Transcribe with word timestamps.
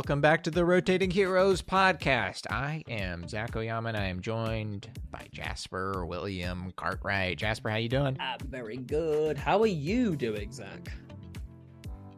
Welcome 0.00 0.22
back 0.22 0.42
to 0.44 0.50
the 0.50 0.64
Rotating 0.64 1.10
Heroes 1.10 1.60
podcast. 1.60 2.50
I 2.50 2.82
am 2.88 3.28
Zac 3.28 3.54
Oyama 3.54 3.90
and 3.90 3.98
I 3.98 4.06
am 4.06 4.22
joined 4.22 4.88
by 5.10 5.26
Jasper 5.30 6.06
William 6.06 6.72
Cartwright. 6.74 7.36
Jasper, 7.36 7.68
how 7.68 7.76
you 7.76 7.90
doing? 7.90 8.16
I'm 8.18 8.38
very 8.48 8.78
good. 8.78 9.36
How 9.36 9.60
are 9.60 9.66
you 9.66 10.16
doing, 10.16 10.52
Zac? 10.52 10.90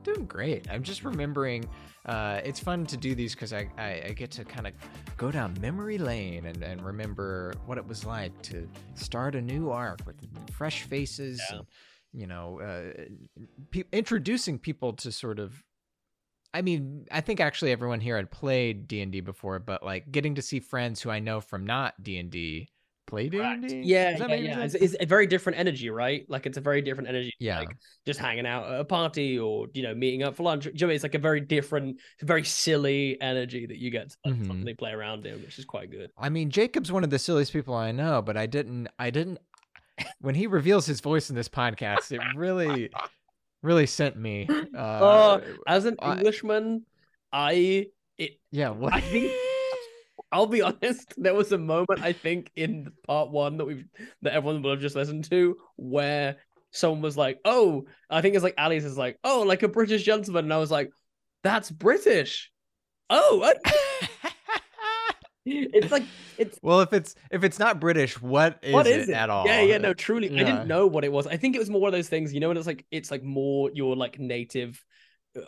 Doing 0.04 0.26
great. 0.26 0.70
I'm 0.70 0.84
just 0.84 1.02
remembering. 1.02 1.68
Uh, 2.06 2.40
it's 2.44 2.60
fun 2.60 2.86
to 2.86 2.96
do 2.96 3.16
these 3.16 3.34
because 3.34 3.52
I, 3.52 3.68
I, 3.76 4.02
I, 4.06 4.12
get 4.12 4.30
to 4.32 4.44
kind 4.44 4.68
of 4.68 4.74
go 5.16 5.32
down 5.32 5.56
memory 5.60 5.98
lane 5.98 6.46
and, 6.46 6.62
and 6.62 6.80
remember 6.86 7.52
what 7.66 7.78
it 7.78 7.86
was 7.86 8.06
like 8.06 8.40
to 8.42 8.68
start 8.94 9.34
a 9.34 9.42
new 9.42 9.70
arc 9.70 9.98
with 10.06 10.14
fresh 10.52 10.82
faces 10.82 11.42
yeah. 11.50 11.56
and 11.56 11.66
you 12.12 12.28
know 12.28 12.60
uh, 12.60 13.02
pe- 13.72 13.84
introducing 13.92 14.58
people 14.58 14.92
to 14.94 15.10
sort 15.10 15.40
of 15.40 15.64
I 16.54 16.62
mean, 16.62 17.06
I 17.10 17.20
think 17.20 17.40
actually 17.40 17.72
everyone 17.72 18.00
here 18.00 18.16
had 18.16 18.30
played 18.30 18.86
D 18.86 19.00
and 19.00 19.10
D 19.10 19.20
before, 19.20 19.58
but 19.58 19.82
like 19.82 20.10
getting 20.10 20.34
to 20.34 20.42
see 20.42 20.60
friends 20.60 21.00
who 21.00 21.10
I 21.10 21.18
know 21.18 21.40
from 21.40 21.64
not 21.64 22.02
D 22.02 22.18
and 22.18 22.30
D 22.30 22.68
play 23.06 23.28
D 23.28 23.38
and 23.40 23.66
D. 23.66 23.82
Yeah, 23.84 24.16
yeah, 24.18 24.34
yeah. 24.34 24.60
It's, 24.60 24.74
it's, 24.74 24.96
a 25.00 25.06
very 25.06 25.26
different 25.26 25.58
energy, 25.58 25.90
right? 25.90 26.24
Like 26.28 26.46
it's 26.46 26.58
a 26.58 26.60
very 26.60 26.82
different 26.82 27.08
energy. 27.08 27.32
Yeah, 27.38 27.60
like 27.60 27.76
just 28.04 28.20
hanging 28.20 28.46
out 28.46 28.70
at 28.70 28.80
a 28.80 28.84
party 28.84 29.38
or 29.38 29.68
you 29.72 29.82
know 29.82 29.94
meeting 29.94 30.22
up 30.22 30.36
for 30.36 30.42
lunch. 30.42 30.66
You 30.66 30.72
know, 30.74 30.88
it's 30.88 31.02
like 31.02 31.14
a 31.14 31.18
very 31.18 31.40
different, 31.40 32.00
very 32.20 32.44
silly 32.44 33.20
energy 33.20 33.66
that 33.66 33.78
you 33.78 33.90
get 33.90 34.10
to 34.10 34.16
like, 34.24 34.34
mm-hmm. 34.34 34.68
play 34.78 34.92
around 34.92 35.26
in, 35.26 35.40
which 35.42 35.58
is 35.58 35.64
quite 35.64 35.90
good. 35.90 36.10
I 36.18 36.28
mean, 36.28 36.50
Jacob's 36.50 36.92
one 36.92 37.04
of 37.04 37.10
the 37.10 37.18
silliest 37.18 37.52
people 37.52 37.74
I 37.74 37.92
know, 37.92 38.22
but 38.22 38.36
I 38.36 38.46
didn't, 38.46 38.88
I 38.98 39.10
didn't. 39.10 39.38
when 40.20 40.34
he 40.34 40.46
reveals 40.46 40.86
his 40.86 41.00
voice 41.00 41.30
in 41.30 41.36
this 41.36 41.48
podcast, 41.48 42.12
it 42.12 42.20
really 42.36 42.90
really 43.62 43.86
sent 43.86 44.16
me. 44.16 44.48
Uh, 44.76 44.78
uh, 44.78 45.40
as 45.66 45.84
an 45.84 45.96
Englishman, 46.02 46.84
I 47.32 47.86
it 48.18 48.32
yeah. 48.50 48.70
What? 48.70 48.92
I 48.92 49.00
think 49.00 49.32
I'll 50.30 50.46
be 50.46 50.62
honest. 50.62 51.14
There 51.16 51.34
was 51.34 51.52
a 51.52 51.58
moment 51.58 52.02
I 52.02 52.12
think 52.12 52.50
in 52.56 52.92
part 53.06 53.30
one 53.30 53.56
that 53.58 53.64
we've 53.64 53.84
that 54.22 54.34
everyone 54.34 54.62
will 54.62 54.72
have 54.72 54.80
just 54.80 54.96
listened 54.96 55.24
to 55.30 55.56
where 55.76 56.36
someone 56.70 57.02
was 57.02 57.16
like, 57.16 57.38
"Oh, 57.44 57.86
I 58.10 58.20
think 58.20 58.34
it's 58.34 58.44
like 58.44 58.54
Alice 58.58 58.84
is 58.84 58.98
like, 58.98 59.18
oh, 59.24 59.44
like 59.46 59.62
a 59.62 59.68
British 59.68 60.02
gentleman," 60.02 60.46
and 60.46 60.54
I 60.54 60.58
was 60.58 60.70
like, 60.70 60.90
"That's 61.42 61.70
British." 61.70 62.50
Oh, 63.10 63.52
it's 65.44 65.90
like 65.90 66.04
it's 66.38 66.58
well 66.62 66.80
if 66.80 66.92
it's 66.92 67.14
if 67.30 67.42
it's 67.42 67.58
not 67.58 67.80
british 67.80 68.20
what 68.20 68.58
is, 68.62 68.72
what 68.72 68.86
is 68.86 69.08
it, 69.08 69.12
it, 69.12 69.14
at 69.14 69.28
all? 69.28 69.44
Yeah 69.46 69.60
yeah 69.62 69.78
no 69.78 69.92
truly 69.92 70.28
yeah. 70.28 70.40
i 70.40 70.44
didn't 70.44 70.68
know 70.68 70.86
what 70.86 71.04
it 71.04 71.12
was. 71.12 71.26
I 71.26 71.36
think 71.36 71.56
it 71.56 71.58
was 71.58 71.70
more 71.70 71.88
of 71.88 71.92
those 71.92 72.08
things 72.08 72.32
you 72.32 72.40
know 72.40 72.50
and 72.50 72.58
it's 72.58 72.66
like 72.66 72.86
it's 72.90 73.10
like 73.10 73.22
more 73.22 73.70
your 73.74 73.96
like 73.96 74.18
native 74.18 74.82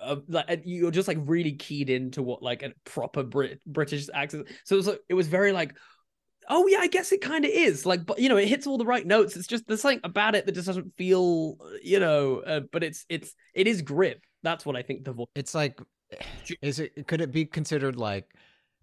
uh, 0.02 0.16
like 0.28 0.62
you're 0.64 0.90
just 0.90 1.08
like 1.08 1.18
really 1.22 1.52
keyed 1.52 1.90
into 1.90 2.22
what 2.22 2.42
like 2.42 2.62
a 2.62 2.72
proper 2.84 3.22
Brit- 3.22 3.60
british 3.66 4.08
accent. 4.12 4.48
So 4.64 4.74
it 4.74 4.78
was 4.78 4.86
like 4.86 5.00
it 5.08 5.14
was 5.14 5.28
very 5.28 5.52
like 5.52 5.76
oh 6.48 6.66
yeah 6.66 6.78
i 6.78 6.86
guess 6.86 7.12
it 7.12 7.20
kind 7.20 7.44
of 7.44 7.50
is. 7.52 7.86
Like 7.86 8.04
but 8.06 8.18
you 8.18 8.28
know 8.28 8.36
it 8.36 8.48
hits 8.48 8.66
all 8.66 8.78
the 8.78 8.86
right 8.86 9.06
notes. 9.06 9.36
It's 9.36 9.46
just 9.46 9.66
there's 9.66 9.82
something 9.82 10.00
about 10.02 10.34
it 10.34 10.46
that 10.46 10.52
just 10.52 10.66
doesn't 10.66 10.96
feel 10.96 11.58
you 11.82 12.00
know 12.00 12.40
uh, 12.40 12.60
but 12.72 12.82
it's 12.82 13.04
it's 13.08 13.34
it 13.54 13.66
is 13.66 13.82
Grib. 13.82 14.16
That's 14.42 14.66
what 14.66 14.76
i 14.76 14.82
think 14.82 15.04
the 15.04 15.12
voice 15.12 15.26
it's 15.34 15.54
like 15.54 15.80
is 16.60 16.78
it 16.78 17.06
could 17.06 17.20
it 17.20 17.32
be 17.32 17.46
considered 17.46 17.96
like 17.96 18.28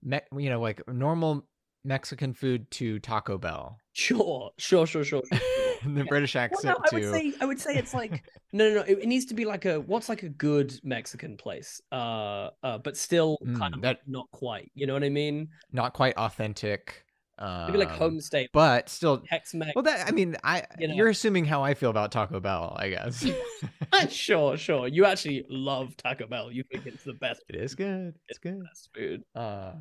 me- 0.04 0.22
you 0.38 0.50
know, 0.50 0.60
like 0.60 0.82
normal 0.88 1.46
Mexican 1.84 2.34
food 2.34 2.70
to 2.72 3.00
Taco 3.00 3.38
Bell. 3.38 3.78
Sure, 3.94 4.52
sure, 4.58 4.86
sure, 4.86 5.04
sure. 5.04 5.22
the 5.32 5.80
yeah. 5.86 6.04
British 6.04 6.36
accent 6.36 6.64
well, 6.64 6.84
no, 6.92 6.98
I 6.98 7.02
would 7.02 7.12
say 7.12 7.34
I 7.42 7.46
would 7.46 7.60
say 7.60 7.76
it's 7.76 7.94
like 7.94 8.24
no, 8.54 8.70
no, 8.70 8.76
no. 8.76 8.82
It, 8.82 9.00
it, 9.00 9.08
needs 9.08 9.26
to 9.26 9.34
be 9.34 9.46
like 9.46 9.66
a 9.66 9.80
what's 9.80 10.10
like 10.10 10.24
a 10.24 10.30
good 10.30 10.74
Mexican 10.84 11.38
place, 11.38 11.82
uh, 11.92 12.50
uh, 12.64 12.78
but 12.78 12.98
still 12.98 13.38
mm, 13.46 13.58
kind 13.58 13.74
of 13.74 13.82
that, 13.82 14.00
not 14.08 14.30
quite. 14.32 14.72
You 14.76 14.88
know 14.88 14.94
what 14.94 15.04
I 15.04 15.10
mean? 15.10 15.50
Not 15.72 15.94
quite 15.94 16.16
authentic. 16.18 17.04
Um, 17.42 17.66
Maybe 17.66 17.80
like 17.80 17.90
home 17.90 18.22
state, 18.22 18.52
but 18.54 18.88
still 18.88 19.18
Tex-Mex. 19.18 19.72
Well, 19.76 19.82
that 19.84 20.08
I 20.08 20.12
mean, 20.12 20.38
I 20.44 20.64
you 20.78 20.88
know. 20.88 20.94
you're 20.94 21.10
assuming 21.10 21.44
how 21.46 21.64
I 21.64 21.74
feel 21.74 21.90
about 21.90 22.12
Taco 22.12 22.40
Bell, 22.40 22.76
I 22.80 22.90
guess. 22.90 23.26
sure, 24.10 24.58
sure. 24.58 24.88
You 24.88 25.06
actually 25.06 25.46
love 25.50 25.98
Taco 25.98 26.28
Bell. 26.28 26.52
You 26.52 26.64
think 26.72 26.86
it's 26.86 27.04
the 27.04 27.14
best. 27.14 27.42
It 27.50 27.56
is 27.56 27.74
good. 27.74 28.14
It's, 28.30 28.38
it's 28.38 28.40
good. 28.40 28.64
Best 28.64 28.90
food. 28.96 29.24
Uh, 29.34 29.74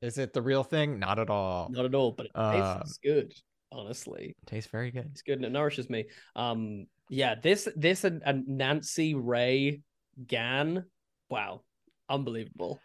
is 0.00 0.16
it 0.16 0.32
the 0.32 0.40
real 0.40 0.64
thing? 0.64 0.98
Not 0.98 1.18
at 1.18 1.28
all. 1.28 1.68
Not 1.70 1.84
at 1.84 1.94
all, 1.94 2.12
but 2.12 2.26
it 2.26 2.32
uh, 2.34 2.78
tastes 2.78 2.98
good. 3.04 3.34
Honestly, 3.70 4.34
tastes 4.46 4.70
very 4.70 4.90
good. 4.90 5.08
It's 5.10 5.20
good 5.22 5.36
and 5.36 5.44
it 5.44 5.52
nourishes 5.52 5.90
me. 5.90 6.06
Um, 6.34 6.86
yeah, 7.10 7.34
this 7.34 7.68
this 7.76 8.04
and, 8.04 8.22
and 8.24 8.48
Nancy-Rae 8.48 9.82
Gan, 10.26 10.86
wow, 11.28 11.60
unbelievable. 12.08 12.80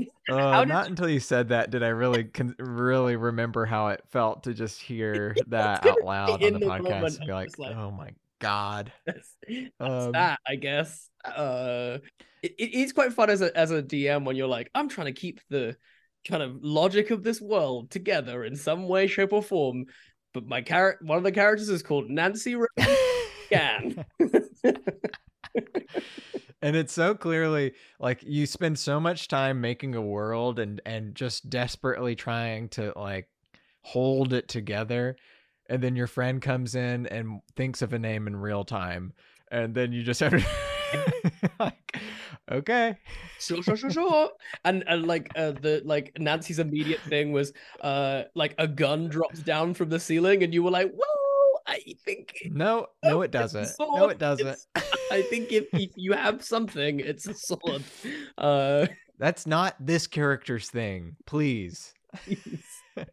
Uh. 0.30 0.64
Not 0.64 0.86
until 0.86 1.08
you 1.08 1.18
said 1.18 1.48
that 1.48 1.70
did 1.70 1.82
I 1.82 1.88
really 1.88 2.22
con- 2.22 2.54
really 2.60 3.16
remember 3.16 3.66
how 3.66 3.88
it 3.88 4.00
felt 4.12 4.44
to 4.44 4.54
just 4.54 4.80
hear 4.80 5.34
that 5.48 5.84
out 5.84 6.02
loud 6.04 6.44
on 6.44 6.52
the, 6.52 6.58
the 6.60 6.66
podcast. 6.66 7.18
Be 7.26 7.32
like, 7.32 7.58
like, 7.58 7.74
oh 7.74 7.90
my 7.90 8.10
god, 8.38 8.92
that's, 9.04 9.36
that's 9.48 9.70
um, 9.80 10.12
that 10.12 10.38
I 10.46 10.54
guess. 10.54 11.08
Uh, 11.24 11.98
it, 12.44 12.54
it 12.58 12.74
is 12.74 12.92
quite 12.92 13.12
fun 13.12 13.28
as 13.28 13.42
a 13.42 13.56
as 13.58 13.72
a 13.72 13.82
DM 13.82 14.24
when 14.24 14.36
you're 14.36 14.46
like, 14.46 14.70
I'm 14.72 14.88
trying 14.88 15.06
to 15.06 15.20
keep 15.20 15.40
the 15.48 15.76
kind 16.28 16.44
of 16.44 16.62
logic 16.62 17.10
of 17.10 17.24
this 17.24 17.40
world 17.40 17.90
together 17.90 18.44
in 18.44 18.54
some 18.54 18.86
way, 18.86 19.08
shape, 19.08 19.32
or 19.32 19.42
form. 19.42 19.86
But 20.32 20.46
my 20.46 20.62
character, 20.62 21.04
one 21.04 21.18
of 21.18 21.24
the 21.24 21.32
characters 21.32 21.68
is 21.68 21.82
called 21.82 22.08
Nancy 22.08 22.56
Gan. 23.50 24.04
and 26.62 26.76
it's 26.76 26.92
so 26.92 27.14
clearly 27.14 27.72
like 27.98 28.22
you 28.22 28.46
spend 28.46 28.78
so 28.78 29.00
much 29.00 29.28
time 29.28 29.60
making 29.60 29.94
a 29.94 30.02
world 30.02 30.58
and 30.58 30.80
and 30.84 31.14
just 31.14 31.48
desperately 31.50 32.14
trying 32.14 32.68
to 32.68 32.92
like 32.96 33.28
hold 33.82 34.32
it 34.32 34.48
together 34.48 35.16
and 35.68 35.82
then 35.82 35.96
your 35.96 36.06
friend 36.06 36.42
comes 36.42 36.74
in 36.74 37.06
and 37.06 37.40
thinks 37.56 37.82
of 37.82 37.92
a 37.92 37.98
name 37.98 38.26
in 38.26 38.36
real 38.36 38.64
time 38.64 39.12
and 39.50 39.74
then 39.74 39.92
you 39.92 40.02
just 40.02 40.20
have 40.20 40.32
to 40.32 40.44
like, 41.60 42.00
okay. 42.50 42.96
Sure, 43.38 43.62
sure, 43.62 43.76
sure, 43.76 43.90
sure. 43.90 44.30
and 44.64 44.84
and 44.86 45.06
like 45.06 45.30
uh, 45.36 45.52
the 45.52 45.82
like 45.84 46.16
Nancy's 46.18 46.58
immediate 46.58 47.00
thing 47.00 47.32
was 47.32 47.52
uh 47.80 48.24
like 48.34 48.54
a 48.58 48.66
gun 48.66 49.08
drops 49.08 49.40
down 49.40 49.74
from 49.74 49.88
the 49.88 50.00
ceiling, 50.00 50.42
and 50.42 50.52
you 50.52 50.62
were 50.62 50.70
like, 50.70 50.90
well, 50.92 51.29
I 51.70 51.94
think 52.04 52.34
no, 52.46 52.88
no, 53.04 53.22
it 53.22 53.30
doesn't. 53.30 53.70
No, 53.78 54.08
it 54.08 54.18
doesn't. 54.18 54.58
I 54.74 55.22
think 55.22 55.52
if 55.52 55.66
if 55.72 55.90
you 55.94 56.12
have 56.12 56.42
something, 56.42 56.98
it's 56.98 57.28
a 57.28 57.34
sword. 57.34 57.84
Uh, 58.36 58.88
that's 59.18 59.46
not 59.46 59.76
this 59.78 60.08
character's 60.08 60.68
thing. 60.68 61.16
Please. 61.26 61.94
Please. 62.24 62.64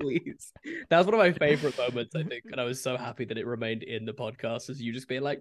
Please. 0.00 0.52
That 0.88 0.98
was 0.98 1.06
one 1.06 1.14
of 1.14 1.20
my 1.20 1.32
favorite 1.32 1.78
moments, 1.78 2.16
I 2.16 2.24
think. 2.24 2.44
And 2.50 2.60
I 2.60 2.64
was 2.64 2.82
so 2.82 2.96
happy 2.96 3.26
that 3.26 3.38
it 3.38 3.46
remained 3.46 3.84
in 3.84 4.04
the 4.04 4.12
podcast 4.12 4.70
as 4.70 4.80
you 4.80 4.92
just 4.92 5.06
being 5.06 5.22
like, 5.22 5.40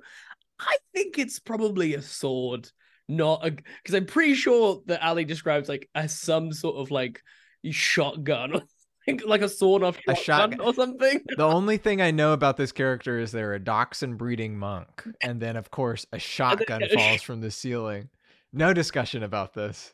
I 0.60 0.76
think 0.94 1.18
it's 1.18 1.40
probably 1.40 1.96
a 1.96 2.02
sword, 2.02 2.70
not 3.08 3.48
a 3.48 3.52
because 3.52 3.96
I'm 3.96 4.06
pretty 4.06 4.36
sure 4.36 4.82
that 4.86 5.04
Ally 5.04 5.24
describes 5.24 5.70
like 5.70 5.90
as 5.96 6.20
some 6.20 6.54
sort 6.54 6.76
of 6.76 6.92
like 6.92 7.24
shotgun 7.72 8.62
like 9.26 9.42
a 9.42 9.50
sword 9.50 9.84
off 9.84 9.98
a 10.08 10.16
shotgun 10.16 10.60
or 10.62 10.74
something. 10.74 11.22
The 11.38 11.46
only 11.46 11.78
thing 11.78 12.02
I 12.02 12.12
know 12.12 12.34
about 12.34 12.58
this 12.58 12.72
character 12.72 13.20
is 13.20 13.32
they're 13.32 13.54
a 13.54 13.60
dachshund 13.60 14.18
breeding 14.18 14.58
monk, 14.58 15.04
and 15.22 15.40
then 15.40 15.56
of 15.56 15.72
course 15.72 16.06
a 16.12 16.20
shotgun 16.20 16.82
falls 16.94 17.22
from 17.22 17.42
the 17.42 17.52
ceiling. 17.52 18.10
No 18.52 18.74
discussion 18.74 19.24
about 19.24 19.54
this. 19.54 19.94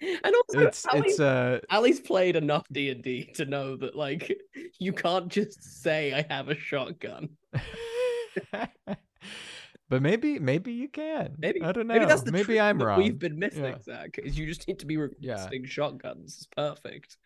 And 0.00 0.34
also, 0.34 0.66
it's 0.66 0.86
Ally, 0.86 1.02
it's 1.06 1.20
uh 1.20 1.60
Ally's 1.70 2.00
played 2.00 2.36
enough 2.36 2.66
D 2.70 2.90
and 2.90 3.02
D 3.02 3.30
to 3.34 3.46
know 3.46 3.76
that 3.76 3.96
like 3.96 4.36
you 4.78 4.92
can't 4.92 5.28
just 5.28 5.82
say 5.82 6.12
I 6.12 6.26
have 6.32 6.48
a 6.48 6.54
shotgun. 6.54 7.30
But 9.88 10.02
maybe 10.02 10.38
maybe 10.38 10.72
you 10.72 10.88
can. 10.88 11.36
Maybe 11.38 11.62
I 11.62 11.70
don't 11.72 11.86
know. 11.86 11.94
Maybe 11.94 12.06
that's 12.06 12.22
the 12.22 12.32
maybe 12.32 12.58
I'm 12.60 12.82
wrong. 12.82 12.98
We've 12.98 13.18
been 13.18 13.38
missing, 13.38 13.64
Yeah. 13.64 13.78
Zac. 13.82 14.18
Is 14.18 14.36
you 14.38 14.46
just 14.46 14.66
need 14.66 14.80
to 14.80 14.86
be 14.86 14.94
Yeah. 14.94 15.32
requesting 15.34 15.64
shotguns. 15.66 16.36
It's 16.38 16.46
perfect. 16.46 17.16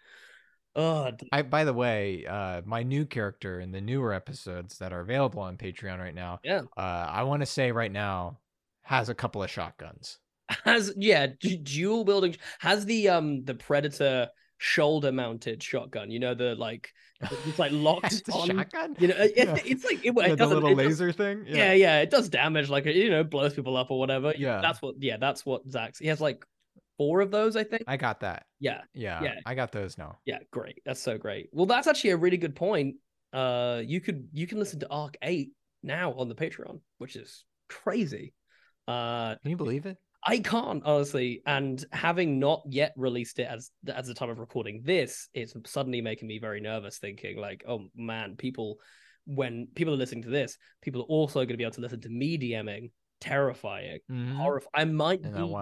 Oh, 0.77 1.11
d- 1.11 1.29
I 1.33 1.43
by 1.43 1.65
the 1.65 1.73
way, 1.73 2.27
uh 2.27 2.63
my 2.65 2.83
new 2.83 3.07
character 3.07 3.61
in 3.61 3.73
the 3.73 3.81
newer 3.81 4.13
episodes 4.13 4.79
that 4.79 4.93
are 4.93 5.01
available 5.01 5.41
on 5.41 5.57
Patreon 5.57 5.99
right 5.99 6.15
now, 6.15 6.41
yeah. 6.45 6.63
uh 6.77 7.07
I 7.11 7.23
want 7.25 7.41
to 7.43 7.47
say 7.47 7.73
right 7.73 7.91
now 7.91 8.39
has 8.83 9.09
a 9.09 9.15
couple 9.15 9.43
of 9.43 9.51
shotguns. 9.51 10.19
Has 10.65 10.93
yeah, 10.97 11.29
du- 11.41 11.57
dual 11.57 12.05
building 12.05 12.37
has 12.59 12.85
the 12.85 13.09
um 13.09 13.45
the 13.45 13.55
predator 13.55 14.29
shoulder 14.63 15.11
mounted 15.11 15.63
shotgun. 15.63 16.11
You 16.11 16.19
know 16.21 16.35
the 16.35 16.55
like 16.55 16.93
it's 17.47 17.59
like 17.59 17.73
locked 17.73 18.23
on. 18.33 18.47
shotgun. 18.49 18.95
You 18.99 19.09
know, 19.09 19.15
it, 19.17 19.33
Yeah. 19.37 19.57
it's 19.65 19.85
like 19.85 20.05
it, 20.05 20.13
Yeah, 20.17 20.25
it 20.27 20.29
the 20.31 20.37
doesn't 20.37 20.55
little 20.63 20.79
it 20.79 20.83
does- 20.83 21.01
laser 21.01 21.13
thing. 21.13 21.45
yeah, 21.49 21.73
yeah, 21.73 22.01
it 22.01 22.11
does 22.11 22.29
damage. 22.29 22.69
Like 22.69 22.85
you 22.85 23.09
know, 23.11 23.25
blows 23.25 23.55
people 23.55 23.77
up 23.77 23.91
or 23.91 23.99
whatever. 23.99 24.35
Yeah. 24.37 24.61
that's 24.61 24.81
what. 24.83 24.95
Yeah, 25.01 25.17
that's 25.17 25.45
what 25.47 25.67
Zac's. 25.69 25.99
He 25.99 26.09
has 26.09 26.21
like 26.21 26.45
four 26.99 27.23
of 27.23 27.31
those, 27.31 27.57
I 27.57 27.65
think. 27.65 27.85
I 27.87 27.97
got 27.97 28.21
that. 28.21 28.45
Yeah, 28.59 28.83
Yeah, 28.93 29.23
Yeah. 29.23 29.35
I 29.47 29.55
got 29.55 29.73
those 29.73 29.97
now. 29.97 30.19
yeah, 30.27 30.39
great. 30.51 30.83
That's 30.85 31.01
so 31.01 31.17
great. 31.17 31.49
Well, 31.53 31.65
that's 31.67 31.87
actually 31.87 32.11
a 32.11 32.17
really 32.19 32.37
good 32.37 32.55
point. 32.55 32.97
Uh, 33.33 33.81
you 33.85 34.01
could 34.03 34.29
you 34.35 34.47
can 34.47 34.59
listen 34.59 34.81
to 34.81 34.89
Arc 34.91 35.17
Eight 35.23 35.53
now 35.83 36.13
on 36.13 36.29
the 36.29 36.35
Patreon, 36.35 36.81
which 36.99 37.17
is 37.17 37.45
crazy. 37.71 38.35
Uh, 38.87 39.37
Can 39.37 39.51
you 39.53 39.57
believe 39.57 39.87
it? 39.87 39.97
I 40.23 40.39
can't 40.39 40.83
honestly, 40.85 41.43
and 41.47 41.83
having 41.93 42.39
not 42.39 42.63
yet 42.69 42.93
released 42.97 43.39
it 43.39 43.49
as 43.49 43.71
as 43.89 44.07
the 44.07 44.15
time 44.15 44.31
of 44.31 44.39
recording 44.39 44.83
this, 44.85 45.29
it's 45.33 45.55
suddenly 45.67 46.01
making 46.03 46.29
me 46.29 46.39
very 46.39 46.61
nervous. 46.61 46.99
Thinking 46.99 47.39
like, 47.39 47.65
oh 47.67 47.89
man, 47.97 48.37
people 48.37 48.79
when 49.27 49.69
people 49.75 49.95
are 49.95 49.99
listening 49.99 50.23
to 50.25 50.31
this, 50.31 50.59
people 50.83 51.03
are 51.03 51.07
also 51.07 51.41
going 51.41 51.49
to 51.49 51.57
be 51.57 51.65
able 51.65 51.75
to 51.75 51.81
listen 51.81 52.01
to 52.01 52.09
me 52.09 52.37
DMing, 52.39 52.91
terrifying, 53.21 54.01
Mhm. 54.11 54.37
horrif- 54.37 54.67
I 54.75 54.85
might 54.85 55.23
be 55.23 55.57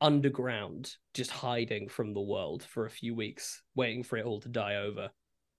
underground, 0.00 0.96
just 1.12 1.30
hiding 1.30 1.88
from 1.88 2.14
the 2.14 2.20
world 2.20 2.62
for 2.62 2.86
a 2.86 2.90
few 2.90 3.14
weeks, 3.14 3.62
waiting 3.74 4.02
for 4.02 4.16
it 4.16 4.24
all 4.24 4.40
to 4.40 4.48
die 4.48 4.76
over, 4.76 5.10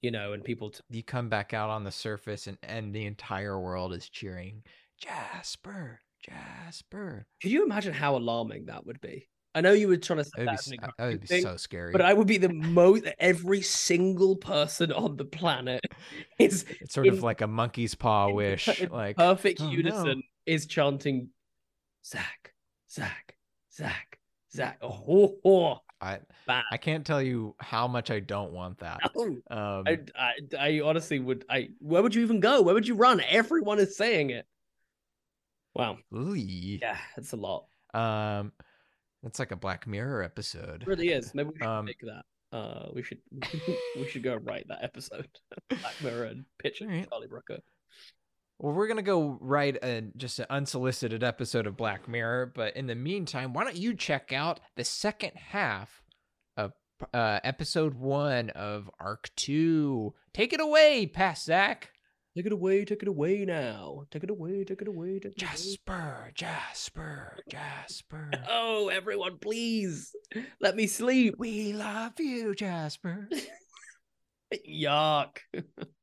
you 0.01 0.11
know, 0.11 0.33
and 0.33 0.43
people 0.43 0.71
to 0.71 0.83
You 0.89 1.03
come 1.03 1.29
back 1.29 1.53
out 1.53 1.69
on 1.69 1.83
the 1.83 1.91
surface 1.91 2.47
and 2.47 2.57
and 2.63 2.95
the 2.95 3.05
entire 3.05 3.59
world 3.59 3.93
is 3.93 4.09
cheering, 4.09 4.63
Jasper, 4.97 5.99
Jasper. 6.23 7.25
Could 7.41 7.51
you 7.51 7.63
imagine 7.65 7.93
how 7.93 8.15
alarming 8.15 8.65
that 8.65 8.85
would 8.85 9.01
be? 9.01 9.27
I 9.53 9.59
know 9.61 9.73
you 9.73 9.89
were 9.89 9.97
trying 9.97 10.19
to 10.19 10.23
say 10.23 10.45
That 10.45 10.61
would 10.65 10.71
be, 10.71 10.77
an 10.81 10.89
that 10.97 11.05
would 11.09 11.21
be 11.21 11.27
thing, 11.27 11.43
so 11.43 11.57
scary. 11.57 11.91
but 11.91 12.01
I 12.01 12.13
would 12.13 12.27
be 12.27 12.37
the 12.37 12.53
most. 12.53 13.03
Every 13.19 13.61
single 13.61 14.37
person 14.37 14.91
on 14.93 15.17
the 15.17 15.25
planet 15.25 15.81
is 16.39 16.65
it's 16.79 16.93
sort 16.93 17.07
of 17.07 17.21
like 17.21 17.41
a 17.41 17.47
monkey's 17.47 17.93
paw 17.95 18.29
in 18.29 18.35
wish. 18.35 18.65
per- 18.65 18.87
Like 18.87 19.17
perfect 19.17 19.59
"Oh, 19.61 19.65
no." 19.65 19.71
unison 19.71 20.23
is 20.45 20.67
chanting, 20.67 21.29
Zac, 22.05 22.53
Zac, 22.89 23.35
Zac, 23.75 24.19
Zac. 24.55 24.77
Oh, 24.81 25.03
oh, 25.07 25.39
oh 25.43 25.77
I 25.99 26.19
bad. 26.47 26.63
I 26.71 26.77
can't 26.77 27.05
tell 27.05 27.21
you 27.21 27.53
how 27.59 27.87
much 27.89 28.09
I 28.09 28.21
don't 28.21 28.53
want 28.53 28.79
that. 28.79 28.99
No. 29.15 29.23
Um, 29.51 29.83
I, 29.85 29.99
I, 30.17 30.33
I 30.57 30.81
honestly 30.81 31.19
would. 31.19 31.43
I 31.49 31.69
where 31.79 32.01
would 32.01 32.15
you 32.15 32.21
even 32.21 32.39
go? 32.39 32.61
Where 32.61 32.73
would 32.73 32.87
you 32.87 32.95
run? 32.95 33.21
Everyone 33.27 33.79
is 33.79 33.97
saying 33.97 34.29
it. 34.29 34.45
Wow. 35.73 35.97
ooh, 36.15 36.33
Yeah, 36.35 36.97
that's 37.15 37.31
a 37.33 37.37
lot. 37.37 37.65
Um, 37.93 38.51
that's 39.23 39.39
like 39.39 39.51
a 39.51 39.55
Black 39.55 39.87
Mirror 39.87 40.23
episode. 40.23 40.81
It 40.81 40.87
really 40.87 41.09
is. 41.09 41.33
Maybe 41.33 41.49
we 41.49 41.57
should 41.59 41.67
Um, 41.67 41.85
make 41.85 41.99
that. 42.01 42.23
Uh, 42.55 42.89
we 42.93 43.01
should 43.03 43.19
we 43.95 44.07
should 44.09 44.23
go 44.23 44.35
write 44.35 44.65
that 44.67 44.83
episode. 44.83 45.27
Black 45.69 45.93
Mirror 46.03 46.25
and 46.25 46.45
pitch 46.61 46.81
it 46.81 46.87
to 46.87 47.05
Charlie 47.09 47.27
Brooker. 47.27 47.59
Well, 48.59 48.73
we're 48.73 48.87
gonna 48.87 49.01
go 49.01 49.37
write 49.39 49.77
a 49.83 50.01
just 50.17 50.39
an 50.39 50.45
unsolicited 50.49 51.23
episode 51.23 51.65
of 51.65 51.77
Black 51.77 52.07
Mirror, 52.09 52.51
but 52.53 52.75
in 52.75 52.87
the 52.87 52.95
meantime, 52.95 53.53
why 53.53 53.63
don't 53.63 53.77
you 53.77 53.95
check 53.95 54.33
out 54.33 54.59
the 54.75 54.83
second 54.83 55.31
half 55.35 56.03
of 56.57 56.73
uh, 57.13 57.39
episode 57.43 57.93
one 57.95 58.49
of 58.51 58.89
Arc 58.99 59.29
Two? 59.37 60.13
Take 60.33 60.51
it 60.53 60.59
away, 60.59 61.05
Past 61.07 61.45
Zac. 61.45 61.91
Take 62.35 62.45
it 62.45 62.53
away. 62.53 62.85
Take 62.85 63.01
it 63.01 63.09
away 63.09 63.43
now. 63.43 64.05
Take 64.09 64.23
it 64.23 64.29
away. 64.29 64.63
Take 64.63 64.81
it 64.81 64.87
away. 64.87 65.19
Take 65.19 65.31
it 65.33 65.37
away. 65.37 65.37
Jasper, 65.37 66.31
Jasper, 66.33 67.37
Jasper. 67.49 68.31
Oh, 68.49 68.87
everyone, 68.87 69.37
please 69.37 70.15
let 70.61 70.77
me 70.77 70.87
sleep. 70.87 71.35
We 71.37 71.73
love 71.73 72.13
you, 72.19 72.55
Jasper. 72.55 73.27
Yuck. 74.69 75.39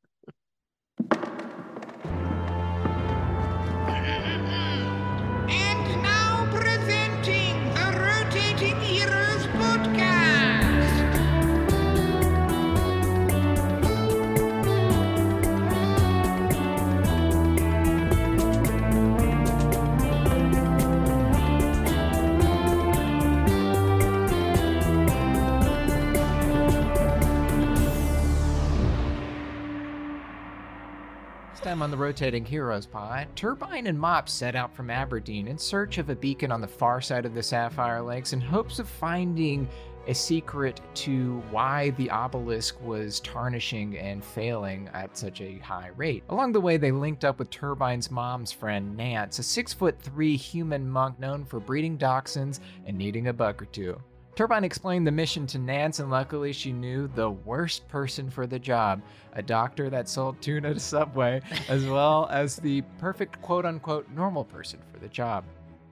time 31.68 31.82
on 31.82 31.90
the 31.90 31.96
Rotating 31.98 32.46
Heroes 32.46 32.86
pod, 32.86 33.28
Turbine 33.36 33.88
and 33.88 34.00
Mop 34.00 34.26
set 34.30 34.56
out 34.56 34.74
from 34.74 34.88
Aberdeen 34.88 35.48
in 35.48 35.58
search 35.58 35.98
of 35.98 36.08
a 36.08 36.16
beacon 36.16 36.50
on 36.50 36.62
the 36.62 36.66
far 36.66 37.02
side 37.02 37.26
of 37.26 37.34
the 37.34 37.42
Sapphire 37.42 38.00
Lakes 38.00 38.32
in 38.32 38.40
hopes 38.40 38.78
of 38.78 38.88
finding 38.88 39.68
a 40.06 40.14
secret 40.14 40.80
to 40.94 41.42
why 41.50 41.90
the 41.90 42.08
obelisk 42.08 42.80
was 42.80 43.20
tarnishing 43.20 43.98
and 43.98 44.24
failing 44.24 44.88
at 44.94 45.14
such 45.14 45.42
a 45.42 45.58
high 45.58 45.90
rate. 45.94 46.24
Along 46.30 46.52
the 46.52 46.60
way, 46.60 46.78
they 46.78 46.90
linked 46.90 47.26
up 47.26 47.38
with 47.38 47.50
Turbine's 47.50 48.10
mom's 48.10 48.50
friend, 48.50 48.96
Nance, 48.96 49.38
a 49.38 49.42
six 49.42 49.74
foot 49.74 50.00
three 50.00 50.38
human 50.38 50.88
monk 50.88 51.20
known 51.20 51.44
for 51.44 51.60
breeding 51.60 51.98
dachshunds 51.98 52.60
and 52.86 52.96
needing 52.96 53.26
a 53.26 53.32
buck 53.34 53.60
or 53.60 53.66
two. 53.66 54.00
Turbine 54.38 54.62
explained 54.62 55.04
the 55.04 55.10
mission 55.10 55.48
to 55.48 55.58
Nance, 55.58 55.98
and 55.98 56.10
luckily 56.10 56.52
she 56.52 56.72
knew 56.72 57.08
the 57.08 57.28
worst 57.28 57.88
person 57.88 58.30
for 58.30 58.46
the 58.46 58.60
job 58.60 59.02
a 59.32 59.42
doctor 59.42 59.90
that 59.90 60.08
sold 60.08 60.40
tuna 60.40 60.74
to 60.74 60.78
Subway, 60.78 61.40
as 61.68 61.84
well 61.88 62.28
as 62.30 62.54
the 62.54 62.82
perfect 63.00 63.42
quote 63.42 63.66
unquote 63.66 64.08
normal 64.14 64.44
person 64.44 64.78
for 64.92 65.00
the 65.00 65.08
job. 65.08 65.42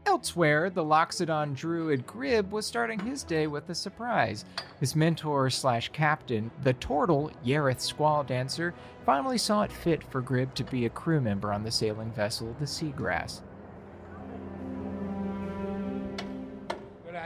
Elsewhere, 0.07 0.71
the 0.71 0.85
Loxodon 0.85 1.57
druid 1.57 2.07
Grib 2.07 2.51
was 2.51 2.65
starting 2.65 3.01
his 3.01 3.25
day 3.25 3.49
with 3.49 3.69
a 3.69 3.75
surprise. 3.75 4.45
His 4.79 4.95
mentor 4.95 5.51
slash 5.51 5.89
captain, 5.89 6.49
the 6.63 6.75
turtle 6.75 7.33
Yareth 7.45 7.81
Squall 7.81 8.23
Dancer, 8.23 8.75
finally 9.05 9.39
saw 9.39 9.63
it 9.63 9.73
fit 9.73 10.05
for 10.05 10.23
Grib 10.23 10.55
to 10.55 10.63
be 10.63 10.87
a 10.87 10.91
crew 10.91 11.21
member 11.21 11.53
on 11.53 11.65
the 11.65 11.73
sailing 11.73 12.13
vessel, 12.13 12.55
the 12.61 12.65
Seagrass. 12.65 13.41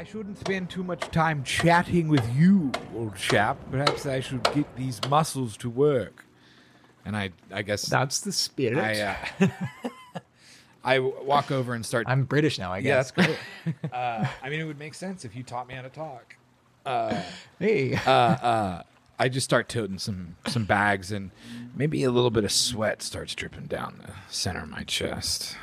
I 0.01 0.05
shouldn't 0.05 0.39
spend 0.39 0.71
too 0.71 0.83
much 0.83 1.03
time 1.11 1.45
chatting 1.45 2.09
with 2.09 2.27
you, 2.35 2.73
old 2.97 3.17
chap. 3.17 3.59
Perhaps 3.71 4.07
I 4.07 4.21
should 4.21 4.43
get 4.55 4.75
these 4.75 4.99
muscles 5.11 5.59
to 5.59 5.69
work. 5.69 6.25
And 7.05 7.15
I, 7.15 7.33
I 7.53 7.61
guess 7.61 7.83
That's 7.83 8.23
the 8.23 8.33
spirit. 8.33 8.79
I, 8.79 9.19
uh, 9.43 9.49
I 10.85 11.01
walk 11.01 11.51
over 11.51 11.75
and 11.75 11.85
start. 11.85 12.07
I'm 12.09 12.25
British 12.25 12.59
now, 12.59 12.73
I 12.73 12.81
guess. 12.81 12.89
yeah, 12.89 12.95
that's 12.95 13.11
great. 13.11 13.85
uh, 13.93 14.27
I 14.43 14.49
mean, 14.49 14.61
it 14.61 14.65
would 14.65 14.79
make 14.79 14.95
sense 14.95 15.27
if 15.27 15.37
you 15.37 15.43
taught 15.43 15.69
me 15.69 15.75
how 15.75 15.83
to 15.83 15.91
talk. 15.91 16.35
Uh, 16.87 17.21
hey. 17.59 17.95
uh, 18.07 18.11
uh, 18.11 18.83
I 19.19 19.29
just 19.29 19.45
start 19.45 19.69
toting 19.69 19.99
some 19.99 20.37
some 20.47 20.65
bags, 20.65 21.13
and 21.13 21.31
maybe 21.77 22.05
a 22.05 22.11
little 22.11 22.31
bit 22.31 22.45
of 22.45 22.53
sweat 22.53 23.03
starts 23.03 23.35
dripping 23.35 23.67
down 23.67 24.01
the 24.07 24.15
center 24.33 24.63
of 24.63 24.71
my 24.71 24.83
chest. 24.85 25.59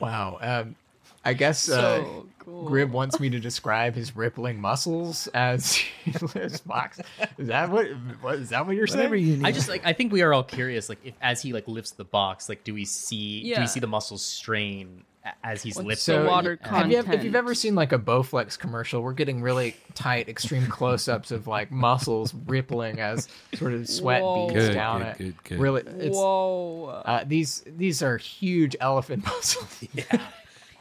Wow. 0.00 0.36
Um, 0.42 0.76
I 1.24 1.34
guess 1.34 1.68
uh, 1.68 1.98
So 2.02 2.26
cool. 2.38 2.68
Grib 2.70 2.90
wants 2.90 3.20
me 3.20 3.28
to 3.30 3.38
describe 3.38 3.94
his 3.94 4.16
rippling 4.16 4.60
muscles 4.60 5.26
as 5.34 5.74
he 6.04 6.12
lifts 6.34 6.60
box. 6.60 7.00
Is 7.38 7.48
that 7.48 7.70
what? 7.70 7.88
What 8.22 8.36
is 8.36 8.48
that 8.50 8.66
what 8.66 8.74
you're 8.76 8.86
saying? 8.86 9.12
You 9.12 9.36
need. 9.36 9.44
I 9.46 9.52
just 9.52 9.68
like 9.68 9.84
I 9.84 9.92
think 9.92 10.12
we 10.12 10.22
are 10.22 10.32
all 10.32 10.42
curious 10.44 10.88
like 10.88 10.98
if 11.04 11.14
as 11.20 11.42
he 11.42 11.52
like 11.52 11.68
lifts 11.68 11.90
the 11.92 12.04
box 12.04 12.48
like 12.48 12.64
do 12.64 12.72
we 12.74 12.84
see 12.86 13.42
do 13.42 13.48
Yeah. 13.48 13.60
we 13.60 13.66
see 13.66 13.80
the 13.80 13.86
muscles 13.86 14.24
strain 14.24 15.04
as 15.44 15.62
he's 15.62 15.76
What's 15.76 15.86
lifting 16.08 16.24
the 16.24 16.30
water 16.30 16.52
it? 16.54 16.66
have 16.66 16.90
you 16.90 16.98
if 16.98 17.22
you've 17.22 17.34
ever 17.36 17.54
seen 17.54 17.74
like 17.74 17.92
a 17.92 17.98
Bowflex 17.98 18.58
commercial, 18.58 19.02
we're 19.02 19.12
getting 19.12 19.42
really 19.42 19.76
tight, 19.92 20.30
extreme 20.30 20.66
close-ups 20.66 21.30
of 21.30 21.46
like 21.46 21.70
muscles 21.70 22.32
rippling 22.46 23.00
as 23.00 23.28
sort 23.54 23.74
of 23.74 23.86
sweat 23.86 24.22
Whoa. 24.22 24.48
beads 24.48 24.68
Good, 24.68 24.72
down 24.74 25.00
good, 25.00 25.06
it. 25.08 25.18
good, 25.18 25.44
good. 25.44 25.58
Really, 25.58 25.82
it's 25.82 26.16
Whoa. 26.16 27.02
uh, 27.04 27.24
these 27.26 27.62
these 27.66 28.02
are 28.02 28.16
huge 28.16 28.74
elephant 28.80 29.24
muscles. 29.26 29.84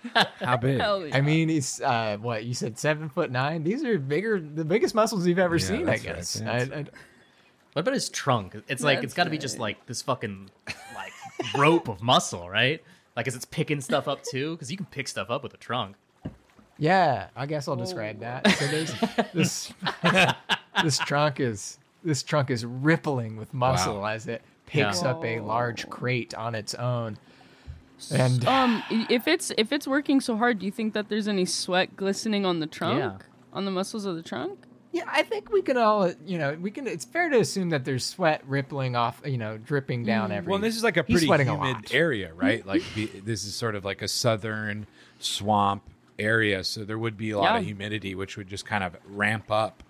how 0.39 0.57
big? 0.57 0.79
Hell 0.79 1.05
yeah. 1.07 1.15
I 1.17 1.21
mean, 1.21 1.49
he's 1.49 1.81
uh, 1.81 2.17
what 2.21 2.45
you 2.45 2.53
said, 2.53 2.77
seven 2.79 3.09
foot 3.09 3.31
nine. 3.31 3.63
These 3.63 3.83
are 3.83 3.97
bigger, 3.99 4.39
the 4.39 4.65
biggest 4.65 4.95
muscles 4.95 5.25
you've 5.27 5.39
ever 5.39 5.57
Yeah, 5.57 5.65
seen. 5.65 5.81
I 5.89 5.97
that's 5.97 6.05
right, 6.05 6.15
guess. 6.15 6.33
that's 6.33 6.71
I- 6.71 6.75
I- 6.79 6.85
What 7.73 7.81
about 7.81 7.93
his 7.93 8.09
trunk? 8.09 8.55
It's 8.67 8.83
like 8.83 8.97
it's 8.97 9.07
That's 9.07 9.13
got 9.13 9.23
to 9.25 9.29
be 9.29 9.37
just 9.37 9.55
right. 9.55 9.61
like 9.61 9.85
this 9.85 10.01
fucking 10.01 10.49
like 10.95 11.11
rope 11.57 11.87
of 11.87 12.01
muscle, 12.01 12.49
right? 12.49 12.81
Like 13.15 13.27
as 13.27 13.35
it's 13.35 13.45
picking 13.45 13.79
stuff 13.81 14.07
up 14.07 14.21
too, 14.23 14.55
because 14.55 14.71
you 14.71 14.77
can 14.77 14.85
pick 14.87 15.07
stuff 15.07 15.29
up 15.29 15.43
with 15.43 15.53
a 15.53 15.57
trunk. 15.57 15.95
Yeah, 16.77 17.27
I 17.35 17.45
guess 17.45 17.67
I'll 17.67 17.75
describe 17.75 18.19
that. 18.21 18.47
So 18.51 18.67
there's 18.67 18.93
this 19.33 19.73
this 20.83 20.97
trunk 20.99 21.39
is 21.39 21.77
this 22.03 22.23
trunk 22.23 22.49
is 22.49 22.65
rippling 22.65 23.35
with 23.37 23.53
muscle 23.53 24.05
as 24.05 24.27
it 24.27 24.41
picks 24.65 25.03
up 25.03 25.23
a 25.25 25.39
large 25.41 25.89
crate 25.89 26.33
on 26.33 26.55
its 26.55 26.73
own. 26.75 27.17
And 28.11 28.45
Um, 28.47 28.83
if 29.09 29.27
it's 29.27 29.51
if 29.57 29.71
it's 29.71 29.87
working 29.87 30.21
so 30.21 30.37
hard, 30.37 30.59
do 30.59 30.65
you 30.65 30.71
think 30.71 30.93
that 30.93 31.09
there's 31.09 31.27
any 31.27 31.45
sweat 31.45 31.95
glistening 31.95 32.45
on 32.45 32.59
the 32.59 32.67
trunk, 32.67 32.99
Yeah. 32.99 33.17
on 33.53 33.65
the 33.65 33.71
muscles 33.71 34.05
of 34.05 34.15
the 34.15 34.23
trunk? 34.23 34.59
yeah, 34.91 35.03
I 35.05 35.21
think 35.21 35.51
we 35.51 35.61
can 35.61 35.77
all, 35.77 36.11
you 36.25 36.37
know, 36.39 36.57
we 36.59 36.71
can. 36.71 36.87
It's 36.87 37.05
fair 37.05 37.29
to 37.29 37.39
assume 37.39 37.69
that 37.69 37.85
there's 37.85 38.03
sweat 38.03 38.41
rippling 38.47 38.95
off, 38.95 39.21
you 39.25 39.37
know, 39.37 39.57
dripping 39.57 40.03
down 40.03 40.31
every. 40.31 40.49
Well, 40.49 40.59
this 40.59 40.75
is 40.75 40.83
like 40.83 40.97
a 40.97 41.03
pretty 41.03 41.27
sweating 41.27 41.47
a 41.47 41.55
humid 41.55 41.93
area, 41.93 42.33
right? 42.35 42.65
Like 42.65 42.81
the, 42.95 43.05
this 43.23 43.43
is 43.45 43.53
sort 43.53 43.75
of 43.75 43.85
like 43.85 44.01
a 44.01 44.07
southern 44.07 44.87
swamp 45.19 45.83
area, 46.17 46.63
so 46.63 46.83
there 46.85 46.97
would 46.97 47.17
be 47.17 47.29
a 47.31 47.37
lot 47.37 47.57
of 47.57 47.63
humidity, 47.65 48.15
which 48.15 48.35
would 48.35 48.47
just 48.47 48.65
kind 48.65 48.83
of 48.83 48.95
ramp 49.05 49.51
up 49.51 49.83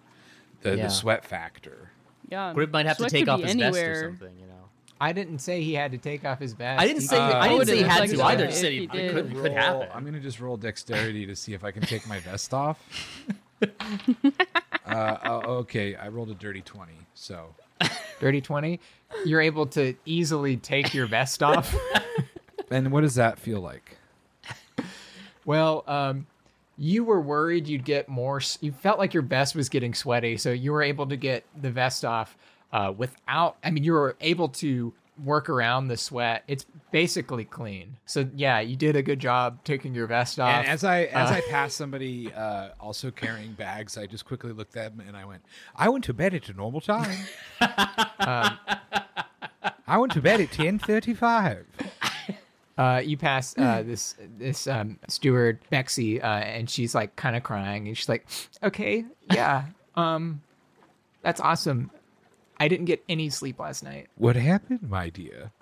the, 0.62 0.76
Yeah. 0.76 0.84
the 0.84 0.90
sweat 0.90 1.24
factor. 1.26 1.92
Yeah, 2.28 2.54
Grib 2.54 2.72
might 2.72 2.86
have 2.86 2.98
to 2.98 3.10
take 3.10 3.28
off 3.28 3.40
be 3.42 3.48
his 3.48 3.56
vest 3.56 3.78
or 3.80 4.04
something, 4.10 4.38
you 4.38 4.46
know. 4.48 4.59
I 5.02 5.14
didn't 5.14 5.40
say 5.40 5.62
he 5.62 5.74
had 5.74 5.92
to 5.92 5.98
take 5.98 6.26
off 6.26 6.40
his 6.40 6.54
vest. 6.54 6.82
I 6.82 6.86
didn't 6.86 7.04
say 7.04 7.16
could- 7.18 7.36
I 7.36 7.48
didn't 7.48 7.66
say 7.68 7.78
he 7.78 7.84
had 7.84 8.00
liked 8.00 8.12
to 8.14 8.24
either. 8.24 8.44
if 8.46 8.50
Just 8.50 8.62
said 8.62 8.72
he 8.72 8.84
it 8.84 8.92
did. 8.92 9.14
could, 9.14 9.34
could 9.36 9.52
happen. 9.54 9.88
I'm 9.94 10.04
gonna 10.04 10.20
just 10.20 10.40
roll 10.40 10.58
dexterity 10.58 11.26
to 11.26 11.36
see 11.36 11.54
if 11.54 11.64
I 11.64 11.72
can 11.72 11.84
take 11.84 12.08
my 12.08 12.20
vest 12.20 12.54
off. 12.54 12.84
uh, 14.86 15.18
oh, 15.26 15.42
okay, 15.60 15.96
I 15.96 16.08
rolled 16.10 16.30
a 16.30 16.34
dirty 16.34 16.62
twenty, 16.62 16.98
so 17.14 17.54
dirty 18.20 18.42
twenty. 18.42 18.80
You're 19.26 19.42
able 19.42 19.66
to 19.68 19.96
easily 20.06 20.58
take 20.58 20.94
your 20.94 21.08
vest 21.08 21.42
off. 21.44 21.76
and 22.72 22.92
what 22.92 23.02
does 23.02 23.16
that 23.16 23.40
feel 23.40 23.60
like? 23.62 23.98
Well, 25.46 25.84
um, 25.88 26.28
you 26.78 27.04
were 27.04 27.20
worried 27.20 27.68
you'd 27.68 27.86
get 27.86 28.08
more. 28.08 28.42
You 28.62 28.72
felt 28.72 29.00
like 29.00 29.14
your 29.14 29.24
vest 29.24 29.56
was 29.56 29.68
getting 29.70 29.94
sweaty, 29.94 30.38
so 30.38 30.52
you 30.52 30.72
were 30.72 30.84
able 30.84 31.08
to 31.08 31.16
get 31.18 31.44
the 31.60 31.72
vest 31.72 32.06
off 32.06 32.38
uh, 32.72 32.94
without. 32.96 33.58
I 33.64 33.72
mean, 33.72 33.84
you 33.84 33.94
were 33.94 34.16
able 34.22 34.50
to 34.50 34.94
work 35.24 35.50
around 35.50 35.90
the 35.90 35.98
sweat. 35.98 36.44
It's 36.48 36.66
basically 36.92 37.44
clean. 37.44 37.98
So 38.06 38.30
yeah, 38.36 38.62
you 38.62 38.76
did 38.78 38.96
a 38.96 39.02
good 39.02 39.20
job 39.20 39.64
taking 39.66 39.94
your 39.94 40.08
vest 40.08 40.40
off. 40.40 40.50
And 40.50 40.68
as 40.68 40.84
I 40.86 41.04
as 41.04 41.30
Uh, 41.30 41.34
I 41.36 41.42
passed 41.50 41.76
somebody 41.76 42.32
uh, 42.34 42.70
also 42.80 43.12
carrying 43.12 43.52
bags, 43.52 43.98
I 43.98 44.06
just 44.06 44.24
quickly 44.26 44.54
looked 44.54 44.78
at 44.78 44.96
them 44.96 45.06
and 45.06 45.18
I 45.18 45.26
went, 45.26 45.42
"I 45.76 45.90
went 45.90 46.06
to 46.06 46.14
bed 46.14 46.34
at 46.34 46.48
a 46.50 46.54
normal 46.54 46.82
time. 46.82 47.18
Um, 48.22 48.58
I 49.88 49.98
went 49.98 50.12
to 50.14 50.22
bed 50.22 50.40
at 50.42 50.52
ten 50.52 50.78
thirty-five. 50.78 51.66
uh, 52.78 53.02
you 53.04 53.18
pass 53.18 53.58
uh, 53.58 53.82
this 53.84 54.16
this 54.38 54.68
um, 54.68 55.00
steward 55.08 55.60
Bexy, 55.72 56.22
uh, 56.22 56.28
and 56.28 56.70
she's 56.70 56.94
like 56.94 57.16
kind 57.16 57.36
of 57.36 57.44
crying, 57.44 57.88
and 57.88 57.98
she's 57.98 58.10
like, 58.10 58.28
"Okay, 58.64 59.06
yeah, 59.32 59.66
um, 59.96 60.42
that's 61.24 61.42
awesome. 61.42 61.92
I 62.60 62.68
didn't 62.68 62.86
get 62.86 63.04
any 63.08 63.30
sleep 63.30 63.60
last 63.60 63.84
night. 63.84 64.08
What 64.16 64.36
happened, 64.36 64.90
my 64.90 65.10
dear? 65.10 65.52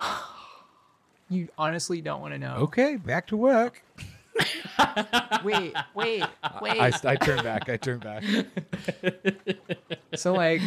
You 1.30 1.48
honestly 1.58 2.00
don't 2.00 2.22
want 2.22 2.32
to 2.32 2.38
know. 2.38 2.54
Okay, 2.54 2.96
back 2.96 3.26
to 3.26 3.36
work. 3.36 3.82
Wait, 5.44 5.74
wait, 5.94 6.24
wait. 6.62 6.80
I, 6.80 6.90
I 7.04 7.16
turned 7.16 7.42
back. 7.42 7.68
I 7.68 7.76
turned 7.76 8.02
back. 8.02 8.24
So 10.14 10.32
like, 10.32 10.62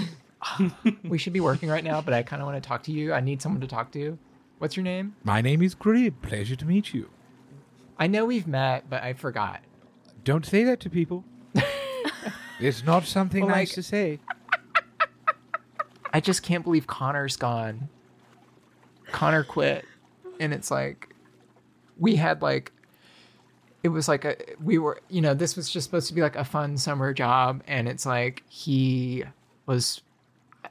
we 1.04 1.18
should 1.18 1.34
be 1.34 1.40
working 1.40 1.68
right 1.68 1.84
now, 1.84 2.00
but 2.02 2.14
I 2.14 2.22
kind 2.22 2.42
of 2.44 2.46
want 2.48 2.62
to 2.62 2.68
talk 2.68 2.84
to 2.84 2.92
you. 2.92 3.12
I 3.12 3.22
need 3.22 3.42
someone 3.42 3.62
to 3.62 3.68
talk 3.68 3.92
to. 3.94 4.20
What's 4.60 4.76
your 4.78 4.84
name? 4.84 5.16
My 5.24 5.42
name 5.42 5.64
is 5.64 5.74
Grib. 5.74 6.22
Pleasure 6.22 6.56
to 6.56 6.66
meet 6.66 6.94
you. 6.94 7.10
I 7.98 8.06
know 8.06 8.26
we've 8.26 8.46
met, 8.48 8.88
but 8.88 9.02
I 9.02 9.14
forgot. 9.14 9.62
Don't 10.24 10.46
say 10.46 10.64
that 10.66 10.80
to 10.82 10.90
people. 10.92 11.24
it's 12.60 12.84
not 12.84 13.06
something 13.06 13.46
Well, 13.48 13.56
nice 13.56 13.70
like- 13.70 13.76
to 13.76 13.84
say. 13.84 14.20
I 16.14 16.20
just 16.20 16.44
can't 16.44 16.64
believe 16.64 16.88
Connor's 16.88 17.36
gone. 17.38 17.90
Connor 19.12 19.44
quit, 19.44 19.86
and 20.40 20.54
it's 20.54 20.72
like 20.72 21.14
we 22.00 22.16
had 22.16 22.42
like 22.42 22.72
it 23.84 23.90
was 23.90 24.08
like 24.08 24.24
a 24.26 24.36
we 24.64 24.78
were 24.78 25.02
you 25.10 25.22
know 25.22 25.34
this 25.34 25.56
was 25.56 25.70
just 25.70 25.86
supposed 25.86 26.08
to 26.08 26.14
be 26.14 26.22
like 26.22 26.36
a 26.36 26.44
fun 26.46 26.78
summer 26.78 27.14
job, 27.14 27.62
and 27.68 27.88
it's 27.90 28.06
like 28.06 28.44
he 28.48 29.24
was 29.66 30.02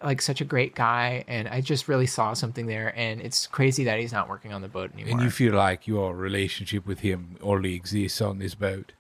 like 0.03 0.23
such 0.23 0.41
a 0.41 0.45
great 0.45 0.75
guy, 0.75 1.25
and 1.29 1.49
I 1.49 1.61
just 1.61 1.87
really 1.89 2.07
saw 2.07 2.33
something 2.33 2.67
there, 2.67 2.93
and 2.97 3.21
it's 3.21 3.47
crazy 3.47 3.85
that 3.85 3.99
he's 3.99 4.13
not 4.13 4.29
working 4.29 4.53
on 4.55 4.63
the 4.63 4.69
boat 4.69 4.93
anymore. 4.95 5.13
And 5.13 5.23
you 5.23 5.31
feel 5.31 5.53
like 5.55 5.87
your 5.87 6.15
relationship 6.15 6.87
with 6.87 7.01
him 7.01 7.37
only 7.43 7.75
exists 7.75 8.21
on 8.23 8.39
this 8.39 8.55
boat. 8.55 8.93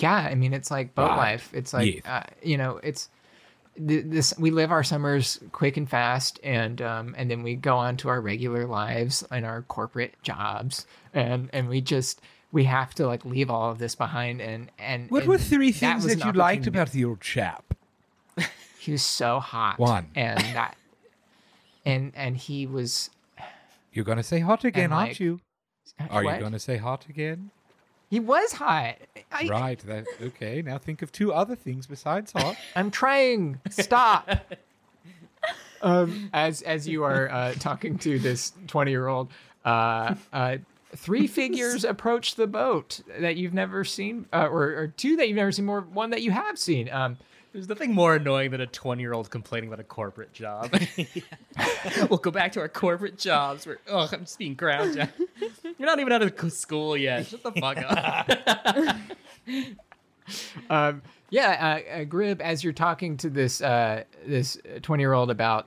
yeah 0.00 0.28
i 0.30 0.34
mean 0.36 0.54
it's 0.54 0.70
like 0.70 0.94
boat 0.94 1.16
life 1.16 1.50
it's 1.52 1.72
like 1.74 1.96
Yes. 1.96 2.06
uh, 2.06 2.22
you 2.40 2.56
know 2.56 2.78
it's 2.84 3.08
this 3.78 4.34
we 4.38 4.50
live 4.50 4.70
our 4.70 4.82
summers 4.82 5.38
quick 5.52 5.76
and 5.76 5.88
fast 5.88 6.38
and 6.42 6.82
um 6.82 7.14
and 7.16 7.30
then 7.30 7.42
we 7.42 7.54
go 7.54 7.76
on 7.76 7.96
to 7.96 8.08
our 8.08 8.20
regular 8.20 8.66
lives 8.66 9.24
and 9.30 9.46
our 9.46 9.62
corporate 9.62 10.14
jobs 10.22 10.86
and 11.14 11.48
and 11.52 11.68
we 11.68 11.80
just 11.80 12.20
we 12.50 12.64
have 12.64 12.94
to 12.94 13.06
like 13.06 13.24
leave 13.24 13.50
all 13.50 13.70
of 13.70 13.78
this 13.78 13.94
behind 13.94 14.40
and 14.40 14.70
and 14.78 15.10
What 15.10 15.22
and 15.22 15.28
were 15.30 15.38
three 15.38 15.72
things 15.72 16.04
was 16.04 16.16
that 16.16 16.24
you 16.24 16.32
liked 16.32 16.66
about 16.66 16.90
the 16.90 17.04
old 17.04 17.20
chap? 17.20 17.74
he 18.78 18.92
was 18.92 19.02
so 19.02 19.38
hot 19.40 19.78
One. 19.78 20.06
and 20.14 20.38
that 20.38 20.76
and 21.84 22.12
and 22.14 22.36
he 22.36 22.66
was 22.66 23.10
You're 23.92 24.04
gonna 24.04 24.22
say 24.22 24.40
hot 24.40 24.64
again, 24.64 24.92
aren't 24.92 25.20
you? 25.20 25.40
Are 26.10 26.22
what? 26.22 26.36
you 26.36 26.42
gonna 26.42 26.58
say 26.58 26.76
hot 26.76 27.06
again? 27.08 27.50
He 28.08 28.20
was 28.20 28.52
hot 28.52 28.96
I, 29.30 29.48
right. 29.48 29.78
That 29.80 30.06
okay. 30.20 30.62
Now 30.62 30.78
think 30.78 31.02
of 31.02 31.12
two 31.12 31.32
other 31.32 31.54
things 31.54 31.86
besides 31.86 32.32
hot. 32.32 32.56
I'm 32.76 32.90
trying. 32.90 33.60
Stop. 33.70 34.30
um, 35.82 36.30
as 36.32 36.62
as 36.62 36.88
you 36.88 37.04
are 37.04 37.30
uh, 37.30 37.52
talking 37.54 37.98
to 37.98 38.18
this 38.18 38.52
20 38.66 38.90
year 38.90 39.08
old, 39.08 39.30
uh, 39.64 40.14
uh, 40.32 40.56
three 40.96 41.26
figures 41.26 41.84
approach 41.84 42.36
the 42.36 42.46
boat 42.46 43.00
that 43.18 43.36
you've 43.36 43.54
never 43.54 43.84
seen, 43.84 44.26
uh, 44.32 44.48
or, 44.50 44.62
or 44.74 44.88
two 44.96 45.16
that 45.16 45.28
you've 45.28 45.36
never 45.36 45.52
seen, 45.52 45.66
more 45.66 45.82
one 45.82 46.10
that 46.10 46.22
you 46.22 46.30
have 46.30 46.58
seen. 46.58 46.88
Um, 46.90 47.18
There's 47.52 47.68
nothing 47.68 47.94
more 47.94 48.16
annoying 48.16 48.50
than 48.50 48.60
a 48.60 48.66
20 48.66 49.02
year 49.02 49.14
old 49.14 49.30
complaining 49.30 49.68
about 49.68 49.80
a 49.80 49.84
corporate 49.84 50.32
job. 50.32 50.70
we'll 52.10 52.18
go 52.18 52.30
back 52.30 52.52
to 52.52 52.60
our 52.60 52.68
corporate 52.68 53.18
jobs 53.18 53.66
where, 53.66 53.78
oh, 53.88 54.08
I'm 54.12 54.20
just 54.20 54.38
being 54.38 54.54
ground 54.54 54.96
down. 54.96 55.08
You're 55.78 55.86
not 55.86 55.98
even 55.98 56.12
out 56.12 56.22
of 56.22 56.52
school 56.52 56.96
yet. 56.96 57.26
Shut 57.26 57.42
the 57.42 57.52
fuck 57.52 57.78
up. 57.78 58.30
um, 60.70 61.02
yeah, 61.30 61.80
uh, 61.90 62.00
uh, 62.00 62.04
Grib, 62.04 62.40
as 62.40 62.62
you're 62.62 62.72
talking 62.72 63.16
to 63.18 63.30
this 63.30 63.60
uh, 63.60 64.04
this 64.26 64.58
20 64.82 65.02
year 65.02 65.12
old 65.12 65.30
about 65.30 65.66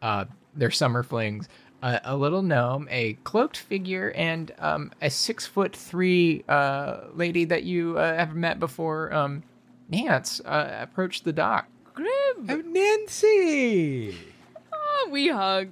uh, 0.00 0.26
their 0.54 0.70
summer 0.70 1.02
flings, 1.02 1.48
uh, 1.82 1.98
a 2.04 2.16
little 2.16 2.42
gnome, 2.42 2.88
a 2.90 3.14
cloaked 3.24 3.56
figure, 3.56 4.12
and 4.14 4.52
um, 4.58 4.92
a 5.02 5.10
six 5.10 5.46
foot 5.46 5.74
three 5.74 6.44
uh, 6.48 7.00
lady 7.14 7.44
that 7.44 7.64
you 7.64 7.98
uh, 7.98 8.16
have 8.16 8.34
met 8.34 8.60
before, 8.60 9.12
um, 9.12 9.42
Nance, 9.92 10.40
uh, 10.44 10.78
approached 10.80 11.24
the 11.24 11.32
dock. 11.32 11.68
Grib, 11.94 12.48
oh, 12.48 12.62
Nancy. 12.66 14.16
oh, 14.72 15.08
we 15.10 15.28
hug. 15.28 15.68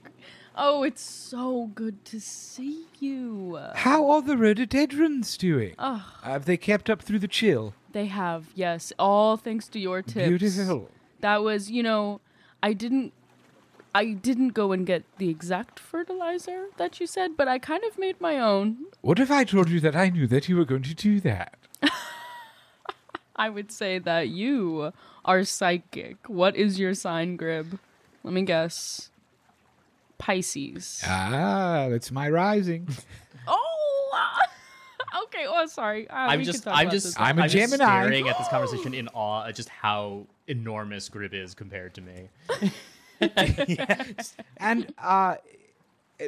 Oh, 0.55 0.83
it's 0.83 1.01
so 1.01 1.71
good 1.75 2.05
to 2.05 2.21
see 2.21 2.85
you. 2.99 3.59
How 3.77 4.11
are 4.11 4.21
the 4.21 4.37
rhododendrons 4.37 5.39
doing? 5.39 5.75
Oh, 5.79 6.05
Have 6.23 6.45
they 6.45 6.59
kept 6.59 6.91
up 6.91 7.01
through 7.03 7.21
the 7.21 7.29
chill? 7.29 7.73
they 7.93 8.07
have, 8.07 8.47
yes, 8.55 8.93
all 8.99 9.37
thanks 9.37 9.67
to 9.69 9.81
your 9.81 10.03
tips. 10.03 10.29
Beautiful. 10.29 10.91
That 11.21 11.43
was, 11.43 11.71
you 11.71 11.83
know, 11.83 12.21
I 12.63 12.73
didn't 12.73 13.13
I 13.93 14.13
didn't 14.13 14.51
go 14.51 14.71
and 14.71 14.87
get 14.87 15.03
the 15.19 15.29
exact 15.29 15.81
fertilizer 15.81 16.67
that 16.77 17.01
you 17.01 17.07
said, 17.09 17.37
but 17.37 17.49
I 17.49 17.59
kind 17.59 17.83
of 17.83 17.99
made 17.99 18.21
my 18.21 18.39
own. 18.39 18.77
What 19.01 19.19
if 19.19 19.31
I 19.33 19.43
told 19.43 19.69
you 19.69 19.81
that 19.81 19.97
I 19.97 20.11
knew 20.11 20.29
that 20.29 20.49
you 20.49 20.57
were 20.57 20.65
going 20.65 20.85
to 20.85 20.95
do 20.95 21.19
that? 21.21 21.59
I 23.41 23.49
would 23.49 23.73
say 23.73 23.99
that 23.99 24.29
you 24.29 24.93
are 25.25 25.45
psychic. 25.45 26.29
What 26.29 26.57
is 26.57 26.79
your 26.79 26.93
sign, 26.93 27.39
Grib? 27.39 27.79
Let 28.23 28.35
me 28.35 28.43
guess. 28.43 29.09
Pisces. 30.19 31.03
Ah, 31.07 31.87
that's 31.89 32.13
my 32.13 32.29
rising. 32.29 32.87
Oh, 33.49 34.11
okay. 35.25 35.47
Oh, 35.49 35.67
sorry. 35.67 36.09
Uh, 36.11 36.15
I'm 36.15 36.41
we 36.41 36.45
just, 36.45 36.63
can 36.63 36.73
talk 36.73 36.79
I'm 36.79 36.89
about 36.89 36.93
just, 36.93 37.21
I'm 37.21 37.39
a 37.39 37.49
just 37.49 37.55
Gemini. 37.55 38.03
staring 38.03 38.29
at 38.29 38.37
this 38.37 38.49
conversation 38.49 38.93
in 38.93 39.09
awe 39.09 39.47
at 39.47 39.55
just 39.55 39.71
how 39.71 40.27
enormous 40.47 41.09
Grib 41.09 41.33
is 41.33 41.55
compared 41.55 41.95
to 41.95 42.03
me. 42.03 42.29
yes. 43.67 44.37
and 44.59 44.93
uh 44.99 45.37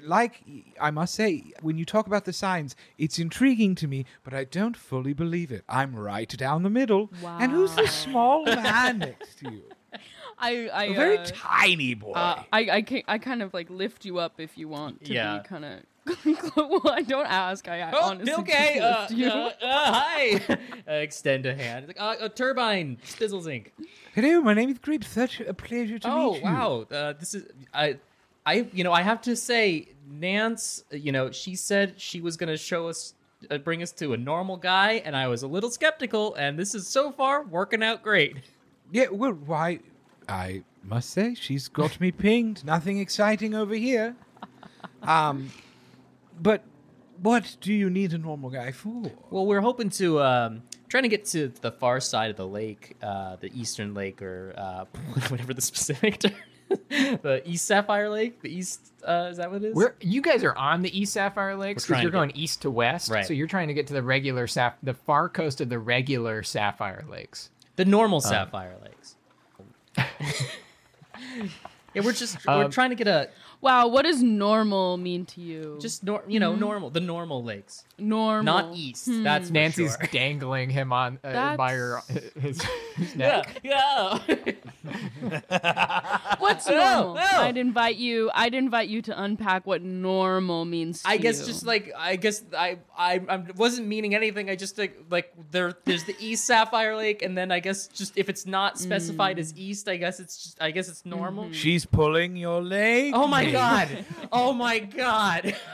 like 0.03 0.43
I 0.81 0.91
must 0.91 1.15
say, 1.15 1.53
when 1.61 1.77
you 1.79 1.85
talk 1.85 2.07
about 2.07 2.25
the 2.25 2.33
signs, 2.33 2.75
it's 2.99 3.19
intriguing 3.19 3.75
to 3.77 3.89
me, 3.89 4.05
but 4.25 4.33
I 4.35 4.45
don't 4.45 4.77
fully 4.77 5.13
believe 5.13 5.51
it. 5.53 5.65
I'm 5.69 5.95
right 5.95 6.29
down 6.29 6.63
the 6.63 6.71
middle. 6.71 7.11
Wow. 7.23 7.37
And 7.39 7.53
who's 7.53 7.75
the 7.77 7.87
small 7.89 8.45
man 8.47 8.99
next 8.99 9.39
to 9.41 9.47
you? 9.49 9.63
I, 10.39 10.69
I, 10.73 10.85
A 10.85 10.95
very 10.95 11.19
uh, 11.19 11.25
tiny 11.27 11.95
boy. 11.95 12.15
uh, 12.15 12.43
I, 12.53 12.71
I, 12.71 12.83
can, 12.83 13.03
I 13.07 13.19
kind 13.19 13.43
of 13.43 13.53
like 13.55 13.69
lift 13.71 14.05
you 14.05 14.19
up 14.19 14.41
if 14.41 14.57
you 14.59 14.69
want 14.69 15.05
to 15.05 15.13
Yeah. 15.13 15.39
be 15.39 15.45
kind 15.49 15.65
of 15.65 15.81
well, 16.57 16.81
I 16.91 17.03
don't 17.03 17.27
ask. 17.27 17.69
I, 17.69 17.81
I 17.83 17.93
Oh, 17.93 18.11
honestly 18.11 18.33
okay. 18.35 18.81
Uh, 18.81 19.07
you. 19.11 19.29
uh, 19.29 19.53
uh, 19.63 19.93
hi. 19.93 20.41
uh, 20.89 20.93
extend 20.95 21.47
a 21.47 21.55
hand. 21.55 21.87
Like, 21.87 22.01
uh, 22.01 22.17
a 22.21 22.29
turbine. 22.29 22.99
Spizzlezinc. 23.07 23.67
Hello, 24.15 24.41
my 24.41 24.53
name 24.55 24.69
is 24.71 24.79
Grib. 24.81 25.05
Such 25.05 25.41
a 25.41 25.55
pleasure 25.55 25.99
to 26.01 26.09
Oh 26.09 26.33
meet 26.33 26.43
you. 26.43 26.49
Oh 26.49 26.51
wow. 26.53 26.87
Uh, 26.91 27.13
this 27.13 27.35
is 27.35 27.45
I. 27.73 27.99
I 28.45 28.67
you 28.73 28.85
know 28.85 28.93
I 28.93 29.03
have 29.03 29.21
to 29.23 29.37
say 29.37 29.89
Nance. 30.09 30.85
You 30.91 31.13
know 31.13 31.31
she 31.31 31.55
said 31.55 31.95
she 32.01 32.21
was 32.21 32.37
gonna 32.37 32.57
show 32.57 32.89
us. 32.89 33.15
Uh, 33.51 33.59
bring 33.59 33.83
us 33.83 33.91
to 33.91 34.13
a 34.13 34.17
normal 34.17 34.57
guy, 34.57 35.03
and 35.05 35.17
I 35.17 35.27
was 35.27 35.43
a 35.43 35.49
little 35.49 35.69
skeptical, 35.69 36.33
and 36.37 36.57
this 36.57 36.77
is 36.77 36.87
so 36.87 37.11
far 37.11 37.43
working 37.43 37.83
out 37.83 38.01
great. 38.01 38.37
Yeah, 38.93 39.07
well, 39.11 39.33
why? 39.33 39.81
I 40.29 40.63
must 40.85 41.11
say, 41.11 41.35
she's 41.35 41.67
got 41.67 42.01
me 42.01 42.13
pinged. 42.13 42.65
Nothing 42.65 42.99
exciting 42.99 43.55
over 43.55 43.75
here. 43.75 44.15
Um, 45.03 45.51
but 46.41 46.63
what 47.21 47.57
do 47.61 47.73
you 47.73 47.91
need 47.91 48.13
a 48.13 48.19
normal 48.19 48.51
guy 48.51 48.71
for? 48.71 49.11
Well, 49.31 49.47
we're 49.47 49.61
hoping 49.61 49.91
to 49.91 50.23
um, 50.23 50.63
trying 50.89 51.05
to 51.05 51.09
get 51.09 51.25
to 51.27 51.49
the 51.61 51.73
far 51.73 51.99
side 52.01 52.31
of 52.31 52.37
the 52.37 52.47
lake, 52.47 52.97
uh, 53.03 53.37
the 53.37 53.51
eastern 53.59 53.95
lake, 53.95 54.23
or 54.23 54.55
uh, 54.57 54.85
whatever 55.29 55.55
the 55.55 55.61
specific 55.61 56.19
term. 56.21 56.33
the 56.89 57.43
East 57.45 57.65
Sapphire 57.67 58.09
Lake. 58.09 58.41
The 58.43 58.55
East 58.55 58.81
uh, 59.07 59.29
is 59.31 59.37
that 59.39 59.51
what 59.51 59.63
it 59.63 59.69
is? 59.69 59.75
We're, 59.75 59.95
you 60.01 60.21
guys 60.23 60.45
are 60.45 60.55
on 60.57 60.83
the 60.83 60.97
East 60.99 61.13
Sapphire 61.15 61.57
Lakes 61.57 61.87
because 61.87 62.03
you're 62.03 62.11
going 62.13 62.29
get- 62.31 62.39
east 62.39 62.63
to 62.63 62.71
west. 62.71 63.11
Right. 63.11 63.25
So 63.27 63.33
you're 63.33 63.47
trying 63.49 63.69
to 63.69 63.75
get 63.75 63.87
to 63.89 63.93
the 63.95 64.03
regular 64.03 64.47
sap, 64.47 64.79
the 64.83 64.95
far 64.95 65.29
coast 65.29 65.61
of 65.61 65.69
the 65.69 65.79
regular 65.79 66.43
Sapphire 66.43 67.05
Lakes. 67.09 67.51
the 67.77 67.85
normal 67.85 68.21
Sapphire 68.21 68.77
Lakes. 68.83 69.17
yeah, 71.95 72.03
we're 72.03 72.13
just 72.13 72.45
we're 72.47 72.65
Um, 72.65 72.71
trying 72.71 72.91
to 72.91 72.97
get 72.97 73.09
a 73.09 73.29
Wow, 73.63 73.87
what 73.87 74.03
does 74.03 74.23
normal 74.23 74.97
mean 74.97 75.25
to 75.27 75.41
you? 75.41 75.79
just 75.81 76.03
nor, 76.03 76.25
you 76.27 76.41
know 76.41 76.51
mm-hmm. 76.51 76.61
normal 76.61 76.91
the 76.91 77.01
normal 77.01 77.45
lakes, 77.45 77.85
normal. 77.97 78.43
not 78.43 78.77
east. 78.77 79.07
Hmm. 79.07 79.23
That's 79.23 79.49
for 79.49 79.55
Nancy's 79.55 79.97
sure. 79.97 80.09
dangling 80.11 80.69
him 80.69 80.93
on 80.93 81.21
uh, 81.23 81.57
by 81.57 81.73
her 81.73 81.99
uh, 81.99 82.41
his, 82.41 82.61
his 82.97 83.17
neck. 83.17 83.61
yeah. 83.63 84.19
What's 86.39 86.67
normal? 86.69 87.15
no. 87.15 87.23
I'd 87.23 87.57
invite 87.57 87.97
you. 87.97 88.33
I'd 88.35 88.55
invite 88.55 88.89
you 88.89 89.01
to 89.03 89.23
unpack 89.23 89.65
what 89.65 89.81
normal 89.81 90.65
means. 90.65 91.03
To 91.03 91.11
I 91.11 91.17
guess 91.19 91.39
you. 91.39 91.47
just 91.47 91.65
like 91.65 91.93
I 91.97 92.17
guess 92.17 92.43
I 92.59 92.79
I, 92.99 93.21
I 93.29 93.45
wasn't 93.55 93.87
meaning 93.87 94.17
anything. 94.17 94.51
I 94.51 94.57
just 94.57 94.77
like 94.77 94.99
like 95.09 95.33
there 95.53 95.75
there's 95.85 96.03
the 96.03 96.17
East 96.19 96.47
Sapphire 96.47 96.97
Lake, 96.97 97.23
and 97.23 97.39
then 97.39 97.53
I 97.53 97.61
guess 97.61 97.87
just 97.87 98.19
if 98.19 98.29
it's 98.29 98.45
not 98.45 98.81
specified 98.81 99.39
as 99.39 99.53
mm. 99.53 99.59
east, 99.59 99.89
I 99.89 99.99
guess 99.99 100.19
it's 100.19 100.43
just 100.43 100.61
I 100.61 100.73
guess 100.73 100.89
it's 100.89 101.07
normal. 101.07 101.45
Mm-hmm. 101.45 101.53
She's 101.53 101.87
pulling 101.87 102.37
your 102.37 102.61
leg. 102.61 103.13
Oh 103.15 103.29
my 103.29 103.52
god! 103.53 104.05
Oh 104.33 104.53
my 104.53 104.79
god! 104.81 105.55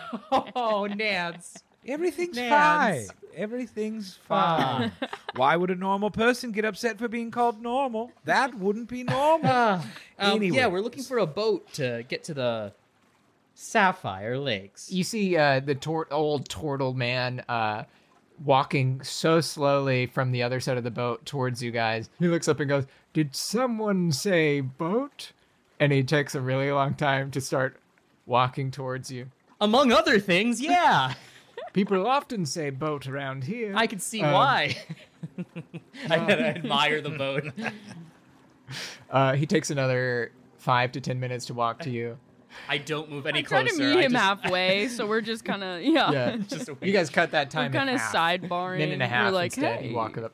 Oh 0.56 0.86
Nance! 0.86 1.62
Everything's 1.86 2.36
Nance. 2.36 3.08
fine. 3.08 3.16
Everything's 3.36 4.14
fine. 4.26 4.90
Why 5.36 5.54
would 5.56 5.70
a 5.70 5.74
normal 5.74 6.10
person 6.10 6.50
get 6.52 6.64
upset 6.64 6.98
for 6.98 7.08
being 7.08 7.30
called 7.30 7.60
normal? 7.62 8.10
That 8.24 8.54
wouldn't 8.54 8.88
be 8.88 9.04
normal. 9.04 9.80
Um, 10.20 10.42
yeah, 10.42 10.66
we're 10.66 10.80
looking 10.80 11.04
for 11.04 11.18
a 11.18 11.26
boat 11.26 11.72
to 11.74 12.04
get 12.08 12.24
to 12.24 12.34
the 12.34 12.72
Sapphire 13.54 14.36
Lakes. 14.36 14.90
You 14.90 15.04
see 15.04 15.36
uh, 15.36 15.60
the 15.60 15.76
tor- 15.76 16.08
old 16.10 16.48
turtle 16.48 16.92
man 16.92 17.44
uh, 17.48 17.84
walking 18.44 19.00
so 19.04 19.40
slowly 19.40 20.06
from 20.06 20.32
the 20.32 20.42
other 20.42 20.58
side 20.58 20.76
of 20.76 20.82
the 20.84 20.90
boat 20.90 21.24
towards 21.24 21.62
you 21.62 21.70
guys. 21.70 22.10
He 22.18 22.26
looks 22.26 22.48
up 22.48 22.58
and 22.58 22.68
goes, 22.68 22.86
"Did 23.12 23.36
someone 23.36 24.10
say 24.10 24.60
boat?" 24.60 25.30
And 25.80 25.92
he 25.92 26.02
takes 26.02 26.34
a 26.34 26.40
really 26.40 26.70
long 26.72 26.94
time 26.94 27.30
to 27.32 27.40
start 27.40 27.76
walking 28.26 28.70
towards 28.70 29.10
you. 29.10 29.30
Among 29.60 29.92
other 29.92 30.18
things, 30.20 30.60
yeah, 30.60 31.14
People 31.72 32.06
often 32.06 32.46
say 32.46 32.70
boat 32.70 33.06
around 33.06 33.44
here. 33.44 33.72
I 33.76 33.86
can 33.86 33.98
see 34.00 34.22
Um, 34.22 34.32
why. 34.32 34.76
I 36.10 36.16
admire 36.18 37.00
the 37.00 37.10
boat. 37.10 37.44
Uh, 39.10 39.34
he 39.34 39.46
takes 39.46 39.70
another 39.70 40.32
five 40.58 40.92
to 40.92 41.00
ten 41.00 41.20
minutes 41.20 41.46
to 41.46 41.54
walk 41.54 41.80
to 41.80 41.90
you. 41.90 42.18
I 42.68 42.78
don't 42.78 43.10
move 43.10 43.26
any 43.26 43.40
I 43.40 43.42
try 43.42 43.62
closer. 43.62 43.76
to 43.76 43.82
meet 43.94 43.98
I 43.98 44.02
him 44.02 44.12
just- 44.12 44.24
halfway, 44.24 44.88
so 44.88 45.06
we're 45.06 45.20
just 45.20 45.44
kind 45.44 45.62
of 45.62 45.82
yeah. 45.82 46.10
Yeah, 46.10 46.36
Just 46.48 46.70
you 46.80 46.92
guys 46.92 47.10
cut 47.10 47.30
that 47.32 47.48
We're 47.54 47.62
time. 47.62 47.72
kind 47.72 47.90
of 47.90 48.00
sidebarring. 48.00 48.78
minute 48.78 48.94
and 48.94 49.02
a 49.02 49.06
half 49.06 49.26
We're 49.26 49.32
like, 49.32 49.52
instead. 49.56 49.80
hey. 49.80 49.88
You 49.90 49.94
walk 49.96 50.16
up. 50.18 50.32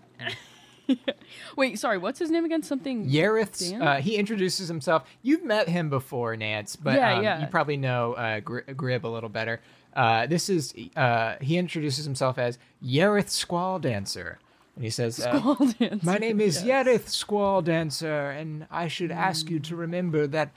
Wait, 1.57 1.79
sorry. 1.79 1.99
What's 1.99 2.19
his 2.19 2.31
name 2.31 2.45
again? 2.45 2.63
Something. 2.63 3.09
Yarith's, 3.09 3.71
Dan? 3.71 3.83
uh, 3.83 4.01
he 4.01 4.17
introduces 4.17 4.69
himself. 4.69 5.05
You've 5.23 5.45
met 5.45 5.69
him 5.69 5.91
before, 5.91 6.37
Nance, 6.37 6.77
but 6.77 6.95
Yeah, 6.97 7.15
um, 7.17 7.23
yeah. 7.25 7.41
you 7.41 7.47
probably 7.47 7.77
know 7.77 8.15
uh, 8.15 8.41
Gr- 8.41 8.61
Grib 8.61 9.05
a 9.05 9.09
little 9.09 9.29
better. 9.29 9.61
Uh, 9.95 10.27
this 10.27 10.49
is, 10.49 10.75
uh, 10.97 11.37
he 11.41 11.57
introduces 11.57 12.05
himself 12.05 12.37
as 12.39 12.59
Yarith 12.85 13.29
Squall 13.31 13.79
Dancer. 13.79 14.39
And 14.75 14.83
he 14.85 14.91
says, 14.91 15.21
uh, 15.21 15.39
Squall 15.39 15.55
dancer, 15.79 16.05
My 16.05 16.19
name 16.19 16.41
is 16.41 16.65
yes. 16.65 16.87
Yarith 16.87 17.09
Squall 17.09 17.63
Dancer, 17.63 18.31
and 18.31 18.67
I 18.71 18.89
should 18.89 19.13
ask 19.13 19.49
you 19.49 19.61
to 19.61 19.77
remember 19.77 20.27
that 20.27 20.51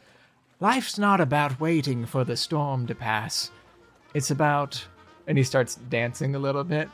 life's 0.60 0.98
not 0.98 1.22
about 1.22 1.60
waiting 1.60 2.06
for 2.08 2.24
the 2.24 2.36
storm 2.36 2.88
to 2.88 2.96
pass. 2.96 3.52
It's 4.16 4.32
about, 4.32 4.84
and 5.28 5.38
he 5.38 5.44
starts 5.44 5.76
dancing 5.76 6.34
a 6.34 6.40
little 6.40 6.64
bit, 6.64 6.90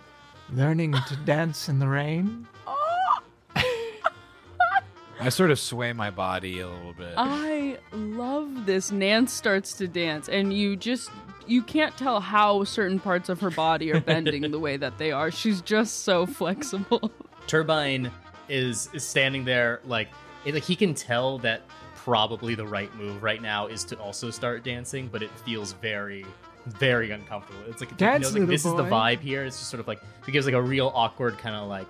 learning 0.52 0.96
to 1.08 1.16
dance 1.26 1.70
in 1.70 1.80
the 1.80 1.88
rain. 1.88 2.46
I 5.24 5.30
sort 5.30 5.52
of 5.52 5.60
sway 5.60 5.94
my 5.94 6.10
body 6.10 6.60
a 6.60 6.68
little 6.68 6.92
bit. 6.92 7.14
I 7.16 7.78
love 7.94 8.66
this. 8.66 8.92
Nance 8.92 9.32
starts 9.32 9.72
to 9.76 9.88
dance, 9.88 10.28
and 10.28 10.54
you 10.54 10.76
just 10.76 11.10
you 11.48 11.62
can't 11.62 11.96
tell 11.98 12.20
how 12.20 12.66
certain 12.66 13.00
parts 13.00 13.30
of 13.30 13.40
her 13.40 13.50
body 13.50 13.94
are 13.94 14.02
bending 14.02 14.50
the 14.52 14.60
way 14.60 14.76
that 14.76 14.98
they 14.98 15.14
are. 15.14 15.32
She's 15.32 15.62
just 15.62 16.04
so 16.04 16.26
flexible. 16.26 17.10
Turbine 17.48 18.12
is 18.50 18.90
is 18.92 19.06
standing 19.06 19.46
there 19.46 19.80
like 19.86 20.10
it, 20.44 20.56
like 20.56 20.64
he 20.64 20.76
can 20.76 20.94
tell 20.94 21.38
that 21.40 21.62
probably 21.96 22.54
the 22.54 22.68
right 22.68 22.94
move 22.96 23.24
right 23.24 23.42
now 23.42 23.68
is 23.68 23.86
to 23.86 23.96
also 24.00 24.30
start 24.30 24.66
dancing, 24.66 25.08
but 25.08 25.24
it 25.24 25.32
feels 25.46 25.72
very 25.72 26.26
very 26.66 27.12
uncomfortable. 27.12 27.62
It's 27.70 27.82
like, 27.82 27.96
Dance, 27.98 28.20
he 28.20 28.24
knows, 28.24 28.34
like 28.34 28.40
little 28.42 28.52
this 28.52 28.66
is 28.66 28.74
the 28.74 28.84
vibe 28.84 29.20
here. 29.20 29.46
It's 29.46 29.58
just 29.58 29.70
sort 29.70 29.80
of 29.80 29.88
like 29.88 30.02
it 30.28 30.32
gives 30.32 30.46
like 30.46 30.56
a 30.56 30.62
real 30.62 30.92
awkward 30.94 31.38
kind 31.38 31.56
of 31.56 31.70
like 31.70 31.88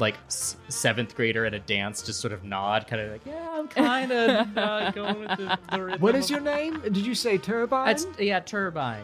like 0.00 0.16
s- 0.26 0.56
seventh 0.68 1.14
grader 1.14 1.44
at 1.44 1.54
a 1.54 1.58
dance, 1.58 2.02
just 2.02 2.20
sort 2.20 2.32
of 2.32 2.44
nod, 2.44 2.86
kind 2.86 3.02
of 3.02 3.10
like 3.12 3.26
yeah, 3.26 3.48
I'm 3.52 3.68
kind 3.68 4.12
of 4.12 4.56
uh, 4.58 4.90
going 4.92 5.20
with 5.20 5.28
the, 5.38 5.58
the 5.72 5.82
rhythm. 5.82 6.00
What 6.00 6.14
is 6.14 6.26
of- 6.26 6.30
your 6.30 6.40
name? 6.40 6.80
Did 6.82 6.98
you 6.98 7.14
say 7.14 7.38
Turbine? 7.38 7.86
That's 7.86 8.06
yeah, 8.18 8.40
turbine. 8.40 9.02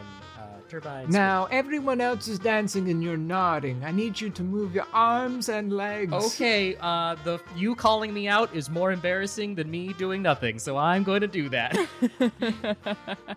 Uh, 0.65 0.69
turbine. 0.69 1.09
Now, 1.09 1.47
everyone 1.51 2.01
else 2.01 2.27
is 2.27 2.39
dancing 2.39 2.89
and 2.89 3.03
you're 3.03 3.17
nodding. 3.17 3.83
I 3.83 3.91
need 3.91 4.19
you 4.19 4.29
to 4.31 4.43
move 4.43 4.73
your 4.73 4.87
arms 4.93 5.49
and 5.49 5.71
legs. 5.71 6.11
Okay, 6.13 6.75
uh, 6.79 7.15
the 7.23 7.39
you 7.55 7.75
calling 7.75 8.13
me 8.13 8.27
out 8.27 8.53
is 8.55 8.69
more 8.69 8.91
embarrassing 8.91 9.55
than 9.55 9.69
me 9.69 9.93
doing 9.93 10.21
nothing, 10.21 10.59
so 10.59 10.77
I'm 10.77 11.03
going 11.03 11.21
to 11.21 11.27
do 11.27 11.49
that. 11.49 11.75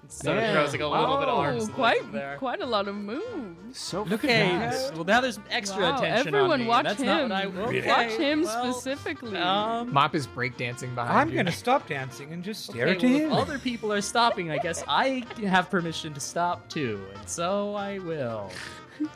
so 0.09 0.33
Yeah. 0.35 0.51
it 0.51 0.53
throws 0.53 0.73
like 0.73 0.81
a 0.81 0.87
little 0.87 1.19
bit 1.19 1.29
of 1.29 1.35
Oh, 1.39 1.41
arms 1.41 1.69
quite 1.69 2.11
there. 2.13 2.37
quite 2.39 2.61
a 2.61 2.67
lot 2.67 2.89
of 2.89 2.95
moves. 2.95 3.79
So 3.79 4.07
Okay, 4.11 4.49
fast. 4.49 4.95
well 4.95 5.05
now 5.05 5.21
there's 5.21 5.39
extra 5.51 5.83
Wow, 5.83 5.99
attention 5.99 6.29
everyone 6.29 6.53
on 6.53 6.61
me. 6.61 6.67
watch 6.67 6.85
That's 6.87 7.01
him. 7.03 7.29
not 7.29 7.53
what 7.55 7.65
I 7.65 7.77
okay, 7.79 7.87
Watch 7.89 8.13
him 8.13 8.43
well, 8.43 8.73
specifically. 8.73 9.37
Um, 9.39 9.93
Mop 9.93 10.15
is 10.15 10.27
breakdancing 10.27 10.95
behind 10.95 11.31
me. 11.31 11.39
I'm 11.39 11.45
gonna 11.45 11.53
stop 11.53 11.87
dancing 11.87 12.33
and 12.33 12.43
just 12.43 12.65
stare 12.65 12.89
okay, 12.89 13.23
at 13.23 13.31
well, 13.31 13.39
him. 13.39 13.43
if 13.43 13.49
other 13.49 13.59
people 13.59 13.93
are 13.93 14.01
stopping, 14.01 14.51
I 14.51 14.59
guess 14.59 14.83
I 14.89 15.25
have 15.43 15.71
permission 15.71 16.15
to 16.15 16.21
stop 16.21 16.67
too, 16.69 17.01
and 17.15 17.28
so 17.29 17.75
I 17.75 17.99
will. 17.99 18.51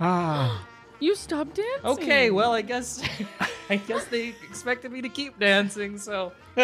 Ah, 0.01 0.66
you 1.01 1.14
stop 1.16 1.53
dancing. 1.55 1.85
Okay, 1.90 2.31
well 2.31 2.53
I 2.53 2.62
guess 2.62 3.03
I 3.70 3.77
guess 3.77 4.05
they 4.07 4.29
expected 4.48 4.92
me 4.92 5.03
to 5.03 5.09
keep 5.09 5.38
dancing, 5.38 5.98
so 5.98 6.33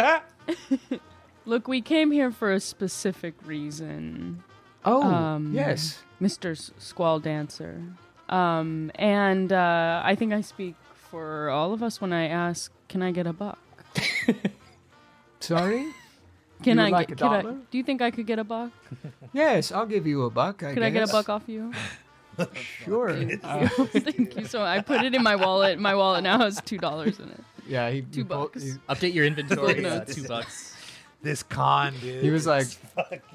Look, 1.47 1.67
we 1.67 1.81
came 1.81 2.11
here 2.11 2.31
for 2.31 2.53
a 2.53 2.61
specific 2.61 3.35
reason. 3.47 4.43
oh, 4.85 5.03
Um, 5.03 5.53
yes. 5.55 6.03
Mr. 6.21 6.51
S- 6.53 6.71
Squall 6.79 7.21
Dancer. 7.21 7.83
Um, 8.29 8.91
and 8.97 9.51
uh, 9.53 10.03
I 10.05 10.15
think 10.15 10.35
I 10.35 10.43
speak 10.43 10.75
for 11.11 11.49
all 11.49 11.73
of 11.73 11.83
us 11.83 12.01
when 12.03 12.13
I 12.13 12.29
ask, 12.29 12.71
"Can 12.89 13.03
I 13.03 13.11
get 13.13 13.27
a 13.27 13.33
buck? 13.33 13.59
Sorry. 15.41 15.87
Can 16.63 16.77
You 16.79 16.83
I 16.83 16.87
would 16.87 16.93
like 16.93 17.09
get? 17.09 17.21
a 17.21 17.25
can 17.25 17.33
I- 17.33 17.43
dollar? 17.43 17.57
do 17.71 17.79
you 17.79 17.85
think 17.85 18.03
I 18.03 18.11
could 18.11 18.27
get 18.27 18.39
a 18.39 18.45
buck? 18.45 18.71
Yes, 19.33 19.71
I'll 19.73 19.87
give 19.87 20.07
you 20.07 20.25
a 20.25 20.31
buck. 20.31 20.63
I 20.63 20.73
Could 20.75 20.83
I 20.83 20.91
get 20.91 21.03
a 21.03 21.07
guess. 21.07 21.13
buck 21.13 21.29
off 21.29 21.43
you? 21.47 21.73
Sure. 22.85 23.11
Uh, 23.43 23.69
Thank 23.93 24.37
you 24.39 24.45
so. 24.45 24.63
I 24.63 24.81
put 24.81 25.03
it 25.03 25.13
in 25.13 25.23
my 25.25 25.35
wallet. 25.35 25.79
My 25.81 25.95
wallet 25.97 26.23
now 26.23 26.39
has 26.39 26.61
two 26.65 26.79
dollars 26.79 27.19
in 27.19 27.29
it. 27.31 27.41
yeah, 27.67 27.91
he 27.91 28.03
Two 28.03 28.21
he 28.21 28.25
pulled- 28.25 28.53
bucks. 28.53 28.63
he- 28.63 28.73
update 28.89 29.13
your 29.13 29.25
inventory. 29.25 29.85
uh, 29.85 29.91
Footnotes. 30.01 30.15
two 30.15 30.23
bucks. 30.29 30.75
This 31.21 31.43
con, 31.43 31.95
dude. 32.01 32.23
He 32.23 32.31
was 32.31 32.47
like, 32.47 32.69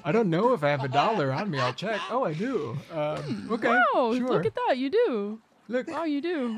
I 0.04 0.10
don't 0.10 0.30
know 0.30 0.54
if 0.54 0.64
I 0.64 0.70
have 0.70 0.82
a 0.84 0.88
dollar 0.88 1.30
on 1.32 1.50
me. 1.50 1.58
I'll 1.58 1.74
check. 1.74 2.00
Oh, 2.10 2.24
I 2.24 2.32
do. 2.32 2.78
Um, 2.90 3.46
okay. 3.52 3.68
Wow, 3.68 4.14
sure. 4.16 4.26
look 4.26 4.46
at 4.46 4.54
that. 4.54 4.78
You 4.78 4.88
do. 4.88 5.38
Look, 5.68 5.88
Wow, 5.88 6.04
you 6.04 6.22
do. 6.22 6.56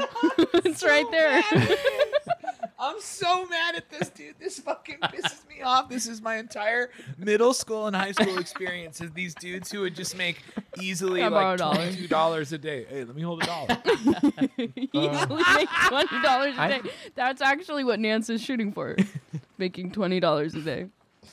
it's 0.65 0.85
right 0.85 1.07
there. 1.11 1.43
I'm 2.87 3.01
so 3.01 3.47
mad 3.47 3.75
at 3.75 3.91
this 3.91 4.11
dude. 4.11 4.37
This 4.39 4.61
fucking 4.61 4.99
pisses 5.03 5.47
me 5.49 5.63
off. 5.63 5.89
This 5.89 6.07
is 6.07 6.23
my 6.23 6.37
entire 6.37 6.91
middle 7.19 7.53
school 7.53 7.87
and 7.87 7.97
high 7.97 8.13
school 8.13 8.39
experience. 8.39 9.01
Is 9.01 9.11
these 9.13 9.35
dudes 9.35 9.71
who 9.73 9.81
would 9.81 9.95
just 9.97 10.17
make 10.17 10.43
easily 10.81 11.21
Can 11.21 11.33
I 11.33 11.37
borrow 11.37 11.49
a 11.49 11.51
like 11.51 11.59
dollar? 11.59 11.75
twenty 11.77 11.97
two 11.97 12.09
dollars 12.09 12.53
a 12.53 12.59
day. 12.59 12.87
Hey, 12.89 13.05
let 13.05 13.17
me 13.17 13.23
hold 13.23 13.43
a 13.43 13.47
dollar. 13.47 13.69
Easily 14.93 15.43
make 15.55 15.69
twenty 15.89 16.23
dollars 16.23 16.57
a 16.57 16.61
I- 16.61 16.69
day. 16.69 16.91
That's 17.15 17.43
actually 17.43 17.85
what 17.85 17.99
Nance 18.01 18.31
is 18.31 18.41
shooting 18.43 18.73
for, 18.73 18.97
making 19.59 19.93
twenty 19.93 20.21
dollars 20.21 20.55
a 20.55 20.61
day. 20.61 20.87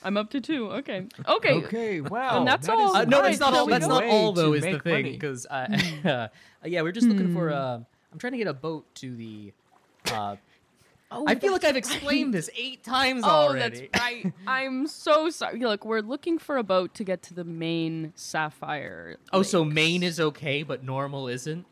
I'm 0.03 0.17
up 0.17 0.31
to 0.31 0.41
two. 0.41 0.71
Okay. 0.71 1.05
Okay. 1.27 1.53
okay, 1.63 2.01
wow. 2.01 2.39
And 2.39 2.47
that's 2.47 2.67
that 2.67 2.75
all. 2.77 2.89
is 2.89 2.95
Uh, 2.95 3.05
no, 3.05 3.17
Alright, 3.17 3.31
that's 3.31 3.39
not 3.39 3.53
all. 3.53 3.67
That's 3.67 3.87
not 3.87 4.03
all, 4.03 4.33
though. 4.33 4.53
Is 4.53 4.63
the 4.63 4.71
make 4.71 4.83
thing 4.83 4.93
money. 4.93 5.11
because 5.11 5.45
uh, 5.45 5.67
uh, 6.05 6.27
yeah, 6.65 6.81
we're 6.81 6.91
just 6.91 7.07
looking 7.07 7.33
for. 7.33 7.51
Uh, 7.51 7.79
I'm 8.11 8.19
trying 8.19 8.33
to 8.33 8.37
get 8.37 8.47
a 8.47 8.53
boat 8.53 8.85
to 8.95 9.15
the. 9.15 9.53
Uh, 10.11 10.35
Oh, 11.15 11.25
I 11.27 11.35
feel 11.35 11.51
like 11.53 11.63
I've 11.63 11.75
explained 11.75 12.33
this 12.33 12.49
eight 12.57 12.83
times 12.83 13.21
oh, 13.23 13.29
already. 13.29 13.59
Oh, 13.59 13.59
already. 13.59 13.89
that's 13.93 14.03
right. 14.03 14.33
I'm 14.47 14.87
so 14.87 15.29
sorry. 15.29 15.59
Look, 15.59 15.85
we're 15.85 16.01
looking 16.01 16.39
for 16.39 16.57
a 16.57 16.63
boat 16.63 16.93
to 16.95 17.03
get 17.03 17.21
to 17.23 17.33
the 17.33 17.43
main 17.43 18.11
sapphire. 18.15 19.17
Oh, 19.31 19.43
so 19.43 19.61
Lakes. 19.61 19.75
Maine 19.75 20.03
is 20.03 20.19
okay, 20.19 20.63
but 20.63 20.83
normal 20.83 21.27
isn't. 21.27 21.65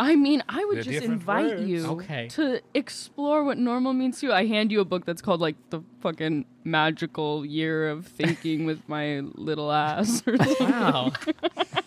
I 0.00 0.16
mean, 0.16 0.42
I 0.48 0.64
would 0.64 0.78
They're 0.78 0.84
just 0.94 1.04
invite 1.04 1.58
words. 1.58 1.68
you 1.68 1.86
Okay. 1.86 2.28
to 2.28 2.62
explore 2.72 3.44
what 3.44 3.58
normal 3.58 3.92
means 3.92 4.18
to 4.20 4.28
you. 4.28 4.32
I 4.32 4.46
hand 4.46 4.72
you 4.72 4.80
a 4.80 4.84
book 4.86 5.04
that's 5.04 5.20
called 5.20 5.42
like 5.42 5.56
the 5.68 5.82
fucking 6.00 6.46
magical 6.64 7.44
year 7.44 7.90
of 7.90 8.06
thinking 8.06 8.64
with 8.64 8.80
my 8.88 9.20
little 9.34 9.70
ass. 9.70 10.22
Or 10.26 10.38
something. 10.38 10.70
Wow, 10.70 11.12
With 11.26 11.74
my 11.74 11.79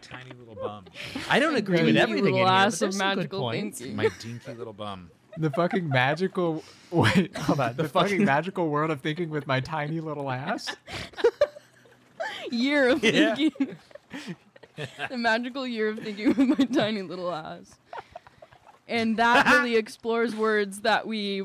tiny 0.00 0.30
little 0.38 0.54
bum. 0.54 0.84
I 1.28 1.38
don't 1.38 1.54
agree 1.56 1.82
with 1.84 1.96
everything 1.96 2.28
in 2.28 2.34
here. 2.34 2.44
but 2.44 2.60
there's 2.62 2.78
some 2.78 2.90
good 2.90 2.98
magical 2.98 3.40
points. 3.40 3.80
My 3.82 4.08
dinky 4.20 4.52
little 4.54 4.72
bum. 4.72 5.10
The 5.38 5.50
fucking 5.50 5.88
magical 5.88 6.64
wait, 6.90 7.36
hold 7.36 7.60
on. 7.60 7.74
The, 7.76 7.88
fucking 7.88 8.24
magical 8.24 8.68
world 8.68 8.90
of 8.90 9.00
thinking 9.00 9.30
with 9.30 9.46
my 9.46 9.60
tiny 9.60 10.00
little 10.00 10.30
ass. 10.30 10.74
year 12.50 12.88
of 12.88 13.04
Yeah. 13.04 13.34
thinking. 13.34 13.76
the 15.08 15.16
magical 15.16 15.66
year 15.66 15.88
of 15.90 16.00
thinking 16.00 16.28
with 16.28 16.58
my 16.58 16.64
tiny 16.66 17.02
little 17.02 17.32
ass. 17.32 17.78
And 18.88 19.16
that 19.18 19.46
really 19.46 19.76
explores 19.76 20.34
words 20.34 20.80
that 20.80 21.06
we 21.06 21.44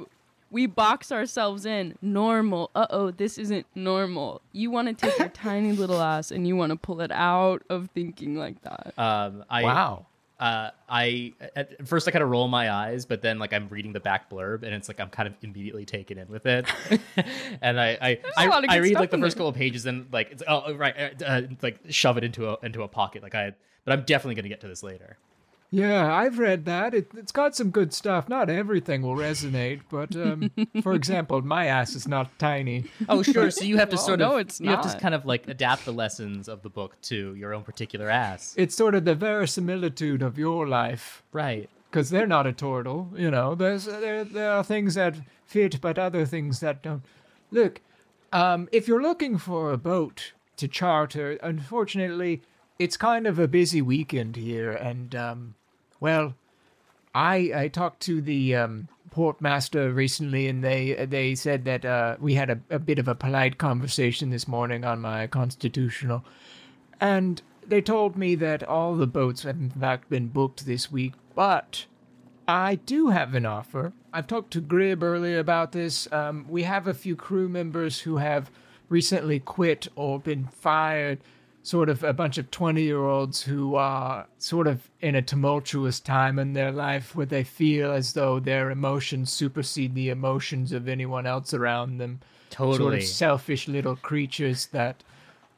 we 0.51 0.65
box 0.67 1.12
ourselves 1.12 1.65
in. 1.65 1.97
Normal. 2.01 2.71
Uh 2.75 2.88
oh, 2.89 3.12
this 3.12 3.38
isn't 3.38 3.65
normal. 3.75 4.41
You 4.51 4.71
want 4.71 4.88
to 4.88 4.93
take 4.93 5.17
your 5.19 5.29
tiny 5.34 5.71
little 5.73 6.01
ass 6.01 6.31
and 6.31 6.47
you 6.47 6.55
want 6.55 6.71
to 6.71 6.75
pull 6.75 7.01
it 7.01 7.12
out 7.12 7.63
of 7.69 7.89
thinking 7.93 8.36
like 8.36 8.62
that. 8.63 8.93
Um, 8.97 9.43
I 9.49 9.63
Wow. 9.63 10.05
uh, 10.39 10.69
I 10.89 11.34
at 11.55 11.88
first 11.88 12.08
I 12.08 12.12
kind 12.12 12.23
of 12.23 12.29
roll 12.29 12.47
my 12.47 12.71
eyes, 12.71 13.05
but 13.05 13.21
then 13.21 13.39
like 13.39 13.53
I'm 13.53 13.67
reading 13.69 13.93
the 13.93 13.99
back 13.99 14.29
blurb, 14.29 14.63
and 14.63 14.73
it's 14.73 14.88
like 14.88 14.99
I'm 14.99 15.10
kind 15.10 15.27
of 15.27 15.34
immediately 15.41 15.86
taken 15.86 16.17
in 16.17 16.27
with 16.27 16.45
it, 16.45 16.65
and 17.62 17.79
I 17.79 17.97
I, 18.38 18.43
a 18.45 18.47
lot 18.47 18.63
of 18.63 18.69
I, 18.69 18.75
I 18.75 18.77
read 18.77 18.95
like 18.95 19.12
the 19.12 19.17
first 19.17 19.38
couple 19.38 19.49
of 19.49 19.55
pages, 19.55 19.86
and 19.86 20.08
like 20.12 20.31
it's 20.31 20.43
oh 20.47 20.73
right, 20.75 20.95
uh, 21.21 21.25
uh, 21.25 21.41
like 21.62 21.79
shove 21.89 22.17
it 22.17 22.23
into 22.23 22.49
a 22.49 22.58
into 22.63 22.84
a 22.84 22.88
pocket, 22.88 23.23
like 23.23 23.36
I. 23.36 23.53
But 23.86 23.99
I'm 23.99 24.03
definitely 24.05 24.34
gonna 24.36 24.49
get 24.49 24.62
to 24.62 24.67
this 24.67 24.81
later. 24.81 25.17
Yeah, 25.76 26.16
I've 26.16 26.40
read 26.40 26.64
that. 26.66 26.94
It, 26.94 27.12
it's 27.18 27.34
got 27.34 27.54
some 27.54 27.70
good 27.70 27.94
stuff. 27.94 28.30
Not 28.30 28.50
everything 28.50 29.02
will 29.02 29.18
resonate, 29.18 29.82
but 29.90 30.16
um, 30.16 30.50
for 30.82 30.94
example, 31.02 31.42
my 31.42 31.66
ass 31.66 31.96
is 31.96 32.08
not 32.08 32.38
tiny. 32.40 32.86
Oh 33.10 33.22
sure, 33.24 33.52
so 33.52 33.66
you 33.66 33.76
have 33.76 33.90
to 33.90 33.98
Well, 33.98 34.06
sort 34.10 34.20
no, 34.20 34.36
of 34.36 34.40
it's 34.40 34.62
you 34.62 34.70
have 34.70 34.90
to 34.90 34.98
kind 34.98 35.14
of 35.14 35.26
like 35.26 35.50
adapt 35.50 35.84
the 35.84 35.92
lessons 35.92 36.48
of 36.48 36.62
the 36.62 36.70
book 36.70 36.96
to 37.04 37.36
your 37.36 37.54
own 37.54 37.64
particular 37.64 38.10
ass, 38.10 38.54
It's 38.58 38.74
sort 38.74 38.96
of 38.96 39.04
the 39.04 39.16
verisimilitude 39.16 40.22
of 40.22 40.38
your 40.38 40.66
life, 40.68 41.24
right? 41.34 41.70
because 41.92 42.10
they're 42.10 42.28
not 42.28 42.46
a 42.48 42.52
turtle. 42.54 43.10
You 43.16 43.30
know, 43.32 43.54
there's 43.56 43.84
there 43.86 44.24
there 44.24 44.52
are 44.52 44.64
things 44.64 44.96
that 44.96 45.16
fit, 45.46 45.82
but 45.82 46.00
other 46.00 46.26
things 46.26 46.60
that 46.62 46.84
don't. 46.84 47.04
Look, 47.52 47.82
um, 48.32 48.70
if 48.72 48.88
you're 48.88 49.02
looking 49.02 49.38
for 49.38 49.72
a 49.74 49.78
boat 49.78 50.32
to 50.58 50.68
charter, 50.70 51.38
unfortunately, 51.44 52.42
it's 52.80 52.98
kind 52.98 53.28
of 53.28 53.40
a 53.40 53.48
busy 53.48 53.82
weekend 53.82 54.36
here, 54.38 54.72
and 54.72 55.14
um, 55.16 55.56
well, 56.06 56.36
I 57.15 57.52
I 57.56 57.68
talked 57.68 58.02
to 58.02 58.22
the 58.22 58.56
um, 58.56 58.89
port 59.10 59.41
master 59.41 59.91
recently, 59.91 60.48
and 60.48 60.63
they 60.63 60.94
they 61.10 61.34
said 61.34 61.65
that 61.65 61.84
uh, 61.84 62.18
we 62.20 62.36
had 62.36 62.52
a, 62.52 62.60
a 62.70 62.78
bit 62.78 63.00
of 63.00 63.08
a 63.08 63.15
polite 63.15 63.58
conversation 63.58 64.30
this 64.30 64.48
morning 64.48 64.86
on 64.86 65.02
my 65.02 65.26
constitutional, 65.26 66.24
and 67.02 67.41
they 67.65 67.82
told 67.82 68.18
me 68.18 68.36
that 68.36 68.62
all 68.62 68.94
the 68.94 69.08
boats 69.08 69.41
have 69.41 69.56
in 69.56 69.72
fact 69.72 70.08
been 70.08 70.28
booked 70.28 70.68
this 70.68 70.91
week, 70.91 71.13
but 71.34 71.88
I 72.48 72.76
do 72.76 73.08
have 73.08 73.34
an 73.34 73.48
offer. 73.48 73.91
I've 74.13 74.28
talked 74.28 74.54
to 74.54 74.62
Grib 74.62 75.02
earlier 75.02 75.39
about 75.39 75.72
this. 75.72 76.08
Um, 76.12 76.46
we 76.48 76.62
have 76.63 76.86
a 76.86 76.94
few 76.94 77.15
crew 77.15 77.50
members 77.50 78.02
who 78.02 78.18
have 78.18 78.52
recently 78.89 79.39
quit 79.39 79.88
or 79.96 80.20
been 80.20 80.46
fired. 80.46 81.22
Sort 81.65 81.89
of 81.89 82.04
a 82.04 82.13
bunch 82.13 82.38
of 82.38 82.51
20 82.51 82.84
year 82.84 83.04
olds 83.04 83.41
who 83.41 83.73
are 83.73 84.28
sort 84.38 84.67
of 84.67 84.88
in 85.01 85.15
a 85.15 85.21
tumultuous 85.23 85.99
time 85.99 86.38
in 86.38 86.54
their 86.54 86.71
life 86.71 87.15
where 87.15 87.25
they 87.25 87.43
feel 87.43 87.91
as 87.91 88.13
though 88.13 88.39
their 88.39 88.69
emotions 88.69 89.32
supersede 89.32 89.95
the 89.95 90.10
emotions 90.10 90.71
of 90.71 90.88
anyone 90.88 91.25
else 91.25 91.56
around 91.56 91.97
them. 91.97 92.19
Sort 92.51 92.78
Totally. 92.78 92.97
of 92.99 93.04
selfish 93.04 93.67
little 93.67 93.95
creatures 93.95 94.67
that 94.67 95.04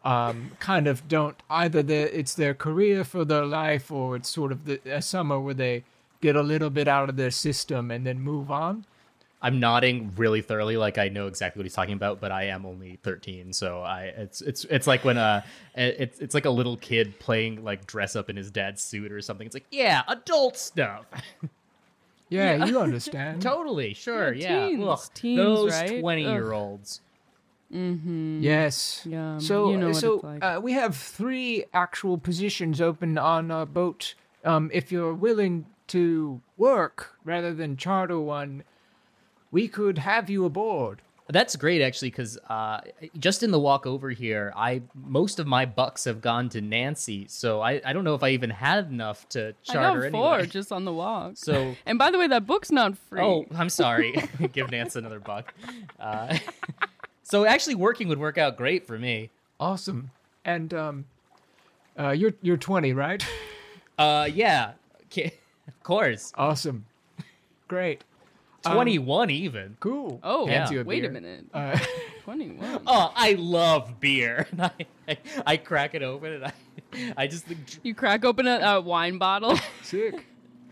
um, 0.06 0.52
kind 0.60 0.88
of 0.88 1.10
don't 1.10 1.36
either 1.50 1.80
it's 1.80 2.36
their 2.36 2.54
career 2.54 3.04
for 3.04 3.26
their 3.26 3.46
life 3.46 3.91
or 3.91 4.15
it's 4.15 4.30
sort 4.30 4.54
of 4.54 4.63
the, 4.63 4.80
a 4.86 5.02
summer 5.02 5.38
where 5.38 5.54
they 5.54 5.84
get 6.22 6.38
a 6.38 6.41
little 6.41 6.70
bit 6.70 6.88
out 6.88 7.10
of 7.10 7.17
their 7.17 7.32
system 7.32 7.91
and 7.91 8.08
then 8.08 8.22
move 8.22 8.50
on. 8.50 8.86
I'm 9.41 9.60
nodding 9.60 10.13
really 10.17 10.41
thoroughly, 10.41 10.78
like 10.78 10.97
I 10.97 11.10
know 11.10 11.28
exactly 11.28 11.60
what 11.60 11.65
he's 11.65 11.73
talking 11.76 11.93
about, 11.93 12.19
but 12.19 12.32
I 12.32 12.45
am 12.45 12.65
only 12.65 12.97
13, 13.04 13.54
so 13.54 13.82
I 13.82 14.06
it's 14.17 14.41
it's 14.41 14.65
it's 14.65 14.88
like 14.88 15.06
when 15.06 15.17
uh 15.17 15.43
it's 15.76 16.19
it's 16.19 16.34
like 16.34 16.45
a 16.45 16.50
little 16.50 16.78
kid 16.78 17.19
playing 17.19 17.63
like 17.63 17.86
dress 17.86 18.15
up 18.15 18.30
in 18.30 18.36
his 18.36 18.50
dad's 18.50 18.82
suit 18.82 19.12
or 19.12 19.21
something. 19.21 19.45
It's 19.45 19.56
like 19.56 19.67
yeah, 19.71 20.04
adult 20.08 20.58
stuff. 20.58 21.06
Yeah, 22.30 22.65
you 22.65 22.82
understand. 22.82 23.41
totally, 23.54 23.93
sure, 23.93 24.34
Yeah, 24.34 24.67
yeah. 24.67 24.67
teens, 24.67 24.84
Ugh, 24.86 25.00
teens, 25.13 25.38
those 25.38 25.71
right? 25.71 26.00
20 26.02 26.26
Ugh. 26.26 26.34
year 26.34 26.52
olds. 26.52 27.02
Yes. 27.71 29.02
Yeah, 29.06 29.38
So, 29.38 29.71
you 29.71 29.78
know 29.78 29.91
so 29.93 30.19
like. 30.23 30.43
uh, 30.43 30.60
we 30.62 30.73
have 30.73 30.95
three 30.95 31.65
actual 31.73 32.17
positions 32.17 32.82
open 32.82 33.17
on 33.17 33.52
our 33.52 33.65
boat. 33.65 34.15
Um, 34.43 34.69
if 34.73 34.91
you're 34.91 35.13
willing 35.13 35.65
to 35.88 36.41
work 36.58 37.15
rather 37.23 37.54
than 37.54 37.78
charter 37.78 38.19
one, 38.19 38.63
we 39.52 39.68
could 39.68 39.98
have 39.98 40.30
you 40.30 40.46
aboard. 40.46 41.02
That's 41.30 41.58
great, 41.58 41.82
actually, 41.82 42.12
because 42.12 42.38
uh, 42.48 42.80
just 43.20 43.44
in 43.44 43.52
the 43.52 43.60
walk 43.60 43.86
over 43.86 44.10
here, 44.12 44.54
I 44.56 44.82
most 44.96 45.40
of 45.40 45.48
my 45.48 45.66
bucks 45.66 46.06
have 46.06 46.22
gone 46.22 46.48
to 46.50 46.62
Nancy, 46.62 47.26
so 47.28 47.60
I, 47.60 47.82
I 47.84 47.92
don't 47.92 48.06
know 48.06 48.16
if 48.16 48.24
I 48.24 48.30
even 48.30 48.50
had 48.50 48.88
enough 48.90 49.28
to 49.30 49.50
I 49.50 49.54
charter 49.74 50.04
got 50.04 50.12
four 50.12 50.34
anyway. 50.36 50.48
just 50.48 50.72
on 50.72 50.86
the 50.86 50.94
walk. 50.94 51.34
So 51.36 51.76
and 51.86 52.00
by 52.00 52.12
the 52.12 52.18
way, 52.18 52.28
that 52.28 52.46
book's 52.46 52.72
not 52.72 52.98
free. 52.98 53.20
Oh, 53.22 53.46
I'm 53.56 53.68
sorry. 53.70 54.16
Give 54.54 54.72
Nancy 54.72 55.00
another 55.00 55.20
buck. 55.20 55.54
Uh, 56.00 56.38
so 57.24 57.44
actually, 57.46 57.76
working 57.76 58.08
would 58.08 58.20
work 58.20 58.38
out 58.38 58.56
great 58.56 58.88
for 58.88 58.98
me. 58.98 59.30
Awesome. 59.60 60.12
And 60.46 60.74
um, 60.74 61.06
uh, 62.00 62.12
you're 62.12 62.34
you're 62.42 62.56
20, 62.56 62.94
right? 62.94 63.26
Uh, 63.98 64.30
yeah, 64.34 64.74
Ki- 65.10 65.32
of 65.68 65.84
course. 65.84 66.32
awesome. 66.38 66.86
Great. 67.68 68.06
Um, 68.68 68.74
21 68.76 69.30
even. 69.30 69.78
Cool. 69.80 70.20
Oh, 70.24 70.46
Hands 70.48 70.72
you 70.72 70.82
a 70.82 70.84
wait 70.84 71.00
a 71.06 71.10
beer. 71.10 71.12
minute. 71.22 71.46
Uh, 71.54 71.78
21. 72.24 72.82
Oh, 72.88 73.12
I 73.16 73.34
love 73.34 74.00
beer. 74.00 74.48
And 74.52 74.62
I, 74.64 74.72
I, 75.08 75.18
I 75.46 75.58
crack 75.58 75.96
it 75.96 76.04
open 76.04 76.34
and 76.34 76.46
I, 76.46 76.54
I 77.18 77.28
just 77.28 77.46
You 77.84 77.94
crack 77.96 78.24
open 78.26 78.48
a, 78.48 78.60
a 78.60 78.82
wine 78.82 79.18
bottle. 79.18 79.58
sick. 79.84 80.26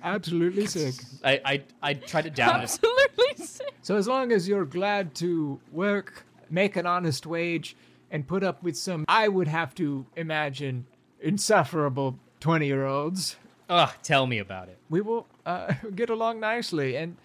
Absolutely 0.04 0.68
sick. 0.68 0.96
I, 1.24 1.42
I, 1.46 1.64
I 1.82 1.94
try 1.96 2.22
to 2.22 2.30
down 2.30 2.60
it. 2.62 2.64
Absolutely 2.64 3.46
sick. 3.46 3.74
So 3.82 3.96
as 3.98 4.08
long 4.08 4.32
as 4.32 4.48
you're 4.48 4.66
glad 4.66 5.16
to 5.16 5.60
work, 5.72 6.26
make 6.50 6.76
an 6.76 6.86
honest 6.86 7.26
wage, 7.26 7.76
and 8.12 8.28
put 8.28 8.44
up 8.44 8.62
with 8.62 8.78
some, 8.78 9.04
I 9.08 9.28
would 9.28 9.48
have 9.48 9.74
to 9.76 10.06
imagine, 10.16 10.86
insufferable 11.22 12.20
20 12.40 12.66
year 12.68 12.86
olds, 12.86 13.36
Ugh, 13.68 13.90
tell 14.04 14.28
me 14.28 14.38
about 14.38 14.70
it. 14.70 14.78
we 14.90 15.02
will 15.02 15.26
uh, 15.46 15.74
get 15.96 16.10
along 16.12 16.40
nicely. 16.40 16.96
And, 16.96 17.18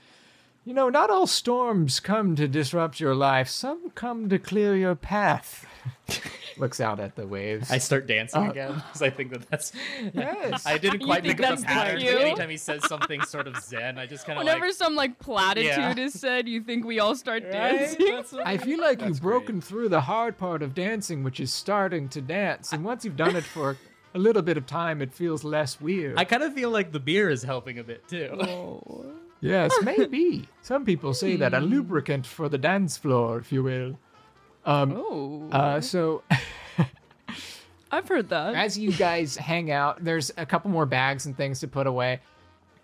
you 0.65 0.75
know, 0.75 0.89
not 0.89 1.11
all 1.11 1.27
storms 1.27 2.01
come 2.01 2.37
to 2.37 2.47
disrupt 2.47 3.01
your 3.01 3.15
life, 3.15 3.49
some 3.49 3.91
come 3.91 4.29
to 4.29 4.39
clear 4.39 4.77
your 4.77 4.95
path. 4.95 5.67
Looks 6.59 6.79
out 6.81 7.01
at 7.01 7.17
the 7.17 7.27
waves. 7.27 7.71
I 7.71 7.79
start 7.79 8.07
dancing 8.07 8.47
uh, 8.47 8.51
again 8.51 8.75
because 8.75 9.01
I 9.01 9.09
think 9.09 9.31
that 9.31 9.49
that's. 9.49 9.73
Yes. 10.13 10.67
I 10.67 10.77
didn't 10.77 11.01
You 11.01 11.07
quite 11.07 11.23
think 11.23 11.39
pick 11.39 11.47
up 11.47 11.51
that's 11.59 11.63
the 11.63 11.69
the 11.69 11.73
pattern. 11.73 12.01
cue? 12.01 12.19
Anytime 12.19 12.51
he 12.51 12.59
says 12.59 12.87
something 12.87 13.23
sort 13.23 13.47
of 13.47 13.57
zen, 13.63 13.97
I 13.99 14.05
just 14.05 14.27
kind 14.27 14.39
of 14.39 14.45
Whenever 14.45 14.67
like. 14.67 14.75
some 14.75 14.95
like 14.95 15.19
platitude 15.19 15.65
Yeah. 15.69 15.95
is 15.99 16.13
said, 16.21 16.47
you 16.47 16.61
think 16.61 16.85
we 16.85 17.01
all 17.01 17.17
start 17.17 17.51
dancing. 17.51 18.23
I 18.45 18.59
feel 18.59 18.79
like 18.79 19.01
you've 19.01 19.23
broken 19.23 19.63
through 19.63 19.89
the 19.89 20.03
hard 20.03 20.37
part 20.37 20.63
of 20.63 20.75
dancing, 20.75 21.25
which 21.25 21.41
is 21.41 21.51
starting 21.51 22.11
to 22.11 22.21
dance. 22.21 22.73
And 22.75 22.85
once 22.85 23.05
you've 23.07 23.17
done 23.17 23.37
it 23.37 23.45
for 23.45 23.79
a 24.15 24.19
little 24.19 24.43
bit 24.43 24.59
of 24.59 24.67
time, 24.67 25.01
it 25.01 25.15
feels 25.15 25.43
less 25.45 25.81
weird. 25.81 26.19
I 26.19 26.25
kind 26.25 26.43
of 26.43 26.53
feel 26.53 26.69
like 26.71 26.93
the 26.93 27.01
beer 27.01 27.31
is 27.31 27.43
helping 27.43 27.79
a 27.79 27.85
bit 27.85 28.07
too. 28.07 28.37
Oh. 28.39 29.07
Yes, 29.41 29.73
maybe. 29.83 30.49
Some 30.63 30.85
people 30.85 31.15
say 31.15 31.37
that 31.37 31.55
a 31.55 31.61
lubricant 31.61 32.27
for 32.27 32.49
the 32.49 32.59
dance 32.59 32.97
floor, 32.97 33.39
if 33.39 33.53
you 33.53 33.63
will. 33.63 33.99
Um, 34.67 34.93
Oh, 34.97 35.49
uh, 35.51 35.81
so 35.81 36.23
I've 37.93 38.07
heard 38.09 38.29
that. 38.29 38.55
as 38.55 38.79
you 38.79 38.93
guys 38.93 39.37
hang 39.51 39.71
out, 39.71 40.05
there's 40.05 40.31
a 40.37 40.47
couple 40.47 40.71
more 40.71 40.87
bags 40.87 41.27
and 41.27 41.37
things 41.37 41.61
to 41.61 41.69
put 41.69 41.87
away. 41.87 42.21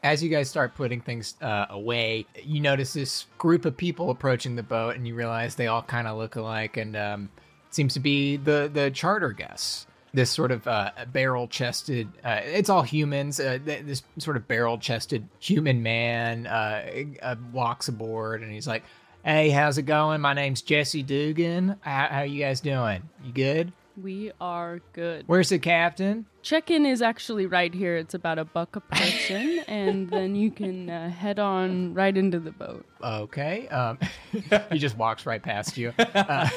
As 0.02 0.22
you 0.22 0.28
guys 0.30 0.48
start 0.48 0.74
putting 0.74 1.00
things 1.00 1.34
uh, 1.42 1.66
away, 1.70 2.26
you 2.42 2.60
notice 2.60 2.92
this 2.92 3.26
group 3.38 3.64
of 3.64 3.76
people 3.76 4.10
approaching 4.10 4.54
the 4.56 4.62
boat, 4.62 4.94
and 4.96 5.06
you 5.06 5.14
realize 5.14 5.54
they 5.56 5.66
all 5.66 5.82
kind 5.82 6.06
of 6.06 6.16
look 6.16 6.36
alike, 6.36 6.76
and 6.76 6.96
um, 6.96 7.28
it 7.68 7.74
seems 7.74 7.94
to 7.94 8.00
be 8.00 8.36
the 8.36 8.70
the 8.72 8.90
charter 8.90 9.32
guests. 9.32 9.86
This 10.16 10.30
sort 10.30 10.50
of 10.50 10.66
uh, 10.66 10.92
barrel 11.12 11.46
chested, 11.46 12.08
uh, 12.24 12.40
it's 12.42 12.70
all 12.70 12.80
humans. 12.80 13.38
Uh, 13.38 13.58
th- 13.62 13.84
this 13.84 14.02
sort 14.16 14.38
of 14.38 14.48
barrel 14.48 14.78
chested 14.78 15.28
human 15.40 15.82
man 15.82 16.46
uh, 16.46 17.04
uh, 17.20 17.34
walks 17.52 17.88
aboard, 17.88 18.42
and 18.42 18.50
he's 18.50 18.66
like, 18.66 18.82
"Hey, 19.22 19.50
how's 19.50 19.76
it 19.76 19.82
going? 19.82 20.22
My 20.22 20.32
name's 20.32 20.62
Jesse 20.62 21.02
Dugan. 21.02 21.76
How, 21.82 22.08
how 22.10 22.22
you 22.22 22.42
guys 22.42 22.62
doing? 22.62 23.02
You 23.22 23.32
good? 23.32 23.72
we 24.02 24.32
are 24.40 24.80
good. 24.94 25.24
Where's 25.26 25.50
the 25.50 25.58
captain?" 25.58 26.24
Check-in 26.40 26.86
is 26.86 27.02
actually 27.02 27.44
right 27.44 27.74
here. 27.74 27.98
It's 27.98 28.14
about 28.14 28.38
a 28.38 28.46
buck 28.46 28.76
a 28.76 28.80
person, 28.80 29.58
and 29.68 30.08
then 30.08 30.34
you 30.34 30.50
can 30.50 30.88
uh, 30.88 31.10
head 31.10 31.38
on 31.38 31.92
right 31.92 32.16
into 32.16 32.40
the 32.40 32.52
boat. 32.52 32.86
Okay. 33.02 33.68
Um, 33.68 33.98
he 34.70 34.78
just 34.78 34.96
walks 34.96 35.26
right 35.26 35.42
past 35.42 35.76
you. 35.76 35.92
Uh, 36.14 36.48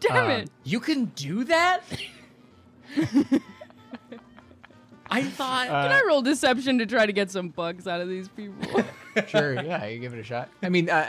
Damn 0.00 0.24
Um, 0.24 0.30
it! 0.30 0.50
You 0.64 0.80
can 0.80 1.06
do 1.16 1.44
that? 1.44 1.82
I 5.10 5.22
thought. 5.22 5.66
Can 5.68 5.92
I 5.92 6.02
roll 6.06 6.20
deception 6.22 6.78
to 6.78 6.86
try 6.86 7.06
to 7.06 7.12
get 7.12 7.30
some 7.30 7.48
bugs 7.48 7.86
out 7.86 8.00
of 8.00 8.08
these 8.08 8.28
people? 8.28 8.82
sure. 9.28 9.54
Yeah, 9.62 9.86
you 9.86 9.98
give 10.00 10.12
it 10.14 10.18
a 10.18 10.24
shot. 10.24 10.48
I 10.62 10.68
mean, 10.68 10.90
uh, 10.90 11.06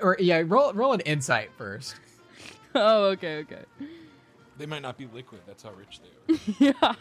or 0.00 0.16
yeah, 0.18 0.42
roll 0.44 0.72
roll 0.72 0.92
an 0.92 1.00
insight 1.00 1.50
first. 1.56 1.94
oh, 2.74 3.04
okay, 3.10 3.38
okay. 3.38 3.62
They 4.58 4.66
might 4.66 4.82
not 4.82 4.96
be 4.98 5.06
liquid. 5.12 5.42
That's 5.46 5.62
how 5.62 5.70
rich 5.72 6.00
they 6.58 6.72
are. 6.82 6.96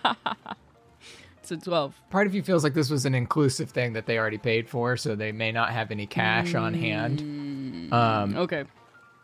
It's 1.41 1.51
a 1.51 1.57
twelve. 1.57 1.95
Part 2.09 2.27
of 2.27 2.35
you 2.35 2.43
feels 2.43 2.63
like 2.63 2.73
this 2.73 2.89
was 2.89 3.05
an 3.05 3.15
inclusive 3.15 3.69
thing 3.71 3.93
that 3.93 4.05
they 4.05 4.17
already 4.19 4.37
paid 4.37 4.69
for, 4.69 4.97
so 4.97 5.15
they 5.15 5.31
may 5.31 5.51
not 5.51 5.71
have 5.71 5.89
any 5.91 6.05
cash 6.05 6.53
on 6.55 6.73
hand. 6.73 7.91
Um, 7.93 8.35
Okay. 8.37 8.63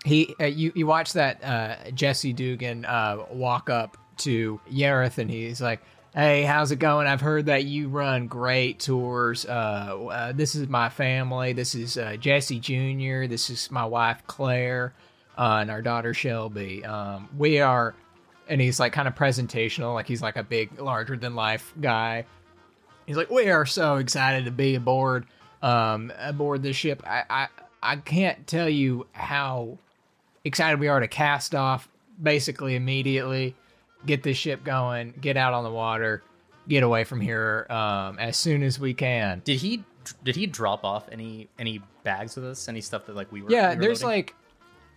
He 0.04 0.36
uh, 0.40 0.46
you 0.46 0.72
you 0.76 0.88
watch 0.88 1.14
that 1.14 1.44
uh, 1.44 1.92
Jesse 1.92 2.34
Dugan 2.34 2.86
uh, 2.86 3.26
walk 3.32 3.70
up 3.70 3.98
to 4.18 4.60
Yareth 4.72 5.18
and 5.18 5.30
he's 5.30 5.62
like, 5.62 5.82
"Hey, 6.14 6.44
how's 6.44 6.72
it 6.72 6.78
going? 6.78 7.08
I've 7.08 7.22
heard 7.22 7.48
that 7.48 7.66
you 7.66 7.88
run 7.90 8.28
great 8.28 8.80
tours. 8.80 9.46
Uh, 9.46 9.50
uh, 10.10 10.32
this 10.32 10.56
is 10.56 10.68
my 10.68 10.90
family. 10.90 11.54
This 11.54 11.76
is 11.76 11.98
uh, 11.98 12.16
Jesse 12.20 12.60
Jr. 12.60 13.28
This 13.28 13.50
is 13.50 13.70
my 13.70 13.86
wife 13.86 14.24
Claire 14.28 14.94
and 15.38 15.70
our 15.70 15.82
daughter 15.82 16.14
Shelby. 16.14 16.84
Um, 16.86 17.30
we 17.38 17.60
are." 17.60 17.96
And 18.48 18.60
he's 18.60 18.82
like 18.82 18.92
kind 18.92 19.08
of 19.08 19.16
presentational, 19.16 19.94
like 19.94 20.08
he's 20.08 20.22
like 20.22 20.36
a 20.36 20.44
big, 20.44 20.82
larger 20.82 21.16
than 21.16 21.36
life 21.36 21.74
guy. 21.80 22.26
He's 23.06 23.16
like, 23.16 23.30
"We 23.30 23.50
are 23.50 23.66
so 23.66 23.96
excited 23.98 24.46
to 24.46 24.52
be 24.52 24.76
aboard, 24.76 25.26
um, 25.62 26.12
aboard 26.18 26.62
this 26.62 26.76
ship. 26.76 27.02
I, 27.06 27.24
I, 27.30 27.48
I 27.82 27.96
can't 27.96 28.46
tell 28.48 28.68
you 28.68 29.08
how 29.14 29.78
excited 30.44 30.80
we 30.80 30.88
are 30.88 31.00
to 31.00 31.08
cast 31.08 31.56
off 31.56 31.90
basically 32.22 32.76
immediately, 32.76 33.56
get 34.06 34.24
this 34.24 34.38
ship 34.38 34.64
going, 34.64 35.14
get 35.22 35.38
out 35.38 35.54
on 35.54 35.64
the 35.64 35.72
water, 35.72 36.24
get 36.68 36.84
away 36.84 37.04
from 37.04 37.20
here 37.22 37.66
um, 37.70 38.20
as 38.20 38.38
soon 38.38 38.64
as 38.64 38.80
we 38.80 38.94
can. 38.94 39.42
Did 39.44 39.60
he 39.60 39.84
did 40.24 40.36
he 40.36 40.48
drop 40.48 40.84
off 40.84 41.08
any 41.12 41.50
any 41.60 41.82
bags 42.04 42.36
with 42.36 42.46
us? 42.46 42.68
Any 42.68 42.82
stuff 42.82 43.06
that 43.06 43.16
like 43.16 43.32
we 43.32 43.42
were? 43.42 43.52
Yeah, 43.52 43.70
we 43.70 43.76
were 43.76 43.82
there's 43.82 44.04
loading? 44.04 44.18
like 44.18 44.36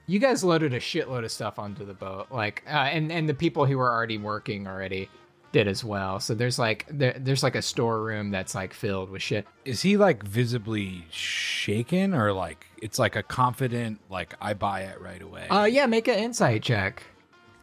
you 0.07 0.19
guys 0.19 0.45
loaded 0.45 0.75
a 0.75 0.81
shitload 0.81 1.25
of 1.25 1.33
stuff 1.33 1.59
onto 1.59 1.85
the 1.85 1.95
boat, 1.95 2.27
like, 2.31 2.63
uh, 2.67 2.71
and 2.71 3.11
and 3.11 3.29
the 3.29 3.35
people 3.35 3.67
who 3.67 3.79
were 3.79 3.91
already 3.91 4.19
working 4.19 4.67
already 4.67 5.09
did 5.55 5.69
as 5.69 5.85
well. 5.85 6.19
So 6.19 6.35
there's 6.35 6.59
like 6.59 6.85
there, 6.90 7.14
there's 7.17 7.45
like 7.45 7.55
a 7.55 7.62
storeroom 7.62 8.33
that's 8.33 8.57
like 8.57 8.75
filled 8.75 9.09
with 9.09 9.23
shit. 9.23 9.47
Is 9.64 9.81
he 9.81 9.97
like 9.97 10.25
visibly 10.25 11.07
shaken 11.11 12.12
or 12.12 12.33
like 12.33 12.67
it's 12.83 12.99
like 12.99 13.14
a 13.14 13.23
confident 13.23 14.01
like 14.11 14.35
I 14.40 14.55
buy 14.55 14.81
it 14.81 15.01
right 15.01 15.23
away? 15.23 15.47
Uh, 15.49 15.64
yeah, 15.64 15.87
make 15.87 16.09
an 16.09 16.19
insight 16.19 16.64
check. 16.64 17.05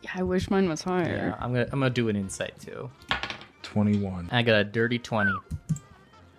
Yeah, 0.04 0.12
I 0.16 0.24
wish 0.24 0.50
mine 0.50 0.70
was 0.70 0.82
higher. 0.82 1.04
Yeah, 1.04 1.20
higher. 1.32 1.38
I'm 1.42 1.52
gonna 1.54 1.68
I'm 1.74 1.80
gonna 1.80 1.90
do 1.90 2.08
an 2.08 2.16
insight 2.16 2.58
too. 2.60 2.90
21. 3.64 4.30
I 4.32 4.42
got 4.42 4.56
a 4.56 4.64
dirty 4.64 4.98
twenty. 4.98 5.34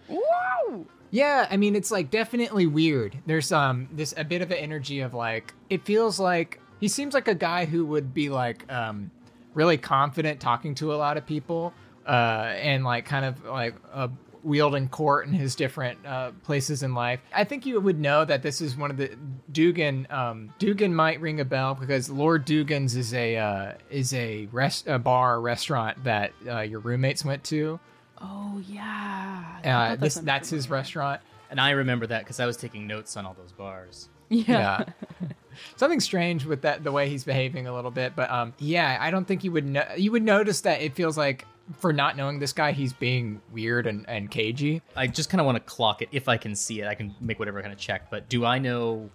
Wow! 0.09 0.87
Yeah, 1.11 1.47
I 1.51 1.59
mean 1.59 1.77
it's 1.77 1.91
like 1.91 2.11
definitely 2.11 2.67
weird. 2.67 3.19
There's 3.27 3.53
um 3.53 3.89
this 3.93 4.15
a 4.17 4.25
bit 4.25 4.41
of 4.41 4.51
an 4.51 4.57
energy 4.57 5.01
of 5.01 5.13
like 5.13 5.53
it 5.69 5.85
feels 5.85 6.19
like 6.19 6.61
he 6.81 6.89
seems 6.89 7.13
like 7.13 7.29
a 7.29 7.35
guy 7.35 7.67
who 7.67 7.85
would 7.85 8.15
be 8.15 8.31
like 8.31 8.73
um 8.73 9.11
really 9.55 9.79
confident 9.79 10.41
talking 10.41 10.75
to 10.75 10.95
a 10.95 10.97
lot 10.97 11.17
of 11.17 11.27
people 11.27 11.73
uh 12.07 12.53
and 12.57 12.85
like 12.85 13.05
kind 13.05 13.25
of 13.25 13.45
like 13.45 13.75
uh, 13.93 14.09
wielding 14.43 14.89
court 14.89 15.27
in 15.27 15.33
his 15.33 15.55
different 15.55 16.05
uh, 16.05 16.33
places 16.43 16.83
in 16.83 16.95
life. 16.95 17.21
I 17.35 17.45
think 17.45 17.67
you 17.67 17.81
would 17.81 18.01
know 18.01 18.25
that 18.25 18.43
this 18.43 18.61
is 18.61 18.77
one 18.77 18.91
of 18.91 18.97
the 18.97 19.17
Dugan. 19.51 20.07
Um, 20.11 20.53
Dugan 20.59 20.95
might 20.95 21.21
ring 21.21 21.41
a 21.41 21.45
bell 21.45 21.75
because 21.75 22.11
Lord 22.11 22.45
Dugan's 22.45 22.97
is 22.97 23.15
a 23.15 23.37
uh, 23.37 23.73
is 23.91 24.13
a 24.15 24.49
rest 24.53 24.89
a 24.89 24.99
bar 24.99 25.41
restaurant 25.41 26.05
that 26.05 26.33
uh, 26.47 26.61
your 26.61 26.81
roommates 26.81 27.25
went 27.25 27.45
to. 27.45 27.79
Oh 28.21 28.63
yeah. 28.69 29.45
Uh, 29.59 29.63
thought 29.71 30.01
this 30.01 30.15
sounded 30.15 30.29
that's 30.29 30.51
his 30.51 30.71
restaurant. 30.71 31.21
And 31.51 31.61
I 31.61 31.71
remember 31.71 32.07
that 32.07 32.23
because 32.23 32.41
I 32.41 32.47
was 32.47 32.57
taking 32.57 32.87
notes 32.87 33.17
on 33.17 33.27
all 33.27 33.35
those 33.35 33.53
bars. 33.53 34.09
Yeah. 34.33 34.85
yeah 35.21 35.29
something 35.77 36.01
strange 36.01 36.45
with 36.45 36.63
that 36.63 36.83
the 36.83 36.91
way 36.93 37.09
he's 37.09 37.25
behaving 37.25 37.67
a 37.67 37.75
little 37.75 37.91
bit 37.91 38.15
but 38.17 38.31
um 38.31 38.55
yeah 38.59 38.97
i 39.01 39.11
don't 39.11 39.27
think 39.27 39.45
you 39.45 39.53
would 39.53 39.67
know 39.67 39.85
you 39.97 40.11
would 40.11 40.23
notice 40.23 40.63
that 40.63 40.81
it 40.81 40.95
feels 40.95 41.19
like 41.19 41.45
for 41.79 41.93
not 41.93 42.17
knowing 42.17 42.39
this 42.39 42.53
guy 42.53 42.73
he's 42.73 42.93
being 42.93 43.41
weird 43.53 43.87
and, 43.87 44.09
and 44.09 44.31
cagey 44.31 44.83
I 44.97 45.07
just 45.07 45.31
kind 45.31 45.41
of 45.41 45.45
want 45.47 45.57
to 45.57 45.61
clock 45.61 46.03
it 46.03 46.09
if 46.13 46.29
I 46.29 46.37
can 46.37 46.55
see 46.57 46.81
it. 46.81 46.87
I 46.87 46.95
can 46.95 47.15
make 47.21 47.39
whatever 47.39 47.61
kind 47.63 47.73
of 47.73 47.79
check. 47.79 48.11
But 48.11 48.29
do 48.29 48.45
I 48.45 48.59
know? 48.59 49.11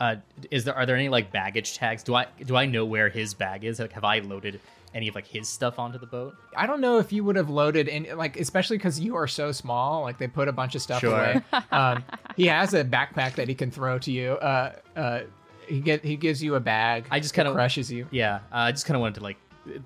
Uh, 0.00 0.16
is 0.50 0.64
there 0.64 0.74
are 0.74 0.84
there 0.84 0.96
any 0.96 1.08
like 1.08 1.30
baggage 1.32 1.76
tags? 1.76 2.02
Do 2.02 2.14
I 2.14 2.26
do 2.44 2.56
I 2.56 2.66
know 2.66 2.84
where 2.84 3.08
his 3.08 3.34
bag 3.34 3.64
is? 3.64 3.78
Like, 3.78 3.92
have 3.92 4.04
I 4.04 4.18
loaded 4.18 4.60
any 4.94 5.08
of 5.08 5.14
like 5.14 5.26
his 5.26 5.48
stuff 5.48 5.78
onto 5.78 5.98
the 5.98 6.06
boat? 6.06 6.34
i 6.56 6.66
don't 6.66 6.80
know 6.80 6.98
if 6.98 7.12
you 7.12 7.24
would 7.24 7.36
have 7.36 7.48
loaded 7.50 7.88
in 7.88 8.06
like 8.16 8.38
especially 8.38 8.76
because 8.76 9.00
you 9.00 9.16
are 9.16 9.26
so 9.26 9.52
small 9.52 10.02
like 10.02 10.18
they 10.18 10.28
put 10.28 10.48
a 10.48 10.52
bunch 10.52 10.74
of 10.74 10.82
stuff 10.82 11.00
Sure. 11.00 11.12
away 11.14 11.42
um 11.72 12.04
he 12.36 12.46
has 12.46 12.74
a 12.74 12.84
backpack 12.84 13.34
that 13.36 13.48
he 13.48 13.54
can 13.54 13.70
throw 13.70 13.98
to 14.00 14.12
you 14.12 14.32
uh 14.32 14.72
uh 14.96 15.20
he 15.68 15.80
get 15.80 16.04
he 16.04 16.16
gives 16.16 16.42
you 16.42 16.54
a 16.56 16.60
bag 16.60 17.06
I 17.10 17.20
just 17.20 17.34
kinda- 17.34 17.52
crushes 17.52 17.90
you 17.90 18.06
Yeah, 18.10 18.36
uh, 18.52 18.56
I 18.68 18.72
just 18.72 18.84
kind 18.84 18.96
of 18.96 19.00
wanted 19.00 19.14
to 19.16 19.22
like 19.22 19.36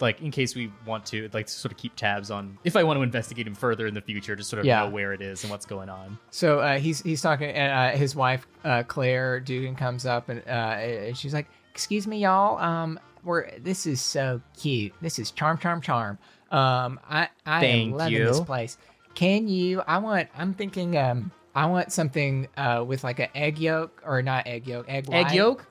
like 0.01 0.23
in 0.23 0.31
case 0.31 0.55
we 0.57 0.73
want 0.87 1.05
to 1.07 1.29
like 1.35 1.51
sort 1.51 1.71
of 1.71 1.77
keep 1.77 1.95
tabs 1.97 2.31
on 2.31 2.57
if 2.64 2.77
I 2.77 2.83
want 2.83 2.97
to 2.99 3.03
investigate 3.03 3.47
him 3.47 3.55
further 3.55 3.87
in 3.87 3.92
the 3.92 4.01
future, 4.01 4.35
to 4.35 4.42
sort 4.42 4.61
of 4.61 4.64
Yeah. 4.64 4.85
know 4.85 4.90
where 4.90 5.12
it 5.12 5.21
is 5.21 5.45
and 5.45 5.51
what's 5.51 5.66
going 5.66 5.90
on. 5.90 6.19
So 6.31 6.61
uh, 6.61 6.79
he's 6.79 7.03
he's 7.03 7.21
talking, 7.21 7.51
and 7.51 7.71
uh, 7.95 7.97
his 7.99 8.16
wife 8.16 8.47
uh, 8.64 8.85
Claire 8.88 9.38
Dugan 9.38 9.77
comes 9.77 10.07
up, 10.07 10.31
and, 10.31 10.40
uh, 10.47 10.51
and 10.51 11.14
she's 11.16 11.35
like, 11.35 11.47
"Excuse 11.73 12.07
me, 12.07 12.21
y'all. 12.21 12.57
Um, 12.57 12.99
we're 13.27 13.51
this 13.59 13.87
is 13.87 14.01
so 14.01 14.41
cute. 14.59 14.95
This 15.03 15.19
is 15.19 15.31
charm, 15.31 15.59
charm, 15.59 15.83
charm. 15.83 16.19
Um, 16.51 16.99
I 17.07 17.29
I 17.45 17.61
Thank 17.61 17.93
am 17.93 17.99
loving 17.99 18.25
this 18.25 18.41
place. 18.41 18.79
Can 19.15 19.49
you? 19.49 19.83
I 19.87 19.99
want. 19.99 20.29
I'm 20.37 20.55
thinking. 20.55 20.97
Um, 20.97 21.31
I 21.55 21.67
want 21.67 21.93
something 21.93 22.49
uh 22.57 22.85
with 22.87 23.03
like 23.03 23.19
an 23.19 23.29
egg 23.35 23.59
yolk 23.59 24.03
or 24.07 24.23
not 24.23 24.47
egg 24.47 24.67
yolk, 24.67 24.87
egg 24.89 25.09
white. 25.09 25.27
Egg 25.27 25.35
yolk? 25.35 25.67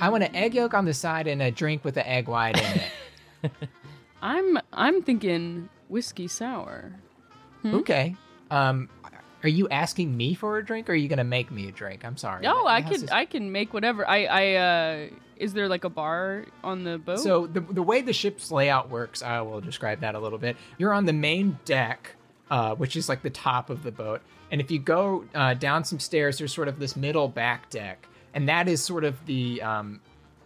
I 0.00 0.08
want 0.08 0.22
an 0.22 0.34
egg 0.34 0.54
yolk 0.54 0.72
on 0.72 0.84
the 0.84 0.94
side 0.94 1.26
and 1.26 1.42
a 1.42 1.50
drink 1.50 1.84
with 1.84 1.96
an 1.96 2.06
egg 2.06 2.28
white 2.28 2.56
in 2.58 2.80
it. 2.80 3.52
I'm 4.22 4.58
I'm 4.72 5.02
thinking 5.02 5.68
whiskey 5.88 6.28
sour. 6.28 6.92
Okay. 7.64 8.16
Um, 8.50 8.88
are 9.42 9.48
you 9.48 9.68
asking 9.68 10.16
me 10.16 10.34
for 10.34 10.58
a 10.58 10.64
drink, 10.64 10.88
or 10.88 10.92
are 10.92 10.96
you 10.96 11.08
gonna 11.08 11.24
make 11.24 11.50
me 11.50 11.68
a 11.68 11.72
drink? 11.72 12.04
I'm 12.04 12.16
sorry. 12.16 12.42
No, 12.42 12.66
I 12.66 12.82
can 12.82 12.90
could 12.92 13.00
this- 13.02 13.10
I 13.10 13.24
can 13.24 13.50
make 13.50 13.74
whatever. 13.74 14.08
I 14.08 14.24
I 14.26 14.54
uh 14.54 15.08
is 15.42 15.52
there 15.52 15.68
like 15.68 15.82
a 15.82 15.90
bar 15.90 16.44
on 16.62 16.84
the 16.84 16.98
boat? 16.98 17.18
So 17.18 17.48
the 17.48 17.60
the 17.60 17.82
way 17.82 18.00
the 18.00 18.12
ship's 18.12 18.52
layout 18.52 18.88
works, 18.88 19.22
I 19.22 19.40
will 19.40 19.60
describe 19.60 20.00
that 20.00 20.14
a 20.14 20.20
little 20.20 20.38
bit. 20.38 20.56
You're 20.78 20.92
on 20.92 21.04
the 21.04 21.12
main 21.12 21.58
deck, 21.64 22.14
uh, 22.48 22.76
which 22.76 22.94
is 22.94 23.08
like 23.08 23.22
the 23.22 23.30
top 23.30 23.68
of 23.68 23.82
the 23.82 23.90
boat, 23.90 24.22
and 24.52 24.60
if 24.60 24.70
you 24.70 24.78
go 24.78 25.24
uh, 25.34 25.54
down 25.54 25.82
some 25.84 25.98
stairs, 25.98 26.38
there's 26.38 26.54
sort 26.54 26.68
of 26.68 26.78
this 26.78 26.94
middle 26.94 27.26
back 27.26 27.70
deck, 27.70 28.06
and 28.34 28.48
that 28.48 28.68
is 28.68 28.82
sort 28.84 29.02
of 29.02 29.26
the 29.26 29.60
um, 29.62 30.00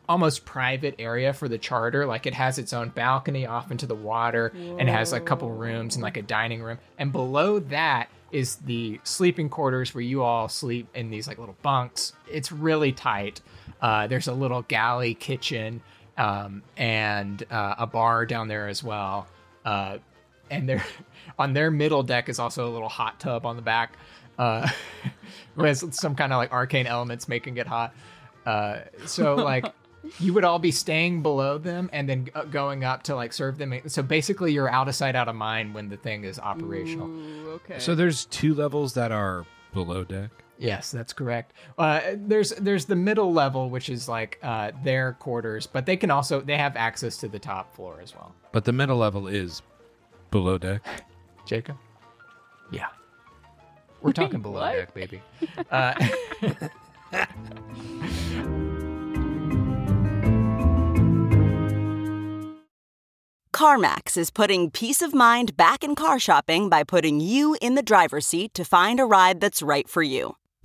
almost 0.09 0.46
private 0.46 0.94
area 0.98 1.35
for 1.35 1.46
the 1.46 1.59
charter. 1.59 2.06
Like 2.06 2.24
it 2.24 2.35
has 2.35 2.59
its 2.59 2.72
own 2.72 2.88
balcony 2.88 3.46
off 3.46 3.70
into 3.70 3.87
the 3.87 3.94
water, 3.94 4.52
and 4.56 4.88
it 4.88 4.92
has 4.92 5.12
like 5.12 5.22
a 5.22 5.24
couple 5.26 5.50
rooms 5.50 5.94
and 5.94 6.02
like 6.02 6.16
a 6.16 6.22
dining 6.22 6.62
room, 6.62 6.78
and 6.98 7.12
below 7.12 7.59
that 7.59 8.09
is 8.32 8.56
the 8.56 9.00
sleeping 9.04 9.48
quarters 9.48 9.94
where 9.94 10.02
you 10.02 10.22
all 10.22 10.48
sleep 10.48 10.88
in 10.94 11.11
these 11.11 11.28
like 11.28 11.38
little 11.38 11.56
bunks. 11.62 12.12
It's 12.30 12.50
really 12.50 12.92
tight. 12.92 13.40
Uh, 13.80 14.06
there's 14.06 14.28
a 14.28 14.32
little 14.32 14.62
galley 14.62 15.14
kitchen 15.14 15.82
um, 16.16 16.62
and 16.76 17.44
uh, 17.50 17.74
a 17.78 17.86
bar 17.86 18.26
down 18.26 18.48
there 18.48 18.68
as 18.68 18.82
well. 18.82 19.26
Uh, 19.64 19.98
and 20.50 20.68
they're 20.68 20.84
on 21.38 21.52
their 21.52 21.70
middle 21.70 22.02
deck 22.02 22.28
is 22.28 22.38
also 22.38 22.68
a 22.68 22.72
little 22.72 22.88
hot 22.88 23.20
tub 23.20 23.46
on 23.46 23.56
the 23.56 23.62
back, 23.62 23.94
uh, 24.38 24.68
with 25.56 25.94
some 25.94 26.14
kind 26.14 26.32
of 26.32 26.38
like 26.38 26.52
arcane 26.52 26.86
elements 26.86 27.28
making 27.28 27.56
it 27.56 27.66
hot. 27.66 27.94
Uh, 28.44 28.78
so 29.06 29.34
like 29.36 29.66
you 30.20 30.32
would 30.32 30.44
all 30.44 30.58
be 30.58 30.70
staying 30.70 31.22
below 31.22 31.58
them 31.58 31.90
and 31.92 32.08
then 32.08 32.28
uh, 32.34 32.44
going 32.44 32.84
up 32.84 33.02
to 33.04 33.16
like 33.16 33.32
serve 33.32 33.58
them. 33.58 33.74
So 33.86 34.02
basically, 34.02 34.52
you're 34.52 34.70
out 34.70 34.88
of 34.88 34.94
sight, 34.94 35.16
out 35.16 35.28
of 35.28 35.34
mind 35.34 35.74
when 35.74 35.88
the 35.88 35.96
thing 35.96 36.24
is 36.24 36.38
operational. 36.38 37.08
Ooh, 37.08 37.50
okay. 37.64 37.78
So 37.78 37.94
there's 37.94 38.26
two 38.26 38.54
levels 38.54 38.94
that 38.94 39.12
are 39.12 39.44
below 39.74 40.04
deck. 40.04 40.30
Yes, 40.59 40.90
that's 40.90 41.12
correct. 41.12 41.53
Uh, 41.79 42.01
there's 42.14 42.51
there's 42.51 42.87
the 42.87 42.97
middle 42.97 43.33
level, 43.33 43.69
which 43.71 43.88
is 43.88 44.09
like 44.09 44.38
uh, 44.42 44.73
their 44.83 45.12
quarters, 45.14 45.66
but 45.66 45.87
they 45.87 45.97
can 45.97 46.11
also 46.11 46.40
they 46.40 46.57
have 46.57 46.77
access 46.77 47.16
to 47.19 47.29
the 47.29 47.38
top 47.38 47.75
floor 47.75 48.01
as 48.03 48.14
well. 48.14 48.35
But 48.53 48.64
the 48.64 48.73
middle 48.73 48.97
level 48.97 49.27
is 49.27 49.62
below 50.31 50.59
deck. 50.59 50.83
Jacob. 51.47 51.77
Yeah, 52.71 52.88
we're 54.01 54.12
talking 54.14 54.40
below 54.40 54.61
what? 54.61 54.73
deck, 54.73 54.95
baby. 54.95 55.23
Uh, 55.71 55.95
CarMax 63.57 64.19
is 64.19 64.31
putting 64.31 64.71
peace 64.71 65.01
of 65.01 65.14
mind 65.14 65.57
back 65.57 65.83
in 65.83 65.95
car 65.95 66.19
shopping 66.19 66.69
by 66.69 66.85
putting 66.85 67.21
you 67.21 67.57
in 67.62 67.75
the 67.75 67.83
driver's 67.83 68.27
seat 68.27 68.53
to 68.53 68.66
find 68.66 69.01
a 69.01 69.07
ride 69.07 69.40
that's 69.40 69.62
right 69.62 69.88
for 69.88 70.03
you. 70.03 70.37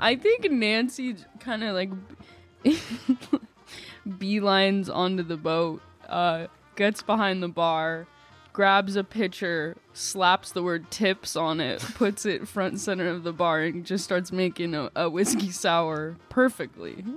I 0.00 0.16
think 0.16 0.50
Nancy 0.50 1.14
kind 1.40 1.62
of 1.62 1.74
like 1.74 1.90
beelines 4.08 4.94
onto 4.94 5.22
the 5.22 5.36
boat, 5.36 5.82
uh, 6.08 6.46
gets 6.76 7.02
behind 7.02 7.42
the 7.42 7.48
bar, 7.48 8.06
grabs 8.52 8.96
a 8.96 9.04
pitcher, 9.04 9.76
slaps 9.92 10.52
the 10.52 10.62
word 10.62 10.90
tips 10.90 11.36
on 11.36 11.60
it, 11.60 11.80
puts 11.94 12.26
it 12.26 12.48
front 12.48 12.80
center 12.80 13.08
of 13.08 13.22
the 13.22 13.32
bar, 13.32 13.60
and 13.60 13.84
just 13.84 14.04
starts 14.04 14.32
making 14.32 14.74
a, 14.74 14.90
a 14.96 15.08
whiskey 15.08 15.50
sour 15.50 16.16
perfectly. 16.28 17.04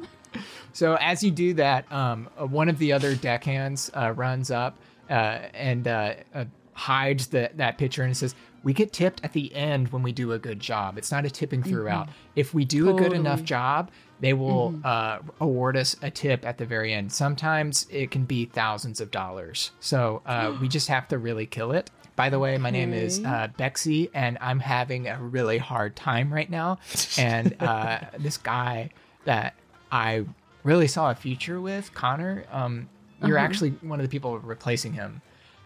So 0.72 0.96
as 1.00 1.24
you 1.24 1.30
do 1.30 1.54
that, 1.54 1.92
um, 1.92 2.28
uh, 2.40 2.48
one 2.48 2.68
of 2.68 2.80
the 2.80 2.94
other 2.94 3.16
deckhands 3.16 3.92
uh, 3.96 4.14
runs 4.16 4.50
up 4.50 4.80
uh, 5.08 5.14
and 5.54 5.88
uh, 5.88 6.16
uh, 6.34 6.46
hides 6.74 7.28
the, 7.28 7.52
that 7.54 7.78
pitcher 7.78 8.02
and 8.02 8.18
says, 8.18 8.34
"We 8.64 8.74
get 8.74 8.94
tipped 8.94 9.22
at 9.24 9.34
the 9.34 9.54
end 9.54 9.90
when 9.92 10.02
we 10.04 10.12
do 10.12 10.32
a 10.32 10.40
good 10.40 10.60
job. 10.60 10.98
It's 10.98 11.12
not 11.12 11.26
a 11.26 11.30
tipping 11.30 11.64
throughout. 11.64 12.10
If 12.36 12.54
we 12.54 12.66
do 12.66 12.90
a 12.90 12.94
good 12.94 13.14
enough 13.14 13.44
job, 13.44 13.92
they 14.20 14.34
will 14.34 14.80
uh, 14.86 15.20
award 15.42 15.76
us 15.78 15.96
a 16.02 16.10
tip 16.10 16.46
at 16.46 16.58
the 16.58 16.66
very 16.66 16.94
end. 16.94 17.12
Sometimes 17.12 17.86
it 17.92 18.10
can 18.10 18.24
be 18.26 18.46
thousands 18.46 19.02
of 19.02 19.12
dollars. 19.12 19.72
So 19.80 20.22
uh, 20.26 20.56
we 20.62 20.68
just 20.70 20.88
have 20.88 21.08
to 21.10 21.18
really 21.18 21.46
kill 21.46 21.72
it." 21.74 21.92
By 22.16 22.30
the 22.30 22.38
way, 22.38 22.58
my 22.60 22.70
name 22.70 22.94
is 22.94 23.20
uh, 23.26 23.48
Bexy, 23.58 24.10
and 24.14 24.38
I'm 24.40 24.60
having 24.60 25.08
a 25.08 25.18
really 25.20 25.58
hard 25.58 25.96
time 25.96 26.32
right 26.32 26.50
now. 26.50 26.78
And 27.18 27.56
uh, 27.60 28.00
this 28.20 28.38
guy 28.38 28.92
that 29.26 29.56
I 29.92 30.26
really 30.64 30.88
saw 30.88 31.10
a 31.10 31.16
future 31.16 31.60
with, 31.60 31.92
Connor, 31.94 32.46
um, 32.52 32.88
you're 33.22 33.38
Uh-huh. 33.38 33.46
actually 33.46 33.72
one 33.82 34.00
of 34.00 34.04
the 34.06 34.10
people 34.10 34.38
replacing 34.40 34.94
him. 34.94 35.22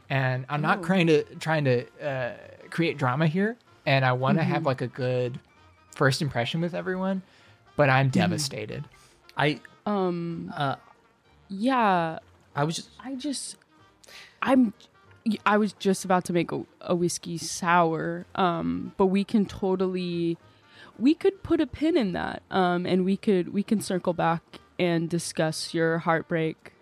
And 0.10 0.46
I'm 0.48 0.62
not 0.62 0.80
Oh. 0.80 0.84
trying 0.84 1.08
to 1.08 1.24
trying 1.36 1.66
to 1.66 1.86
uh, 2.02 2.32
create 2.72 2.98
drama 2.98 3.28
here, 3.28 3.58
and 3.86 4.04
I 4.06 4.14
want 4.14 4.38
to 4.38 4.44
have 4.44 4.64
Mhm. 4.64 4.66
like 4.66 4.82
a 4.82 4.88
good 4.88 5.40
first 5.96 6.22
impression 6.22 6.62
with 6.62 6.74
everyone, 6.76 7.22
but 7.76 7.90
I'm 7.90 8.08
Mm-hmm. 8.08 8.20
devastated. 8.20 8.86
I 9.38 9.62
Um, 9.86 10.54
uh, 10.56 10.76
yeah, 11.50 12.20
I 12.56 12.64
was 12.64 12.76
just 12.76 12.90
I 13.00 13.16
just, 13.16 13.56
I'm, 14.42 14.74
I 15.46 15.58
was 15.58 15.74
just 15.74 16.06
about 16.06 16.26
to 16.26 16.34
make 16.34 16.52
a, 16.52 16.64
a 16.82 16.96
whiskey 16.96 17.38
sour. 17.38 18.26
Um, 18.36 18.94
but 18.98 19.08
we 19.08 19.24
can 19.24 19.46
totally, 19.46 20.38
we 21.00 21.14
could 21.14 21.44
put 21.44 21.62
a 21.62 21.68
pin 21.68 21.98
in 21.98 22.14
that. 22.14 22.44
Um, 22.52 22.86
and 22.86 23.06
we 23.06 23.18
could 23.18 23.54
we 23.54 23.64
can 23.64 23.80
circle 23.82 24.14
back 24.14 24.42
and 24.80 25.10
discuss 25.10 25.74
your 25.74 26.00
heartbreak. 26.00 26.74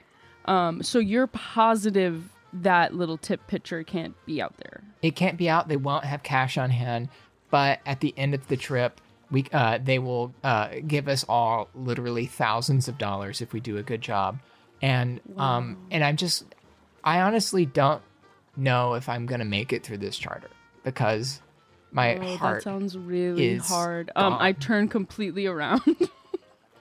Um, 0.45 0.83
so 0.83 0.99
you're 0.99 1.27
positive 1.27 2.29
that 2.61 2.93
little 2.93 3.17
tip 3.17 3.47
picture 3.47 3.83
can't 3.83 4.15
be 4.25 4.41
out 4.41 4.57
there. 4.57 4.83
It 5.01 5.15
can't 5.15 5.37
be 5.37 5.49
out. 5.49 5.67
They 5.67 5.77
won't 5.77 6.05
have 6.05 6.23
cash 6.23 6.57
on 6.57 6.69
hand, 6.69 7.09
but 7.49 7.79
at 7.85 7.99
the 7.99 8.13
end 8.17 8.33
of 8.33 8.47
the 8.47 8.57
trip, 8.57 9.01
we 9.31 9.45
uh, 9.51 9.79
they 9.83 9.99
will 9.99 10.33
uh, 10.43 10.69
give 10.85 11.07
us 11.07 11.25
all 11.27 11.69
literally 11.75 12.25
thousands 12.25 12.87
of 12.87 12.97
dollars 12.97 13.41
if 13.41 13.53
we 13.53 13.59
do 13.59 13.77
a 13.77 13.83
good 13.83 14.01
job. 14.01 14.39
And 14.81 15.21
um 15.37 15.77
and 15.89 16.03
I'm 16.03 16.17
just 16.17 16.43
I 17.03 17.21
honestly 17.21 17.65
don't 17.65 18.01
know 18.57 18.95
if 18.95 19.07
I'm 19.09 19.25
gonna 19.25 19.45
make 19.45 19.73
it 19.73 19.83
through 19.83 19.99
this 19.99 20.17
charter 20.17 20.49
because 20.83 21.41
my 21.91 22.17
oh, 22.17 22.35
heart 22.37 22.57
that 22.57 22.63
sounds 22.63 22.97
really 22.97 23.57
hard. 23.57 24.11
Um, 24.15 24.35
I 24.37 24.51
turn 24.51 24.89
completely 24.89 25.45
around. 25.45 25.81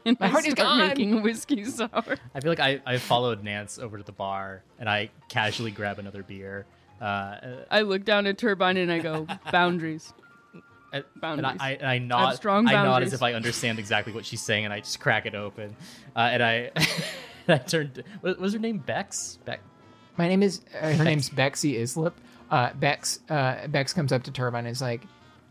and 0.04 0.16
My 0.20 0.26
I 0.26 0.28
heart 0.28 0.46
is 0.46 0.52
start 0.52 0.66
gone. 0.78 0.88
making 0.88 1.18
a 1.18 1.20
whiskey 1.22 1.64
sour. 1.64 1.88
I 2.34 2.40
feel 2.40 2.50
like 2.50 2.60
I, 2.60 2.80
I 2.86 2.98
followed 2.98 3.42
Nance 3.42 3.78
over 3.78 3.98
to 3.98 4.04
the 4.04 4.12
bar 4.12 4.62
and 4.78 4.88
I 4.88 5.10
casually 5.28 5.70
grab 5.70 5.98
another 5.98 6.22
beer. 6.22 6.66
Uh, 7.00 7.64
I 7.70 7.82
look 7.82 8.04
down 8.04 8.26
at 8.26 8.38
Turbine 8.38 8.76
and 8.76 8.90
I 8.90 8.98
go, 9.00 9.26
boundaries. 9.52 10.12
and 10.92 11.04
Boundaries. 11.16 11.56
I, 11.60 11.68
I, 11.68 11.70
and 11.72 11.86
I 11.86 11.94
have 11.94 12.02
nod, 12.02 12.36
strong 12.36 12.68
I 12.68 12.72
nod 12.72 13.02
as 13.02 13.12
if 13.12 13.22
I 13.22 13.32
understand 13.34 13.78
exactly 13.78 14.12
what 14.12 14.24
she's 14.24 14.40
saying, 14.42 14.64
and 14.64 14.72
I 14.72 14.80
just 14.80 15.00
crack 15.00 15.26
it 15.26 15.34
open. 15.34 15.74
Uh, 16.14 16.20
and 16.32 16.42
I, 16.42 16.70
I 17.48 17.58
turned. 17.58 18.02
What 18.20 18.38
was 18.38 18.52
her 18.52 18.58
name? 18.58 18.78
Bex. 18.78 19.38
Bex. 19.44 19.60
My 20.16 20.28
name 20.28 20.42
is. 20.42 20.60
Uh, 20.80 20.92
her 20.92 21.04
name's 21.04 21.28
Bexy 21.28 21.76
Islip. 21.82 22.14
Uh, 22.50 22.72
Bex. 22.74 23.18
Uh, 23.28 23.66
Bex 23.66 23.92
comes 23.92 24.12
up 24.12 24.22
to 24.22 24.30
Turbine 24.30 24.64
and 24.66 24.68
is 24.72 24.80
like, 24.80 25.02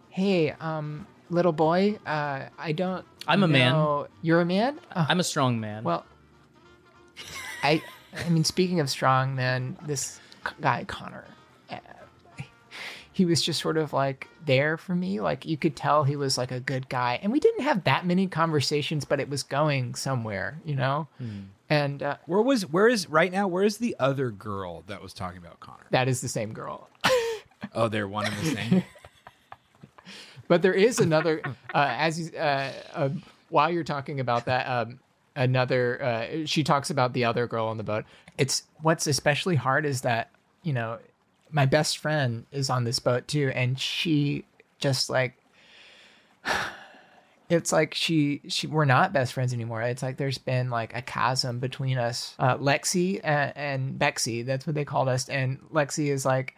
"Hey, 0.10 0.52
um, 0.52 1.06
little 1.30 1.52
boy. 1.54 2.00
Uh, 2.06 2.44
I 2.58 2.72
don't. 2.72 3.06
I'm 3.28 3.44
a 3.44 3.48
man. 3.48 3.72
know- 3.74 4.08
You're 4.22 4.42
a 4.42 4.46
man. 4.46 4.80
Oh, 4.96 5.06
I'm 5.10 5.20
a 5.20 5.24
strong 5.24 5.60
man. 5.60 5.84
well, 5.84 6.06
I. 7.64 7.82
I 8.16 8.30
mean, 8.30 8.44
speaking 8.44 8.80
of 8.80 8.90
strong 8.90 9.34
men, 9.36 9.76
this 9.88 10.20
guy 10.62 10.84
Connor, 10.84 11.26
uh, 11.72 11.78
he 13.12 13.26
was 13.26 13.42
just 13.42 13.60
sort 13.60 13.78
of 13.78 13.92
like 13.92 14.28
there 14.46 14.78
for 14.78 14.94
me. 14.94 15.20
Like 15.20 15.46
you 15.46 15.58
could 15.58 15.76
tell 15.76 16.04
he 16.04 16.16
was 16.16 16.38
like 16.38 16.52
a 16.52 16.60
good 16.60 16.90
guy, 16.90 17.20
and 17.24 17.32
we 17.32 17.40
didn't 17.40 17.64
have 17.64 17.86
that 17.86 18.06
many 18.06 18.28
conversations, 18.28 19.04
but 19.06 19.20
it 19.20 19.30
was 19.30 19.42
going 19.44 19.96
somewhere, 19.96 20.60
you 20.64 20.76
know. 20.76 21.08
And 21.70 22.04
uh, 22.04 22.18
Where 22.28 22.42
was 22.42 22.70
where 22.70 22.88
is 22.88 23.10
right 23.10 23.32
now? 23.32 23.48
Where 23.48 23.64
is 23.64 23.78
the 23.78 23.96
other 24.00 24.30
girl 24.30 24.84
that 24.88 25.02
was 25.02 25.14
talking 25.14 25.40
about 25.40 25.60
Connor? 25.60 25.86
that 25.90 26.08
is 26.08 26.22
the 26.22 26.28
same 26.28 26.54
girl. 26.54 26.88
Oh, 27.74 27.88
they're 27.88 28.08
one 28.08 28.26
and 28.26 28.36
the 28.38 28.46
same. 28.56 28.84
But 30.54 30.62
there 30.62 30.72
is 30.72 31.00
another, 31.00 31.42
uh, 31.74 31.96
as 31.98 32.32
uh, 32.32 32.72
uh, 32.94 33.10
while 33.50 33.72
you're 33.72 33.84
talking 33.84 34.20
about 34.20 34.46
that, 34.46 34.68
um, 34.68 35.00
another, 35.36 36.00
uh, 36.00 36.46
she 36.46 36.64
talks 36.64 36.92
about 36.92 37.14
the 37.14 37.26
other 37.26 37.48
girl 37.48 37.66
on 37.66 37.78
the 37.78 37.84
boat. 37.84 38.06
It's 38.38 38.62
what's 38.84 39.08
especially 39.08 39.56
hard 39.56 39.84
is 39.84 40.02
that, 40.02 40.30
you 40.62 40.72
know, 40.72 41.00
my 41.50 41.66
best 41.66 41.98
friend 41.98 42.46
is 42.52 42.70
on 42.70 42.84
this 42.84 43.00
boat 43.00 43.28
too, 43.28 43.52
and 43.56 43.80
she 43.80 44.46
just 44.78 45.10
like, 45.10 45.34
it's 47.50 47.72
like 47.72 47.96
she 47.96 48.42
she 48.48 48.68
we're 48.68 48.86
not 48.86 49.12
best 49.12 49.34
friends 49.34 49.56
anymore. 49.56 49.82
It's 49.82 50.04
like 50.04 50.18
there's 50.18 50.38
been 50.38 50.70
like 50.70 50.96
a 50.96 51.02
chasm 51.02 51.58
between 51.58 51.98
us. 51.98 52.36
Uh, 52.38 52.58
Lexi 52.58 53.20
and, 53.24 53.54
and 53.56 53.98
Bexy, 53.98 54.46
that's 54.46 54.68
what 54.68 54.76
they 54.76 54.86
called 54.86 55.10
us, 55.10 55.30
and 55.30 55.58
Lexi 55.74 56.12
is 56.12 56.26
like, 56.26 56.56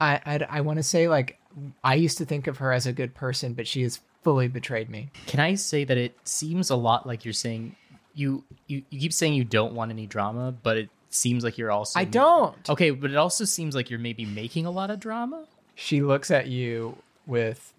I 0.00 0.22
I, 0.24 0.46
I 0.48 0.60
want 0.62 0.78
to 0.78 0.82
say 0.82 1.06
like 1.06 1.38
I 1.82 1.94
used 1.94 2.18
to 2.18 2.24
think 2.24 2.46
of 2.46 2.58
her 2.58 2.72
as 2.72 2.86
a 2.86 2.92
good 2.92 3.14
person, 3.14 3.54
but 3.54 3.66
she 3.66 3.82
has 3.82 4.00
fully 4.22 4.48
betrayed 4.48 4.90
me. 4.90 5.10
Can 5.26 5.40
I 5.40 5.54
say 5.54 5.84
that 5.84 5.96
it 5.96 6.16
seems 6.24 6.70
a 6.70 6.76
lot 6.76 7.06
like 7.06 7.24
you're 7.24 7.34
saying 7.34 7.76
you 8.14 8.44
you, 8.66 8.82
you 8.90 9.00
keep 9.00 9.12
saying 9.12 9.34
you 9.34 9.44
don't 9.44 9.74
want 9.74 9.90
any 9.90 10.06
drama, 10.06 10.52
but 10.62 10.76
it 10.76 10.88
seems 11.10 11.44
like 11.44 11.58
you're 11.58 11.70
also 11.70 11.98
I 11.98 12.04
don't. 12.04 12.68
Okay, 12.68 12.90
but 12.90 13.10
it 13.10 13.16
also 13.16 13.44
seems 13.44 13.74
like 13.74 13.90
you're 13.90 13.98
maybe 13.98 14.24
making 14.24 14.66
a 14.66 14.70
lot 14.70 14.90
of 14.90 15.00
drama. 15.00 15.46
She 15.74 16.02
looks 16.02 16.30
at 16.30 16.46
you 16.46 16.96
with 17.26 17.72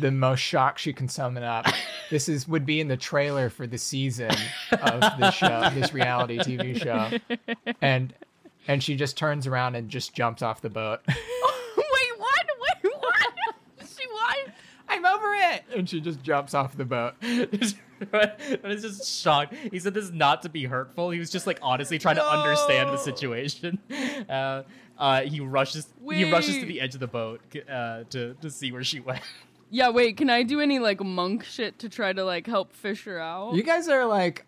the 0.00 0.10
most 0.10 0.40
shock 0.40 0.78
she 0.78 0.92
can 0.92 1.08
summon 1.08 1.42
up. 1.42 1.66
This 2.10 2.28
is 2.28 2.46
would 2.46 2.64
be 2.64 2.80
in 2.80 2.88
the 2.88 2.96
trailer 2.96 3.50
for 3.50 3.66
the 3.66 3.78
season 3.78 4.30
of 4.70 5.18
this 5.18 5.34
show, 5.34 5.68
this 5.74 5.92
reality 5.92 6.38
TV 6.38 6.80
show, 6.80 7.18
and 7.80 8.14
and 8.68 8.82
she 8.82 8.96
just 8.96 9.16
turns 9.16 9.46
around 9.46 9.74
and 9.74 9.88
just 9.88 10.14
jumps 10.14 10.42
off 10.42 10.60
the 10.60 10.70
boat. 10.70 11.00
Wait, 11.08 11.16
what? 12.18 12.46
Wait, 12.60 12.92
what? 12.98 13.32
she 13.80 14.06
what? 14.08 14.48
I'm 14.88 15.04
over 15.04 15.34
it, 15.34 15.64
and 15.74 15.88
she 15.88 16.00
just 16.00 16.22
jumps 16.22 16.54
off 16.54 16.76
the 16.76 16.84
boat. 16.84 17.14
I 17.22 18.58
was 18.62 18.82
just 18.82 19.22
shocked. 19.22 19.54
He 19.70 19.78
said 19.78 19.94
this 19.94 20.10
not 20.10 20.42
to 20.42 20.48
be 20.48 20.64
hurtful. 20.64 21.10
He 21.10 21.18
was 21.18 21.30
just 21.30 21.46
like 21.46 21.58
honestly 21.62 21.98
trying 21.98 22.16
to 22.16 22.26
understand 22.26 22.90
the 22.90 22.98
situation. 22.98 23.78
Uh, 24.28 24.62
uh, 24.98 25.20
he 25.22 25.40
rushes. 25.40 25.86
He 26.10 26.30
rushes 26.30 26.58
to 26.58 26.66
the 26.66 26.80
edge 26.80 26.94
of 26.94 27.00
the 27.00 27.06
boat 27.06 27.40
uh, 27.70 28.04
to 28.10 28.34
to 28.34 28.50
see 28.50 28.72
where 28.72 28.82
she 28.82 29.00
went. 29.00 29.22
Yeah, 29.70 29.90
wait, 29.90 30.16
can 30.16 30.30
I 30.30 30.42
do 30.42 30.60
any 30.60 30.78
like 30.78 31.02
monk 31.02 31.44
shit 31.44 31.78
to 31.80 31.88
try 31.88 32.12
to 32.12 32.24
like 32.24 32.46
help 32.46 32.72
fish 32.72 33.04
her 33.04 33.18
out? 33.18 33.54
You 33.54 33.62
guys 33.62 33.88
are 33.88 34.06
like, 34.06 34.44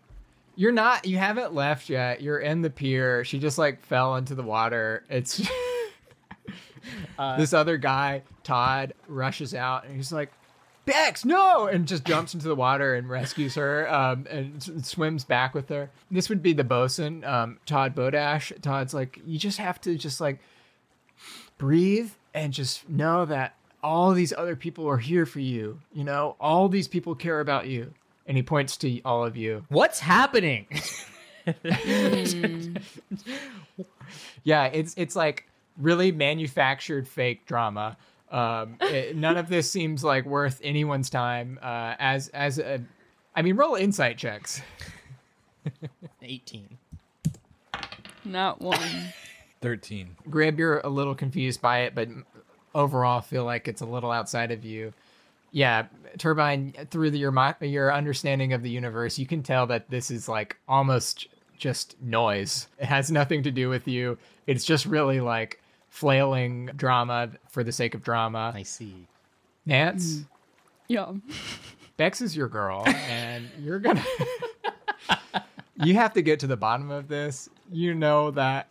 you're 0.56 0.72
not. 0.72 1.06
You 1.06 1.18
haven't 1.18 1.54
left 1.54 1.88
yet. 1.88 2.22
You're 2.22 2.38
in 2.38 2.62
the 2.62 2.70
pier. 2.70 3.24
She 3.24 3.38
just 3.38 3.58
like 3.58 3.82
fell 3.84 4.16
into 4.16 4.34
the 4.34 4.42
water. 4.42 5.04
It's 5.08 5.40
this 7.38 7.52
other 7.52 7.76
guy, 7.76 8.22
Todd, 8.48 8.94
rushes 9.08 9.54
out 9.54 9.84
and 9.84 9.94
he's 9.94 10.10
like, 10.10 10.32
Bex, 10.86 11.22
no! 11.26 11.66
And 11.66 11.86
just 11.86 12.06
jumps 12.06 12.32
into 12.32 12.48
the 12.48 12.54
water 12.54 12.94
and 12.94 13.10
rescues 13.10 13.56
her 13.56 13.92
um, 13.92 14.26
and 14.30 14.56
s- 14.56 14.88
swims 14.88 15.22
back 15.22 15.54
with 15.54 15.68
her. 15.68 15.90
This 16.10 16.30
would 16.30 16.42
be 16.42 16.54
the 16.54 16.64
bosun, 16.64 17.24
um, 17.24 17.58
Todd 17.66 17.94
Bodash. 17.94 18.58
Todd's 18.62 18.94
like, 18.94 19.20
you 19.26 19.38
just 19.38 19.58
have 19.58 19.78
to 19.82 19.98
just 19.98 20.18
like 20.18 20.38
breathe 21.58 22.10
and 22.32 22.54
just 22.54 22.88
know 22.88 23.26
that 23.26 23.54
all 23.82 24.12
these 24.12 24.32
other 24.32 24.56
people 24.56 24.88
are 24.88 24.96
here 24.96 25.26
for 25.26 25.40
you. 25.40 25.78
You 25.92 26.04
know, 26.04 26.36
all 26.40 26.70
these 26.70 26.88
people 26.88 27.14
care 27.14 27.40
about 27.40 27.66
you. 27.66 27.92
And 28.26 28.38
he 28.38 28.42
points 28.42 28.78
to 28.78 29.00
all 29.02 29.24
of 29.26 29.36
you. 29.36 29.66
What's 29.68 30.00
happening? 30.00 30.66
Yeah, 34.44 34.64
it's 34.66 34.94
it's 34.96 35.14
like 35.16 35.46
really 35.76 36.12
manufactured 36.12 37.06
fake 37.06 37.46
drama. 37.46 37.96
Um, 38.30 38.76
it- 38.80 39.16
none 39.16 39.36
of 39.36 39.48
this 39.48 39.70
seems 39.70 40.04
like 40.04 40.24
worth 40.26 40.60
anyone's 40.62 41.10
time. 41.10 41.58
Uh, 41.62 41.94
as 41.98 42.28
as 42.28 42.58
a, 42.58 42.80
I 43.34 43.42
mean, 43.42 43.56
roll 43.56 43.74
insight 43.74 44.18
checks. 44.18 44.60
Eighteen. 46.22 46.78
Not 48.24 48.60
one. 48.60 48.78
13. 49.60 50.16
Grib, 50.30 50.58
you're 50.58 50.78
a 50.80 50.88
little 50.88 51.14
confused 51.14 51.60
by 51.60 51.80
it, 51.80 51.94
but 51.94 52.08
overall 52.74 53.20
feel 53.20 53.44
like 53.44 53.66
it's 53.66 53.80
a 53.80 53.86
little 53.86 54.10
outside 54.12 54.50
of 54.52 54.64
you. 54.64 54.92
Yeah, 55.50 55.86
Turbine, 56.18 56.74
through 56.90 57.10
the, 57.10 57.18
your 57.18 57.32
your 57.62 57.92
understanding 57.92 58.52
of 58.52 58.62
the 58.62 58.70
universe, 58.70 59.18
you 59.18 59.26
can 59.26 59.42
tell 59.42 59.66
that 59.68 59.88
this 59.90 60.10
is 60.10 60.28
like 60.28 60.56
almost 60.68 61.26
just 61.56 62.00
noise. 62.00 62.68
It 62.78 62.84
has 62.84 63.10
nothing 63.10 63.42
to 63.44 63.50
do 63.50 63.68
with 63.68 63.88
you. 63.88 64.18
It's 64.46 64.64
just 64.64 64.86
really 64.86 65.20
like 65.20 65.60
flailing 65.88 66.70
drama 66.76 67.30
for 67.48 67.64
the 67.64 67.72
sake 67.72 67.94
of 67.94 68.02
drama. 68.02 68.52
I 68.54 68.62
see. 68.62 69.06
Nance, 69.66 70.14
mm. 70.14 70.26
Yeah. 70.88 71.12
Bex 71.96 72.20
is 72.20 72.36
your 72.36 72.48
girl, 72.48 72.84
and 72.86 73.48
you're 73.60 73.80
gonna. 73.80 74.04
you 75.84 75.94
have 75.94 76.12
to 76.14 76.22
get 76.22 76.40
to 76.40 76.46
the 76.46 76.56
bottom 76.56 76.90
of 76.90 77.08
this. 77.08 77.48
You 77.70 77.94
know 77.94 78.30
that 78.32 78.68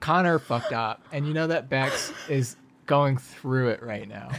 Connor 0.00 0.38
fucked 0.38 0.72
up, 0.72 1.02
and 1.12 1.26
you 1.26 1.34
know 1.34 1.46
that 1.46 1.68
Bex 1.68 2.12
is 2.28 2.56
going 2.86 3.18
through 3.18 3.68
it 3.68 3.82
right 3.82 4.08
now. 4.08 4.30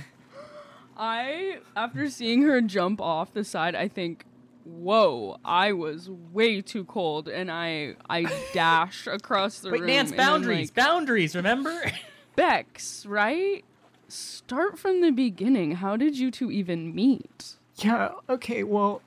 I, 0.97 1.59
after 1.76 2.09
seeing 2.09 2.41
her 2.43 2.59
jump 2.59 2.99
off 2.99 3.34
the 3.34 3.43
side, 3.43 3.76
I 3.76 3.88
think, 3.88 4.26
whoa, 4.64 5.38
I 5.43 5.74
was 5.74 6.09
way 6.09 6.62
too 6.62 6.86
cold, 6.86 7.28
and 7.28 7.51
I 7.51 7.95
I 8.09 8.26
dash 8.53 9.07
across 9.07 9.59
the 9.59 9.72
Wait, 9.72 9.82
room. 9.82 9.88
Nance, 9.88 10.09
and 10.12 10.18
boundaries, 10.18 10.70
like, 10.70 10.76
boundaries. 10.76 11.36
Remember? 11.36 11.91
Bex, 12.36 13.05
right? 13.05 13.64
Start 14.07 14.78
from 14.78 15.01
the 15.01 15.12
beginning. 15.12 15.74
How 15.76 15.95
did 15.95 16.18
you 16.18 16.32
two 16.32 16.51
even 16.51 16.93
meet? 16.93 17.55
Yeah. 17.78 18.12
Okay. 18.30 18.64
Well, 18.64 19.01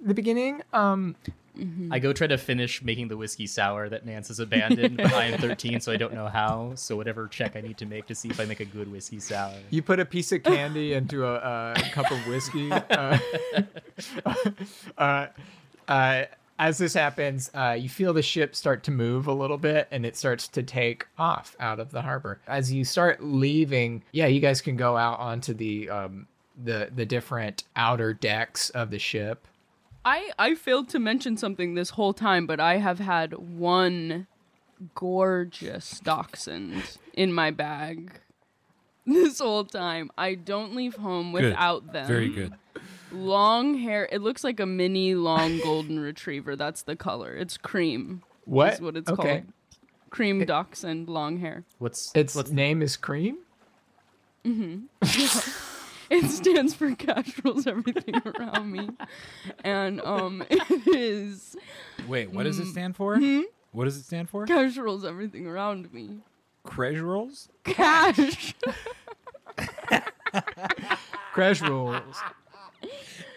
the 0.00 0.14
beginning. 0.14 0.62
Um. 0.72 1.16
I 1.90 1.98
go 1.98 2.12
try 2.12 2.26
to 2.26 2.38
finish 2.38 2.82
making 2.82 3.08
the 3.08 3.16
whiskey 3.16 3.46
sour 3.46 3.88
that 3.88 4.06
Nance 4.06 4.28
has 4.28 4.40
abandoned, 4.40 4.96
but 4.96 5.12
I 5.12 5.26
am 5.26 5.38
13, 5.38 5.80
so 5.80 5.92
I 5.92 5.96
don't 5.96 6.14
know 6.14 6.28
how. 6.28 6.72
So 6.74 6.96
whatever 6.96 7.26
check 7.28 7.56
I 7.56 7.60
need 7.60 7.78
to 7.78 7.86
make 7.86 8.06
to 8.06 8.14
see 8.14 8.28
if 8.28 8.40
I 8.40 8.44
make 8.44 8.60
a 8.60 8.64
good 8.64 8.90
whiskey 8.90 9.20
sour. 9.20 9.54
You 9.70 9.82
put 9.82 10.00
a 10.00 10.04
piece 10.04 10.32
of 10.32 10.42
candy 10.42 10.94
into 10.94 11.26
a, 11.26 11.72
a 11.72 11.90
cup 11.92 12.10
of 12.10 12.26
whiskey. 12.26 12.70
Uh, 12.72 13.18
uh, 14.98 15.26
uh, 15.86 16.24
as 16.58 16.78
this 16.78 16.94
happens, 16.94 17.50
uh, 17.54 17.76
you 17.78 17.88
feel 17.88 18.12
the 18.12 18.22
ship 18.22 18.56
start 18.56 18.82
to 18.84 18.90
move 18.90 19.26
a 19.26 19.32
little 19.32 19.58
bit 19.58 19.86
and 19.90 20.04
it 20.04 20.16
starts 20.16 20.48
to 20.48 20.62
take 20.62 21.06
off 21.16 21.56
out 21.60 21.78
of 21.78 21.92
the 21.92 22.02
harbor. 22.02 22.40
As 22.46 22.72
you 22.72 22.84
start 22.84 23.22
leaving, 23.22 24.02
yeah, 24.12 24.26
you 24.26 24.40
guys 24.40 24.60
can 24.60 24.76
go 24.76 24.96
out 24.96 25.20
onto 25.20 25.54
the 25.54 25.88
um, 25.88 26.26
the 26.62 26.90
the 26.94 27.06
different 27.06 27.64
outer 27.76 28.12
decks 28.12 28.70
of 28.70 28.90
the 28.90 28.98
ship. 28.98 29.46
I 30.08 30.30
I 30.38 30.54
failed 30.54 30.88
to 30.90 30.98
mention 30.98 31.36
something 31.36 31.74
this 31.74 31.90
whole 31.90 32.14
time, 32.14 32.46
but 32.46 32.60
I 32.60 32.78
have 32.78 32.98
had 32.98 33.34
one 33.34 34.26
gorgeous 34.94 36.00
dachshund 36.00 36.82
in 37.12 37.30
my 37.34 37.50
bag 37.50 38.12
this 39.04 39.38
whole 39.38 39.66
time. 39.66 40.10
I 40.16 40.34
don't 40.34 40.74
leave 40.74 40.94
home 40.94 41.32
Good. 41.32 41.44
without 41.44 41.92
them. 41.92 42.06
Very 42.06 42.30
good. 42.30 42.54
Long 43.12 43.74
hair. 43.78 44.08
It 44.10 44.22
looks 44.22 44.42
like 44.44 44.60
a 44.60 44.66
mini 44.66 45.14
long 45.14 45.58
golden 45.60 46.00
retriever. 46.00 46.56
That's 46.56 46.80
the 46.82 46.96
color. 46.96 47.36
It's 47.36 47.58
cream. 47.58 48.22
What? 48.46 48.74
Is 48.74 48.80
what 48.80 48.96
it's 48.96 49.10
Okay. 49.10 49.40
called. 49.40 49.52
Cream 50.08 50.42
dachshund, 50.46 51.10
long 51.10 51.36
hair. 51.40 51.64
What's 51.78 52.12
its 52.14 52.34
name 52.50 52.80
is 52.80 52.96
Cream? 52.96 53.36
Mm-hmm. 54.42 54.86
it 56.10 56.24
stands 56.30 56.74
for 56.74 56.94
cash 56.94 57.32
rules 57.44 57.66
everything 57.66 58.20
around 58.24 58.70
me, 58.72 58.88
and 59.64 60.00
um, 60.02 60.42
it 60.50 60.86
is 60.86 61.56
Wait, 62.06 62.30
what 62.30 62.44
does 62.44 62.58
it 62.58 62.66
Mm, 62.66 62.70
stand 62.72 62.96
for? 62.96 63.16
hmm? 63.18 63.40
What 63.72 63.84
does 63.84 63.96
it 63.96 64.04
stand 64.04 64.28
for? 64.30 64.46
cash 64.46 64.76
rules 64.76 65.04
everything 65.04 65.46
around 65.46 65.92
me. 65.92 66.18
Crash 66.64 66.98
rolls? 66.98 67.48
Cash. 67.64 68.54
Crash 71.32 71.62
rules. 71.62 72.16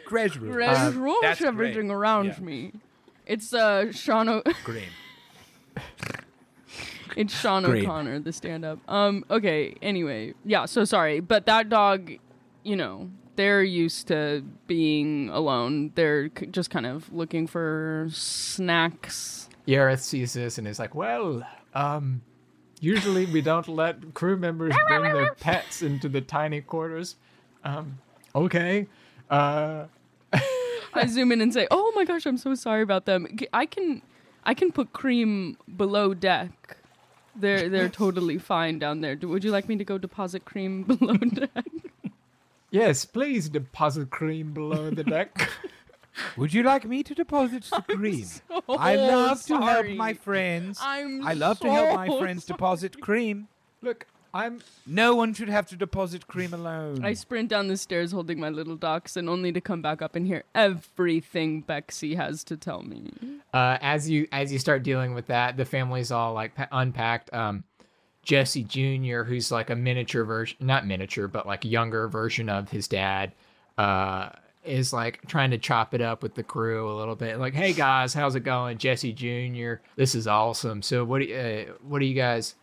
Crash 0.05 0.35
rules. 0.37 0.57
Cash 0.61 0.93
rules 0.95 1.19
great. 1.21 1.43
everything 1.47 1.91
around 1.91 2.25
Yeah. 2.25 2.39
me. 2.39 2.73
It's 3.25 3.53
uh 3.53 3.91
Sean. 3.91 4.27
O- 4.27 4.43
Green. 4.63 4.83
it's 7.15 7.33
Sean 7.39 7.63
Great. 7.63 7.83
O'Connor, 7.83 8.19
the 8.19 8.33
stand-up. 8.33 8.79
Um. 8.89 9.23
Okay. 9.29 9.75
Anyway, 9.81 10.33
yeah. 10.43 10.65
So 10.65 10.83
sorry, 10.83 11.19
but 11.19 11.45
that 11.45 11.69
dog, 11.69 12.11
you 12.63 12.75
know, 12.75 13.09
they're 13.35 13.63
used 13.63 14.07
to 14.07 14.43
being 14.67 15.29
alone. 15.29 15.91
They're 15.95 16.29
c- 16.37 16.47
just 16.47 16.69
kind 16.69 16.85
of 16.85 17.11
looking 17.11 17.47
for 17.47 18.07
snacks. 18.11 19.49
Yareth 19.67 19.99
sees 20.01 20.33
this 20.33 20.57
and 20.57 20.67
is 20.67 20.79
like, 20.79 20.95
"Well, 20.95 21.43
um, 21.73 22.21
usually 22.81 23.25
we 23.25 23.41
don't 23.41 23.67
let 23.67 24.13
crew 24.13 24.35
members 24.35 24.73
bring 24.87 25.03
their 25.03 25.33
pets 25.35 25.81
into 25.81 26.09
the 26.09 26.19
tiny 26.21 26.61
quarters. 26.61 27.15
Um, 27.63 27.99
okay. 28.35 28.87
Uh, 29.29 29.85
I 30.93 31.05
zoom 31.07 31.31
in 31.31 31.39
and 31.39 31.53
say, 31.53 31.67
"Oh 31.71 31.93
my 31.95 32.03
gosh, 32.03 32.25
I'm 32.25 32.37
so 32.37 32.53
sorry 32.55 32.81
about 32.81 33.05
them. 33.05 33.27
I 33.53 33.65
can, 33.65 34.01
I 34.43 34.53
can 34.53 34.71
put 34.71 34.91
cream 34.91 35.57
below 35.77 36.13
deck. 36.13 36.77
They're 37.35 37.69
they're 37.69 37.89
totally 38.03 38.37
fine 38.37 38.79
down 38.79 38.99
there. 38.99 39.17
Would 39.21 39.43
you 39.45 39.51
like 39.51 39.69
me 39.69 39.77
to 39.77 39.85
go 39.85 39.97
deposit 39.97 40.43
cream 40.43 40.83
below 40.83 41.15
deck? 41.15 41.65
Yes, 42.71 43.05
please 43.05 43.49
deposit 43.49 44.09
cream 44.09 44.53
below 44.53 44.89
the 44.89 45.03
deck. 45.03 45.49
Would 46.37 46.53
you 46.53 46.63
like 46.63 46.85
me 46.85 47.03
to 47.03 47.13
deposit 47.15 47.63
the 47.63 47.95
cream? 47.95 48.25
so 48.25 48.63
I 48.67 48.95
love 48.95 49.43
to 49.45 49.61
help 49.61 49.87
my 49.89 50.13
friends. 50.13 50.79
I'm 50.81 51.25
I 51.25 51.33
love 51.33 51.59
to 51.59 51.71
help 51.71 51.95
my 51.95 52.07
so 52.07 52.19
friends 52.19 52.45
deposit 52.45 52.99
cream. 52.99 53.47
Look, 53.81 54.05
I'm. 54.33 54.61
No 54.85 55.15
one 55.15 55.33
should 55.33 55.49
have 55.49 55.67
to 55.67 55.75
deposit 55.75 56.27
cream 56.27 56.53
alone. 56.53 57.03
I 57.03 57.13
sprint 57.13 57.49
down 57.49 57.67
the 57.67 57.77
stairs 57.77 58.11
holding 58.11 58.39
my 58.39 58.49
little 58.49 58.75
dachshund, 58.75 59.29
only 59.29 59.51
to 59.51 59.61
come 59.61 59.81
back 59.81 60.01
up 60.01 60.15
and 60.15 60.25
hear 60.25 60.43
everything 60.55 61.61
Bexy 61.61 62.15
has 62.15 62.43
to 62.45 62.57
tell 62.57 62.81
me. 62.81 63.11
Uh, 63.53 63.77
as 63.81 64.09
you 64.09 64.27
as 64.31 64.51
you 64.51 64.59
start 64.59 64.83
dealing 64.83 65.13
with 65.13 65.27
that, 65.27 65.57
the 65.57 65.65
family's 65.65 66.11
all 66.11 66.33
like 66.33 66.55
pa- 66.55 66.67
unpacked. 66.71 67.33
Um, 67.33 67.63
Jesse 68.23 68.63
Jr., 68.63 69.23
who's 69.23 69.51
like 69.51 69.69
a 69.69 69.75
miniature 69.75 70.23
version, 70.23 70.57
not 70.59 70.85
miniature, 70.85 71.27
but 71.27 71.47
like 71.47 71.65
younger 71.65 72.07
version 72.07 72.49
of 72.49 72.69
his 72.69 72.87
dad, 72.87 73.31
uh, 73.77 74.29
is 74.63 74.93
like 74.93 75.19
trying 75.27 75.51
to 75.51 75.57
chop 75.57 75.93
it 75.93 76.01
up 76.01 76.21
with 76.21 76.35
the 76.35 76.43
crew 76.43 76.91
a 76.91 76.95
little 76.97 77.15
bit. 77.15 77.39
Like, 77.39 77.53
hey 77.53 77.73
guys, 77.73 78.13
how's 78.13 78.35
it 78.35 78.41
going? 78.41 78.77
Jesse 78.77 79.13
Jr., 79.13 79.81
this 79.95 80.13
is 80.13 80.27
awesome. 80.27 80.81
So 80.81 81.03
what 81.03 81.19
do 81.19 81.25
you, 81.25 81.35
uh, 81.35 81.63
what 81.81 81.99
do 81.99 82.05
you 82.05 82.13
guys, 82.13 82.55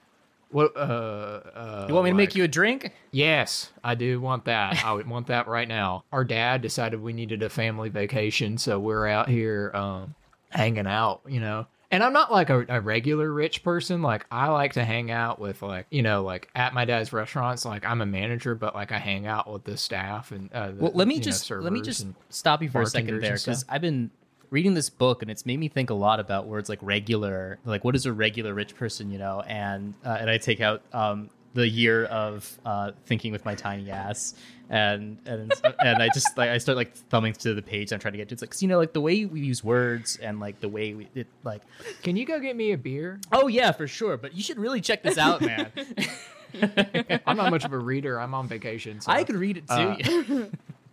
what, 0.50 0.76
uh, 0.76 0.80
uh, 0.80 1.86
You 1.88 1.94
want 1.94 2.04
me 2.04 2.10
to 2.10 2.16
make 2.16 2.36
you 2.36 2.44
a 2.44 2.48
drink? 2.48 2.92
Yes, 3.10 3.72
I 3.82 3.96
do 3.96 4.20
want 4.20 4.44
that. 4.44 4.84
I 4.84 4.92
would 4.92 5.08
want 5.08 5.26
that 5.26 5.48
right 5.48 5.68
now. 5.68 6.04
Our 6.12 6.24
dad 6.24 6.62
decided 6.62 7.02
we 7.02 7.12
needed 7.12 7.42
a 7.42 7.48
family 7.48 7.88
vacation, 7.88 8.58
so 8.58 8.78
we're 8.78 9.08
out 9.08 9.28
here 9.28 9.72
um, 9.74 10.14
hanging 10.50 10.86
out, 10.86 11.22
you 11.26 11.40
know. 11.40 11.66
And 11.90 12.02
I'm 12.02 12.12
not 12.12 12.30
like 12.30 12.50
a, 12.50 12.66
a 12.68 12.80
regular 12.80 13.32
rich 13.32 13.62
person. 13.62 14.02
Like 14.02 14.26
I 14.30 14.48
like 14.48 14.74
to 14.74 14.84
hang 14.84 15.10
out 15.10 15.38
with 15.38 15.62
like 15.62 15.86
you 15.90 16.02
know 16.02 16.22
like 16.22 16.50
at 16.54 16.74
my 16.74 16.84
dad's 16.84 17.12
restaurants. 17.12 17.64
Like 17.64 17.84
I'm 17.84 18.02
a 18.02 18.06
manager, 18.06 18.54
but 18.54 18.74
like 18.74 18.92
I 18.92 18.98
hang 18.98 19.26
out 19.26 19.50
with 19.50 19.64
the 19.64 19.76
staff 19.76 20.30
and 20.30 20.52
uh, 20.52 20.72
the, 20.72 20.82
Well, 20.82 20.92
let 20.94 21.08
me 21.08 21.14
you 21.14 21.20
know, 21.20 21.24
just 21.24 21.50
let 21.50 21.72
me 21.72 21.80
just 21.80 22.06
stop 22.28 22.62
you 22.62 22.68
for 22.68 22.82
a 22.82 22.86
second 22.86 23.20
there 23.20 23.34
because 23.34 23.64
I've 23.68 23.80
been 23.80 24.10
reading 24.50 24.74
this 24.74 24.90
book 24.90 25.22
and 25.22 25.30
it's 25.30 25.46
made 25.46 25.58
me 25.58 25.68
think 25.68 25.90
a 25.90 25.94
lot 25.94 26.20
about 26.20 26.46
words 26.46 26.68
like 26.68 26.78
regular, 26.82 27.58
like 27.64 27.84
what 27.84 27.94
is 27.94 28.06
a 28.06 28.12
regular 28.12 28.54
rich 28.54 28.74
person, 28.74 29.10
you 29.10 29.18
know? 29.18 29.42
And 29.46 29.94
uh, 30.04 30.16
and 30.20 30.30
I 30.30 30.38
take 30.38 30.60
out 30.60 30.82
um, 30.92 31.30
the 31.58 31.68
year 31.68 32.04
of 32.06 32.58
uh, 32.64 32.92
thinking 33.06 33.32
with 33.32 33.44
my 33.44 33.54
tiny 33.54 33.90
ass, 33.90 34.34
and 34.70 35.18
and 35.26 35.52
and 35.80 36.02
I 36.02 36.08
just 36.14 36.36
like 36.38 36.50
I 36.50 36.58
start 36.58 36.76
like 36.76 36.94
thumbing 36.94 37.32
to 37.34 37.54
the 37.54 37.62
page 37.62 37.92
I'm 37.92 37.98
trying 37.98 38.12
to 38.12 38.18
get 38.18 38.28
to. 38.28 38.34
It's 38.34 38.42
like 38.42 38.50
'cause, 38.50 38.62
you 38.62 38.68
know 38.68 38.78
like 38.78 38.92
the 38.92 39.00
way 39.00 39.24
we 39.24 39.40
use 39.40 39.64
words 39.64 40.16
and 40.16 40.38
like 40.40 40.60
the 40.60 40.68
way 40.68 40.94
we 40.94 41.08
it 41.14 41.26
like. 41.44 41.62
Can 42.02 42.16
you 42.16 42.24
go 42.24 42.38
get 42.40 42.54
me 42.56 42.72
a 42.72 42.78
beer? 42.78 43.20
Oh 43.32 43.48
yeah, 43.48 43.72
for 43.72 43.86
sure. 43.88 44.16
But 44.16 44.34
you 44.34 44.42
should 44.42 44.58
really 44.58 44.80
check 44.80 45.02
this 45.02 45.18
out, 45.18 45.40
man. 45.40 45.72
I'm 47.26 47.36
not 47.36 47.50
much 47.50 47.64
of 47.64 47.72
a 47.72 47.78
reader. 47.78 48.20
I'm 48.20 48.34
on 48.34 48.48
vacation. 48.48 49.00
So, 49.00 49.10
I 49.12 49.24
could 49.24 49.36
read 49.36 49.56
it 49.58 49.68
too. 49.68 50.50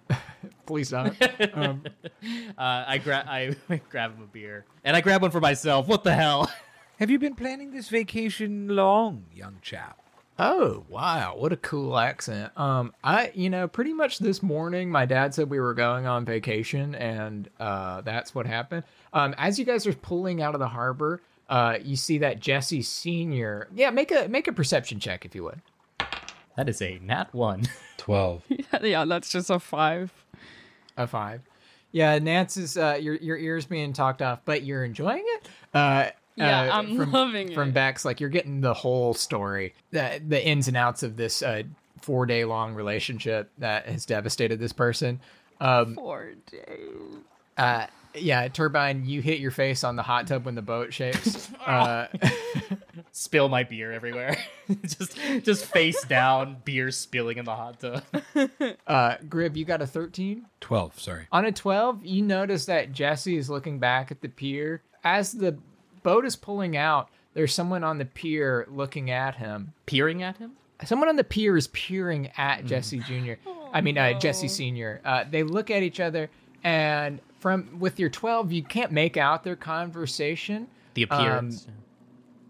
uh, 0.09 0.15
please 0.65 0.89
don't. 0.89 1.15
Um, 1.53 1.83
uh, 2.57 2.83
I 2.87 2.97
grab 2.97 3.25
I 3.27 3.55
grab 3.89 4.15
him 4.15 4.23
a 4.23 4.27
beer 4.27 4.65
and 4.83 4.95
I 4.97 5.01
grab 5.01 5.21
one 5.21 5.31
for 5.31 5.39
myself. 5.41 5.87
What 5.87 6.03
the 6.03 6.13
hell? 6.13 6.51
Have 6.99 7.09
you 7.09 7.19
been 7.19 7.35
planning 7.35 7.71
this 7.71 7.89
vacation 7.89 8.69
long, 8.69 9.25
young 9.33 9.57
chap? 9.61 9.99
Oh 10.37 10.83
wow, 10.89 11.35
what 11.37 11.53
a 11.53 11.57
cool 11.57 11.97
accent. 11.97 12.51
Um, 12.57 12.93
I 13.03 13.31
you 13.33 13.49
know 13.49 13.69
pretty 13.69 13.93
much 13.93 14.19
this 14.19 14.43
morning 14.43 14.91
my 14.91 15.05
dad 15.05 15.33
said 15.33 15.49
we 15.49 15.59
were 15.59 15.73
going 15.73 16.07
on 16.07 16.25
vacation, 16.25 16.93
and 16.93 17.49
uh, 17.59 18.01
that's 18.01 18.35
what 18.35 18.45
happened. 18.45 18.83
Um, 19.13 19.33
as 19.37 19.57
you 19.57 19.63
guys 19.63 19.87
are 19.87 19.93
pulling 19.93 20.41
out 20.41 20.53
of 20.53 20.59
the 20.59 20.67
harbor, 20.67 21.21
uh, 21.47 21.77
you 21.81 21.95
see 21.95 22.17
that 22.17 22.41
Jesse 22.41 22.81
Senior. 22.81 23.69
Yeah, 23.73 23.91
make 23.91 24.11
a 24.11 24.27
make 24.27 24.49
a 24.49 24.53
perception 24.53 24.99
check 24.99 25.23
if 25.23 25.35
you 25.35 25.43
would. 25.45 25.61
That 26.57 26.67
is 26.67 26.81
a 26.81 26.99
nat 26.99 27.33
one. 27.33 27.63
Twelve. 27.97 28.43
yeah, 28.81 29.05
that's 29.05 29.31
just 29.31 29.49
a 29.49 29.59
five. 29.59 30.11
A 30.97 31.07
five. 31.07 31.41
Yeah, 31.93 32.19
Nance 32.19 32.57
is 32.57 32.75
uh, 32.75 32.97
your 32.99 33.15
your 33.15 33.37
ears 33.37 33.65
being 33.65 33.93
talked 33.93 34.21
off, 34.21 34.41
but 34.43 34.63
you're 34.63 34.83
enjoying 34.83 35.23
it. 35.25 35.49
Uh, 35.73 36.09
Yeah, 36.35 36.61
uh, 36.73 36.77
I'm 36.79 36.97
from, 36.97 37.11
loving 37.11 37.49
it. 37.51 37.55
From 37.55 37.69
it. 37.69 37.73
Bex, 37.73 38.03
like 38.05 38.19
you're 38.19 38.29
getting 38.29 38.61
the 38.61 38.73
whole 38.73 39.13
story, 39.13 39.73
the 39.91 40.21
the 40.27 40.45
ins 40.45 40.67
and 40.67 40.75
outs 40.77 41.01
of 41.03 41.15
this 41.15 41.41
uh, 41.41 41.63
four 42.01 42.25
day 42.25 42.45
long 42.45 42.73
relationship 42.75 43.49
that 43.57 43.87
has 43.87 44.05
devastated 44.05 44.59
this 44.59 44.73
person. 44.73 45.19
Um, 45.61 45.95
Four 45.95 46.33
days. 46.51 46.89
uh, 47.57 47.87
yeah, 48.13 48.47
Turbine, 48.49 49.05
you 49.05 49.21
hit 49.21 49.39
your 49.39 49.51
face 49.51 49.83
on 49.85 49.95
the 49.95 50.03
hot 50.03 50.27
tub 50.27 50.45
when 50.45 50.55
the 50.55 50.61
boat 50.61 50.93
shakes. 50.93 51.49
Uh, 51.65 52.05
Spill 53.11 53.49
my 53.49 53.63
beer 53.63 53.91
everywhere. 53.91 54.37
just 54.83 55.17
just 55.41 55.65
face 55.65 56.03
down, 56.05 56.57
beer 56.63 56.91
spilling 56.91 57.39
in 57.39 57.45
the 57.45 57.55
hot 57.55 57.79
tub. 57.79 58.03
uh, 58.85 59.15
Grib, 59.27 59.55
you 59.55 59.65
got 59.65 59.81
a 59.81 59.87
13? 59.87 60.45
Twelve. 60.59 60.99
Sorry. 60.99 61.25
On 61.31 61.43
a 61.43 61.51
12, 61.51 62.05
you 62.05 62.21
notice 62.21 62.65
that 62.65 62.91
Jesse 62.91 63.35
is 63.35 63.49
looking 63.49 63.79
back 63.79 64.11
at 64.11 64.21
the 64.21 64.27
pier. 64.29 64.83
As 65.03 65.31
the 65.31 65.57
boat 66.05 66.23
is 66.25 66.35
pulling 66.37 66.77
out, 66.77 67.09
there's 67.33 67.53
someone 67.53 67.83
on 67.83 67.97
the 67.97 68.05
pier 68.05 68.65
looking 68.69 69.09
at 69.11 69.35
him. 69.35 69.73
Peering 69.87 70.23
at 70.23 70.37
him? 70.37 70.51
Someone 70.85 71.09
on 71.09 71.15
the 71.17 71.23
pier 71.23 71.57
is 71.57 71.67
peering 71.67 72.29
at 72.37 72.65
Jesse 72.65 72.99
Jr. 72.99 73.33
I 73.73 73.81
mean, 73.81 73.97
uh, 73.97 74.17
Jesse 74.19 74.47
Sr. 74.47 75.01
Uh, 75.03 75.25
they 75.29 75.43
look 75.43 75.69
at 75.69 75.83
each 75.83 75.99
other, 75.99 76.29
and 76.63 77.19
from 77.39 77.79
with 77.79 77.99
your 77.99 78.09
12, 78.09 78.51
you 78.53 78.63
can't 78.63 78.91
make 78.91 79.17
out 79.17 79.43
their 79.43 79.55
conversation. 79.57 80.67
The 80.93 81.07
Um, 81.09 81.19
appearance. 81.19 81.67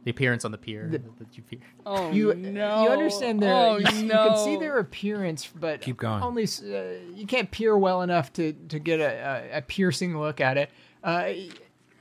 the 0.04 0.12
appearance 0.12 0.46
on 0.46 0.52
the 0.52 0.58
pier. 0.60 0.88
the- 0.92 1.00
that 1.00 1.36
you 1.36 1.44
pe- 1.50 1.58
Oh 1.86 2.12
you 2.18 2.34
no! 2.36 2.84
you 2.84 2.90
understand 2.90 3.42
their 3.42 3.54
Oh 3.54 3.78
you, 3.78 4.04
no! 4.04 4.24
you 4.24 4.30
can 4.30 4.38
see 4.38 4.58
their 4.58 4.78
appearance 4.78 5.48
but 5.60 5.82
Keep 5.82 5.98
going. 5.98 6.22
only 6.22 6.44
uh, 6.44 6.84
you 7.16 7.26
can't 7.26 7.50
peer 7.50 7.76
well 7.76 8.04
enough 8.04 8.32
to 8.34 8.54
to 8.70 8.78
get 8.78 9.00
a, 9.00 9.50
a, 9.54 9.58
a 9.58 9.62
piercing 9.64 10.20
look 10.20 10.40
at 10.42 10.58
it 10.58 10.70
uh 11.04 11.30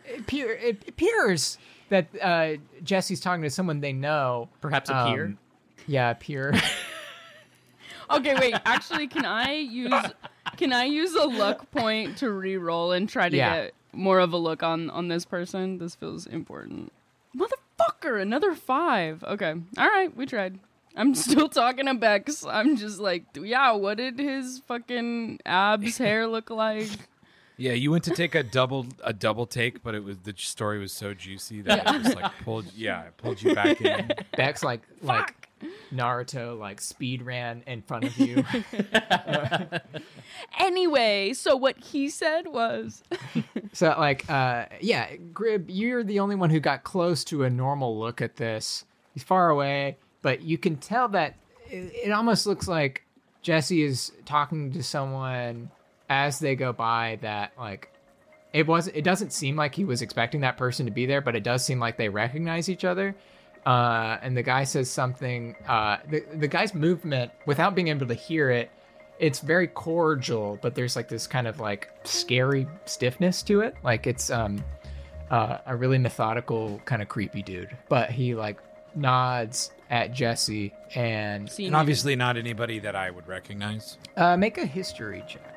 it, 0.07 0.33
it 0.33 0.89
appears 0.89 1.59
that 1.89 2.07
uh 2.23 2.53
jesse's 2.83 3.21
talking 3.21 3.43
to 3.43 3.51
someone 3.51 3.81
they 3.81 3.93
know 3.93 4.49
Perhaps 4.61 4.91
a 4.91 5.05
peer? 5.07 5.25
Um, 5.27 5.39
yeah 5.87 6.11
a 6.11 6.15
peer 6.15 6.53
Okay, 8.11 8.35
wait. 8.39 8.55
Actually, 8.67 9.07
can 9.09 9.25
I 9.25 9.53
use 9.55 9.93
can 10.59 10.73
I 10.75 10.85
use 10.85 11.15
a 11.15 11.25
luck 11.25 11.71
point 11.71 12.19
to 12.19 12.31
re-roll 12.31 12.93
and 12.93 13.09
try 13.09 13.29
to 13.31 13.37
Yeah. 13.37 13.63
get 13.65 13.75
more 13.95 14.19
of 14.19 14.33
a 14.35 14.37
look 14.37 14.63
on 14.63 14.91
on 14.91 15.09
this 15.09 15.25
person? 15.25 15.79
This 15.79 15.95
feels 15.95 16.27
important. 16.27 16.93
Motherfucker, 17.35 18.21
another 18.21 18.55
five. 18.55 19.25
Okay, 19.25 19.55
all 19.79 19.89
right, 19.89 20.15
we 20.15 20.27
tried. 20.27 20.59
I'm 20.95 21.15
still 21.27 21.49
talking 21.49 21.87
to 21.87 21.95
Bex. 21.95 22.45
I'm 22.47 22.77
just 22.77 23.01
like, 23.01 23.25
yeah. 23.35 23.73
What 23.73 23.97
did 23.97 24.19
his 24.19 24.61
fucking 24.69 25.41
abs 25.47 25.97
hair 25.97 26.27
look 26.27 26.51
like? 26.51 26.91
Yeah, 27.57 27.73
you 27.73 27.91
went 27.93 28.05
to 28.05 28.11
take 28.11 28.35
a 28.35 28.43
double 28.43 28.87
a 29.05 29.13
double 29.13 29.47
take, 29.47 29.83
but 29.83 29.95
it 29.95 30.03
was 30.03 30.19
the 30.19 30.35
story 30.37 30.79
was 30.81 30.93
so 30.93 31.15
juicy 31.15 31.63
that 31.63 31.87
it 31.87 32.03
just 32.03 32.17
like 32.17 32.33
pulled. 32.43 32.73
Yeah, 32.75 33.03
it 33.03 33.17
pulled 33.17 33.41
you 33.43 33.55
back 33.55 33.81
in. 33.81 34.11
Bex 34.37 34.65
like 34.65 34.83
like 35.03 35.49
naruto 35.95 36.59
like 36.59 36.81
speed 36.81 37.23
ran 37.23 37.63
in 37.67 37.81
front 37.81 38.05
of 38.05 38.19
you 38.19 38.45
Anyway, 40.59 41.33
so 41.33 41.57
what 41.57 41.79
he 41.79 42.11
said 42.11 42.47
was, 42.49 43.03
So 43.73 43.95
like 43.99 44.29
uh 44.29 44.67
yeah, 44.81 45.15
Grib, 45.33 45.67
you're 45.69 46.03
the 46.03 46.21
only 46.21 46.35
one 46.37 46.51
who 46.51 46.61
got 46.61 46.85
close 46.85 47.25
to 47.25 47.45
a 47.45 47.51
normal 47.51 47.99
look 47.99 48.21
at 48.21 48.37
this. 48.37 48.85
He's 49.13 49.23
far 49.23 49.49
away, 49.51 49.97
but 50.23 50.43
you 50.43 50.59
can 50.59 50.77
tell 50.77 51.09
that 51.11 51.37
it, 51.71 51.93
it 52.07 52.11
almost 52.11 52.47
looks 52.47 52.67
like 52.67 53.05
Jesse 53.43 53.83
is 53.83 54.11
talking 54.25 54.73
to 54.73 54.83
someone 54.83 55.71
as 56.09 56.39
they 56.39 56.55
go 56.55 56.73
by 56.73 57.19
that 57.23 57.53
like 57.59 57.89
it 58.53 58.67
was 58.67 58.87
it 58.89 59.03
doesn't 59.03 59.33
seem 59.33 59.57
like 59.57 59.75
he 59.75 59.85
was 59.85 60.01
expecting 60.03 60.43
that 60.43 60.57
person 60.57 60.87
to 60.87 60.93
be 60.93 61.07
there, 61.07 61.21
but 61.21 61.35
it 61.35 61.43
does 61.43 61.65
seem 61.65 61.81
like 61.81 61.97
they 61.97 62.09
recognize 62.09 62.69
each 62.69 62.85
other. 62.85 63.15
Uh, 63.67 64.19
and 64.23 64.37
the 64.37 64.43
guy 64.43 64.63
says 64.65 64.91
something. 64.91 65.57
Uh, 65.67 65.97
the 66.09 66.23
the 66.35 66.47
guy's 66.49 66.75
movement, 66.75 67.33
without 67.47 67.75
being 67.75 67.89
able 67.89 68.07
to 68.07 68.15
hear 68.15 68.51
it, 68.51 68.71
it's 69.19 69.41
very 69.41 69.67
cordial, 69.67 70.59
but 70.63 70.75
there's 70.77 70.95
like 70.95 71.09
this 71.09 71.27
kind 71.27 71.49
of 71.49 71.59
like 71.59 71.89
scary 72.05 72.69
stiffness 72.85 73.43
to 73.43 73.61
it. 73.63 73.75
Like 73.83 74.07
it's 74.07 74.31
um 74.31 74.63
uh, 75.31 75.59
a 75.67 75.75
really 75.75 75.99
methodical 75.99 76.81
kind 76.85 77.03
of 77.03 77.09
creepy 77.09 77.43
dude. 77.43 77.77
But 77.89 78.11
he 78.11 78.35
like 78.37 78.59
nods 78.95 79.73
at 79.91 80.13
Jesse 80.13 80.73
and 80.95 81.51
And 81.59 81.75
obviously 81.75 82.15
not 82.15 82.37
anybody 82.37 82.79
that 82.81 82.95
I 82.95 83.11
would 83.11 83.27
recognize. 83.27 83.99
uh, 84.17 84.37
make 84.37 84.59
a 84.59 84.67
history 84.67 85.25
check. 85.27 85.54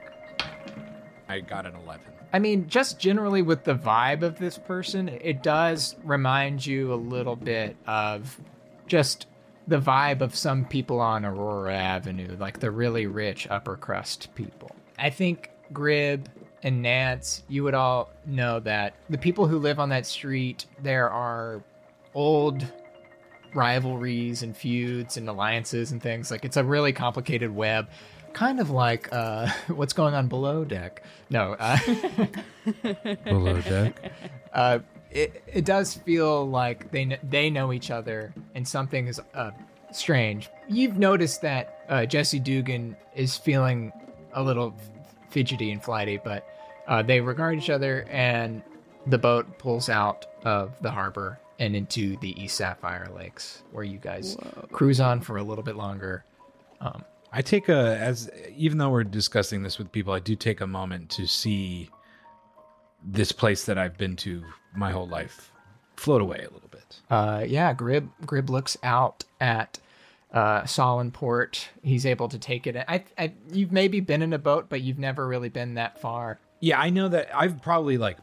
I 1.28 1.40
got 1.42 1.66
an 1.66 1.76
eleven. 1.76 2.06
I 2.34 2.40
mean, 2.40 2.68
just 2.68 3.00
generally 3.00 3.42
with 3.42 3.64
the 3.64 3.76
vibe 3.76 4.22
of 4.22 4.38
this 4.38 4.58
person, 4.58 5.08
it 5.10 5.42
does 5.42 5.96
remind 6.04 6.66
you 6.66 6.94
a 6.94 6.96
little 6.96 7.36
bit 7.36 7.78
of 7.88 8.40
just 8.86 9.28
the 9.68 9.80
vibe 9.80 10.22
of 10.22 10.36
some 10.36 10.66
people 10.66 11.00
on 11.00 11.26
Aurora 11.26 11.76
Avenue, 11.76 12.36
like 12.38 12.60
the 12.60 12.72
really 12.72 13.08
rich 13.08 13.48
upper 13.50 13.76
crust 13.76 14.34
people. 14.36 14.72
I 14.98 15.10
think 15.10 15.52
Grib 15.74 16.26
and 16.64 16.82
Nance, 16.82 17.44
you 17.48 17.64
would 17.64 17.74
all 17.74 18.10
know 18.26 18.60
that 18.62 18.96
the 19.10 19.18
people 19.18 19.48
who 19.48 19.60
live 19.60 19.80
on 19.80 19.90
that 19.90 20.06
street, 20.06 20.66
there 20.82 21.10
are 21.10 21.62
old 22.14 22.66
rivalries 23.54 24.44
and 24.44 24.56
feuds 24.56 25.18
and 25.18 25.30
alliances 25.30 25.92
and 25.92 26.02
things. 26.02 26.32
Like 26.32 26.46
it's 26.46 26.58
a 26.58 26.64
really 26.64 26.94
complicated 26.94 27.54
web, 27.54 27.90
kind 28.38 28.60
of 28.60 28.70
like 28.70 29.10
uh, 29.12 29.48
what's 29.68 29.94
going 29.94 30.14
on 30.14 30.28
below 30.28 30.64
deck. 30.64 31.04
No, 31.32 31.56
uh, 31.60 31.78
Below 33.26 33.60
deck. 33.62 34.12
uh, 34.54 34.80
it 35.10 35.42
it 35.48 35.66
does 35.66 35.96
feel 35.96 36.48
like 36.48 36.92
they 36.92 37.06
kn- 37.06 37.20
they 37.24 37.50
know 37.50 37.74
each 37.74 37.90
other 37.90 38.34
and 38.54 38.68
something 38.68 39.08
is 39.08 39.20
uh, 39.34 39.52
strange. 39.92 40.50
You've 40.70 40.98
noticed 41.00 41.42
that 41.42 41.84
uh, 41.90 42.06
Jesse 42.06 42.40
Dugan 42.40 42.96
is 43.16 43.36
feeling 43.36 43.92
a 44.34 44.44
little 44.44 44.76
f- 44.78 45.16
fidgety 45.32 45.72
and 45.72 45.84
flighty, 45.84 46.18
but 46.18 46.46
uh, 46.88 47.02
they 47.02 47.20
regard 47.20 47.58
each 47.58 47.72
other 47.72 48.06
and 48.10 48.62
the 49.08 49.18
boat 49.18 49.58
pulls 49.58 49.90
out 49.90 50.28
of 50.44 50.80
the 50.82 50.92
harbor 50.92 51.40
and 51.58 51.76
into 51.76 52.18
the 52.18 52.40
East 52.40 52.58
Sapphire 52.58 53.10
Lakes, 53.16 53.64
where 53.72 53.84
you 53.84 53.98
guys 53.98 54.38
cruise 54.72 55.00
on 55.00 55.22
for 55.22 55.38
a 55.38 55.44
little 55.44 55.64
bit 55.64 55.76
longer. 55.76 56.24
Um, 56.82 57.04
I 57.38 57.42
take 57.44 57.70
a 57.70 57.96
as 58.00 58.32
even 58.56 58.80
though 58.80 58.90
we're 58.90 59.04
discussing 59.04 59.62
this 59.62 59.78
with 59.78 59.92
people, 59.92 60.12
I 60.12 60.18
do 60.18 60.36
take 60.36 60.60
a 60.60 60.66
moment 60.66 61.12
to 61.12 61.28
see 61.28 61.92
this 63.06 63.32
place 63.32 63.66
that 63.66 63.78
I've 63.78 63.96
been 63.96 64.16
to 64.18 64.44
my 64.76 64.90
whole 64.90 65.08
life 65.08 65.52
float 65.98 66.24
away 66.24 66.40
a 66.40 66.52
little 66.52 66.70
bit. 66.72 67.00
Uh, 67.12 67.46
yeah, 67.48 67.76
Grib 67.76 68.10
Grib 68.26 68.50
looks 68.50 68.76
out 68.82 69.24
at 69.40 69.78
uh, 70.34 70.64
Salinport. 70.64 71.68
He's 71.84 72.08
able 72.08 72.28
to 72.28 72.40
take 72.40 72.66
it. 72.66 72.76
I, 72.88 73.04
I, 73.20 73.34
you've 73.54 73.72
maybe 73.72 74.00
been 74.00 74.24
in 74.24 74.34
a 74.34 74.40
boat, 74.40 74.66
but 74.68 74.82
you've 74.82 74.98
never 74.98 75.28
really 75.28 75.50
been 75.50 75.76
that 75.76 76.02
far. 76.02 76.40
Yeah, 76.60 76.80
I 76.80 76.90
know 76.90 77.08
that 77.08 77.30
I've 77.36 77.62
probably 77.62 78.00
like 78.00 78.18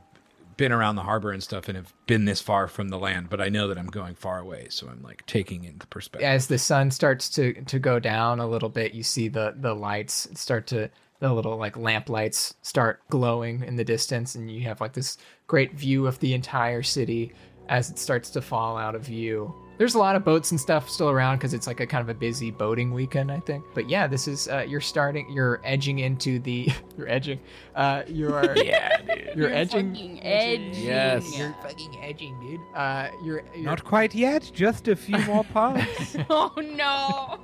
been 0.57 0.73
around 0.73 0.97
the 0.97 1.03
harbor 1.03 1.31
and 1.31 1.43
stuff 1.43 1.69
and 1.69 1.77
have 1.77 1.93
been 2.07 2.25
this 2.25 2.41
far 2.41 2.69
from 2.69 2.89
the 2.89 2.99
land, 2.99 3.31
but 3.31 3.41
I 3.41 3.49
know 3.49 3.69
that 3.69 3.79
I'm 3.79 3.87
going 3.87 4.15
far 4.15 4.39
away, 4.39 4.67
so 4.71 4.89
I'm 4.89 5.03
like 5.03 5.25
taking 5.27 5.65
into 5.65 5.87
perspective. 5.87 6.27
As 6.27 6.47
the 6.47 6.59
sun 6.59 6.91
starts 6.91 7.29
to 7.31 7.53
to 7.65 7.79
go 7.79 7.99
down 7.99 8.41
a 8.41 8.47
little 8.47 8.69
bit, 8.69 8.95
you 8.95 9.03
see 9.03 9.29
the 9.29 9.55
the 9.57 9.75
lights 9.75 10.29
start 10.35 10.67
to 10.69 10.91
the 11.21 11.33
little 11.33 11.57
like 11.57 11.77
lamp 11.77 12.09
lights 12.09 12.55
start 12.63 13.01
glowing 13.11 13.63
in 13.65 13.77
the 13.77 13.85
distance, 13.85 14.35
and 14.35 14.51
you 14.51 14.63
have 14.63 14.81
like 14.81 14.93
this 14.93 15.17
great 15.47 15.75
view 15.75 16.07
of 16.07 16.19
the 16.21 16.35
entire 16.35 16.83
city 16.83 17.33
as 17.69 17.91
it 17.91 17.99
starts 17.99 18.31
to 18.31 18.43
fall 18.43 18.77
out 18.77 18.95
of 18.95 19.03
view. 19.03 19.55
There's 19.77 19.95
a 19.95 19.99
lot 19.99 20.14
of 20.16 20.25
boats 20.25 20.51
and 20.51 20.61
stuff 20.61 20.89
still 20.89 21.11
around 21.11 21.37
because 21.39 21.53
it's 21.55 21.66
like 21.66 21.81
a 21.81 21.87
kind 21.87 22.01
of 22.03 22.09
a 22.09 22.14
busy 22.14 22.51
boating 22.51 22.93
weekend, 22.93 23.31
I 23.33 23.41
think. 23.41 23.64
But 23.75 23.89
yeah, 23.89 24.07
this 24.07 24.29
is 24.29 24.49
uh, 24.49 24.64
you're 24.68 24.81
starting, 24.81 25.29
you're 25.31 25.61
edging 25.64 25.99
into 25.99 26.39
the, 26.39 26.70
you're 26.99 27.09
edging, 27.09 27.41
uh, 27.75 28.03
you're 28.07 28.57
yeah, 28.57 28.99
dude. 28.99 29.09
you're, 29.37 29.49
You're 29.49 29.53
edging, 29.53 29.95
fucking 29.95 30.22
edging. 30.22 30.75
Yes. 30.85 31.37
you're 31.37 31.55
fucking 31.62 31.99
edging, 32.03 32.39
dude. 32.41 32.61
Uh, 32.75 33.09
you're, 33.25 33.43
you're 33.55 33.64
Not 33.64 33.85
quite 33.85 34.14
yet, 34.14 34.51
just 34.55 34.89
a 34.89 34.97
few 34.97 35.18
more 35.20 35.45
parts. 35.45 36.16
Oh 36.31 36.53
no. 36.57 37.41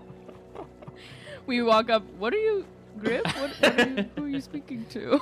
we 1.47 1.62
walk 1.62 1.91
up. 1.91 2.05
What 2.18 2.33
are 2.33 2.39
you, 2.39 2.64
Griff? 2.99 3.24
What, 3.24 3.51
what 3.61 3.81
are 3.81 3.89
you, 3.89 4.11
who 4.16 4.24
are 4.24 4.28
you 4.28 4.41
speaking 4.41 4.87
to? 4.91 5.20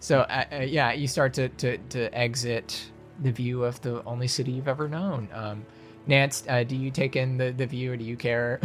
So 0.00 0.20
uh, 0.20 0.44
uh, 0.52 0.56
yeah, 0.62 0.92
you 0.92 1.06
start 1.06 1.32
to, 1.34 1.48
to 1.48 1.78
to 1.78 2.12
exit 2.12 2.90
the 3.20 3.32
view 3.32 3.64
of 3.64 3.80
the 3.82 4.04
only 4.04 4.28
city 4.28 4.52
you've 4.52 4.68
ever 4.68 4.88
known. 4.88 5.28
Um, 5.32 5.64
Nance, 6.06 6.44
uh, 6.48 6.64
do 6.64 6.76
you 6.76 6.90
take 6.90 7.14
in 7.16 7.36
the, 7.38 7.52
the 7.52 7.66
view 7.66 7.92
or 7.92 7.96
do 7.96 8.04
you 8.04 8.16
care? 8.16 8.60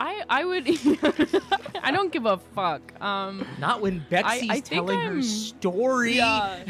I 0.00 0.22
I 0.28 0.44
would. 0.44 0.66
I 1.82 1.90
don't 1.90 2.12
give 2.12 2.26
a 2.26 2.38
fuck. 2.54 2.82
Um. 3.00 3.46
Not 3.58 3.80
when 3.80 4.04
Bexy's 4.10 4.50
I 4.50 4.54
think 4.54 4.64
telling 4.66 4.98
her 5.00 5.12
I'm- 5.12 5.22
story. 5.22 6.16
Yeah. 6.16 6.64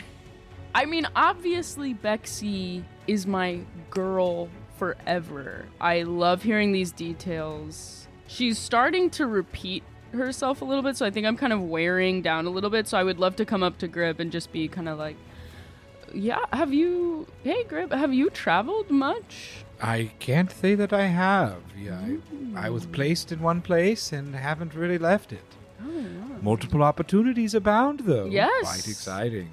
I 0.74 0.86
mean, 0.86 1.06
obviously, 1.14 1.92
Bexy 1.94 2.82
is 3.06 3.26
my 3.26 3.60
girl 3.90 4.48
forever. 4.78 5.66
I 5.80 6.02
love 6.02 6.42
hearing 6.42 6.72
these 6.72 6.92
details. 6.92 8.08
She's 8.26 8.58
starting 8.58 9.10
to 9.10 9.26
repeat 9.26 9.82
herself 10.12 10.62
a 10.62 10.64
little 10.64 10.82
bit, 10.82 10.96
so 10.96 11.04
I 11.04 11.10
think 11.10 11.26
I'm 11.26 11.36
kind 11.36 11.52
of 11.52 11.60
wearing 11.62 12.22
down 12.22 12.46
a 12.46 12.50
little 12.50 12.70
bit. 12.70 12.88
So 12.88 12.96
I 12.96 13.04
would 13.04 13.18
love 13.18 13.36
to 13.36 13.44
come 13.44 13.62
up 13.62 13.76
to 13.78 13.88
Grib 13.88 14.18
and 14.18 14.32
just 14.32 14.50
be 14.50 14.66
kind 14.66 14.88
of 14.88 14.98
like, 14.98 15.16
"Yeah, 16.14 16.38
have 16.52 16.72
you? 16.72 17.26
Hey, 17.42 17.64
Grib, 17.64 17.92
have 17.92 18.12
you 18.14 18.30
traveled 18.30 18.90
much?" 18.90 19.64
I 19.80 20.12
can't 20.20 20.50
say 20.50 20.74
that 20.76 20.92
I 20.92 21.06
have. 21.06 21.56
Yeah, 21.76 22.00
I, 22.56 22.66
I 22.66 22.70
was 22.70 22.86
placed 22.86 23.32
in 23.32 23.40
one 23.40 23.60
place 23.60 24.12
and 24.12 24.34
haven't 24.34 24.74
really 24.74 24.98
left 24.98 25.32
it. 25.32 25.44
Multiple 26.40 26.82
opportunities 26.82 27.54
abound, 27.54 28.00
though. 28.00 28.26
Yes. 28.26 28.62
Quite 28.62 28.88
exciting. 28.88 29.50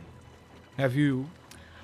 Have 0.77 0.95
you? 0.95 1.29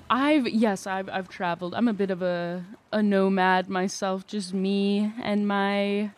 I've 0.08 0.48
yes, 0.48 0.86
I've 0.86 1.08
I've 1.08 1.28
traveled. 1.28 1.74
I'm 1.74 1.88
a 1.88 1.92
bit 1.92 2.10
of 2.10 2.22
a 2.22 2.64
a 2.92 3.02
nomad 3.02 3.68
myself, 3.68 4.26
just 4.26 4.54
me 4.54 5.12
and 5.22 5.46
my 5.48 6.10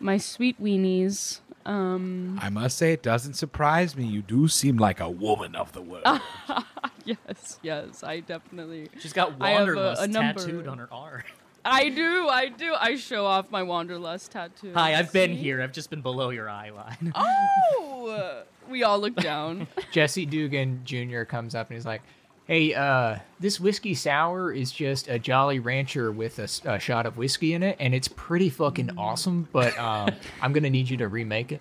my 0.00 0.16
sweet 0.18 0.60
weenies. 0.60 1.40
Um 1.64 2.38
I 2.42 2.48
must 2.48 2.78
say, 2.78 2.92
it 2.92 3.02
doesn't 3.02 3.34
surprise 3.34 3.96
me. 3.96 4.04
You 4.06 4.22
do 4.22 4.48
seem 4.48 4.76
like 4.76 4.98
a 5.00 5.08
woman 5.10 5.54
of 5.54 5.72
the 5.72 5.82
world. 5.82 6.20
yes, 7.04 7.58
yes, 7.62 8.02
I 8.02 8.20
definitely 8.20 8.88
She's 8.98 9.12
got 9.12 9.30
have 9.32 9.40
a- 9.40 9.42
wanderlust 9.42 10.02
a 10.02 10.08
tattooed 10.08 10.66
on 10.68 10.78
her 10.78 10.88
arm. 10.92 11.22
I 11.64 11.90
do, 11.90 12.26
I 12.26 12.48
do. 12.48 12.74
I 12.74 12.96
show 12.96 13.26
off 13.26 13.50
my 13.50 13.62
wanderlust 13.62 14.30
tattoo. 14.32 14.72
Hi, 14.74 14.94
I've 14.94 15.12
been 15.12 15.32
here. 15.32 15.60
I've 15.60 15.72
just 15.72 15.90
been 15.90 16.00
below 16.00 16.30
your 16.30 16.48
eye 16.48 16.70
line. 16.70 17.12
Oh, 17.14 18.42
we 18.70 18.82
all 18.82 18.98
look 18.98 19.14
down. 19.16 19.66
Jesse 19.92 20.24
Dugan 20.24 20.80
Jr. 20.84 21.24
comes 21.24 21.54
up 21.54 21.68
and 21.68 21.76
he's 21.76 21.84
like, 21.84 22.00
"Hey, 22.46 22.72
uh, 22.72 23.18
this 23.40 23.60
whiskey 23.60 23.92
sour 23.94 24.52
is 24.52 24.72
just 24.72 25.08
a 25.08 25.18
Jolly 25.18 25.58
Rancher 25.58 26.10
with 26.10 26.38
a, 26.38 26.48
a 26.64 26.78
shot 26.78 27.04
of 27.04 27.18
whiskey 27.18 27.52
in 27.52 27.62
it, 27.62 27.76
and 27.78 27.94
it's 27.94 28.08
pretty 28.08 28.48
fucking 28.48 28.92
awesome. 28.96 29.46
But 29.52 29.78
um, 29.78 30.08
I'm 30.40 30.54
gonna 30.54 30.70
need 30.70 30.88
you 30.88 30.96
to 30.96 31.08
remake 31.08 31.52
it." 31.52 31.60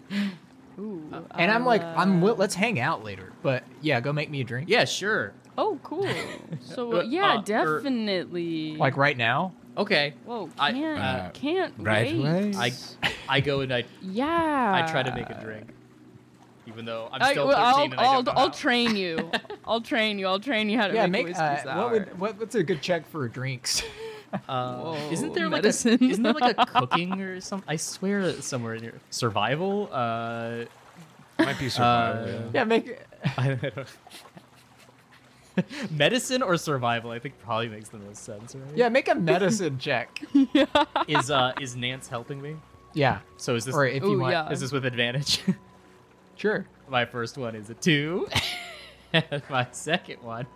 Ooh, 0.80 1.04
And 1.36 1.52
I'm 1.52 1.66
like, 1.66 1.84
I'm 1.84 2.18
uh, 2.18 2.20
wi- 2.22 2.38
let's 2.38 2.56
hang 2.56 2.80
out 2.80 3.04
later. 3.04 3.34
But 3.44 3.64
yeah, 3.82 4.00
go 4.00 4.14
make 4.14 4.30
me 4.30 4.42
a 4.42 4.44
drink. 4.44 4.70
Yeah, 4.70 4.86
sure. 4.86 5.34
Oh, 5.58 5.78
cool. 5.84 6.08
So 6.64 7.00
uh, 7.00 7.02
yeah, 7.04 7.34
Uh, 7.34 7.40
er- 7.40 7.44
definitely. 7.44 8.78
Like 8.78 8.96
right 8.98 9.18
now. 9.18 9.54
Okay. 9.78 10.14
Whoa, 10.26 10.50
I- 10.58 10.72
can't 10.72 11.00
uh, 11.00 11.30
can't 11.32 11.74
right 11.78 12.16
wait. 12.16 12.20
away? 12.20 12.54
I 12.56 12.72
I 13.28 13.42
go 13.42 13.62
and 13.62 13.74
I 13.74 13.84
Yeah. 14.02 14.84
I 14.86 14.90
try 14.92 15.04
to 15.04 15.14
make 15.14 15.30
a 15.30 15.40
drink, 15.42 15.68
even 16.68 16.86
though 16.86 17.10
I'm 17.12 17.22
I, 17.22 17.32
still 17.32 17.48
well, 17.48 17.58
13 17.58 17.66
I'll, 17.66 17.84
and 17.84 17.94
I 17.96 18.04
I'll, 18.04 18.24
don't 18.24 18.36
know 18.36 18.42
I'll 18.42 18.48
how. 18.48 18.54
train 18.54 18.96
you. 18.96 19.32
I'll 19.66 19.82
train 19.82 20.18
you. 20.20 20.28
I'll 20.28 20.40
train 20.40 20.70
you 20.70 20.78
how 20.78 20.88
to 20.88 20.94
Yeah, 20.94 21.08
make, 21.08 21.26
make. 21.28 21.36
a 21.38 21.40
whiskey 21.42 21.44
Uh, 21.44 21.64
sour. 21.64 21.84
what 21.84 21.92
would 21.92 22.20
what, 22.20 22.40
what's 22.40 22.56
a 22.56 22.64
good 22.64 22.82
check 22.82 23.08
for 23.10 23.28
drinks? 23.28 23.84
Uh, 24.48 24.96
isn't 25.12 25.34
there 25.34 25.46
like 25.50 25.64
medicine. 25.64 25.98
a 26.02 26.06
isn't 26.06 26.24
there 26.24 26.34
like 26.34 26.56
a 26.58 26.66
cooking 26.68 27.20
or 27.22 27.42
something? 27.42 27.68
I 27.68 27.76
swear 27.78 28.22
it's 28.22 28.46
somewhere 28.48 28.76
in 28.76 28.84
here. 28.84 29.00
Survival. 29.10 29.90
Uh, 29.92 30.66
Might 31.40 31.58
be 31.60 31.70
survival. 31.70 32.24
Uh, 32.24 32.28
yeah. 32.28 32.42
yeah, 32.54 32.64
make. 32.64 33.00
I 33.38 33.48
don't 33.56 33.88
Medicine 35.92 36.42
or 36.42 36.58
survival? 36.58 37.12
I 37.12 37.20
think 37.20 37.38
probably 37.40 37.68
makes 37.70 37.90
the 37.90 37.98
most 37.98 38.24
sense, 38.24 38.56
right? 38.56 38.64
Yeah, 38.78 38.90
make 38.90 39.08
a 39.10 39.16
medicine 39.16 39.78
check. 39.78 40.22
Is 41.08 41.30
uh 41.32 41.54
is 41.60 41.76
Nance 41.76 42.08
helping 42.08 42.42
me? 42.42 42.56
Yeah, 42.94 43.20
So 43.38 43.56
is 43.56 43.66
this 43.66 43.76
or 43.76 43.86
if 43.86 44.02
you 44.04 44.14
Ooh, 44.14 44.20
want, 44.20 44.32
yeah. 44.32 44.50
is 44.50 44.62
this 44.62 44.72
with 44.72 44.84
advantage? 44.86 45.42
sure. 46.38 46.66
My 46.88 47.06
first 47.06 47.38
one 47.38 47.56
is 47.56 47.70
a 47.70 47.76
two. 47.76 48.28
my 49.50 49.68
second 49.72 50.22
one 50.24 50.48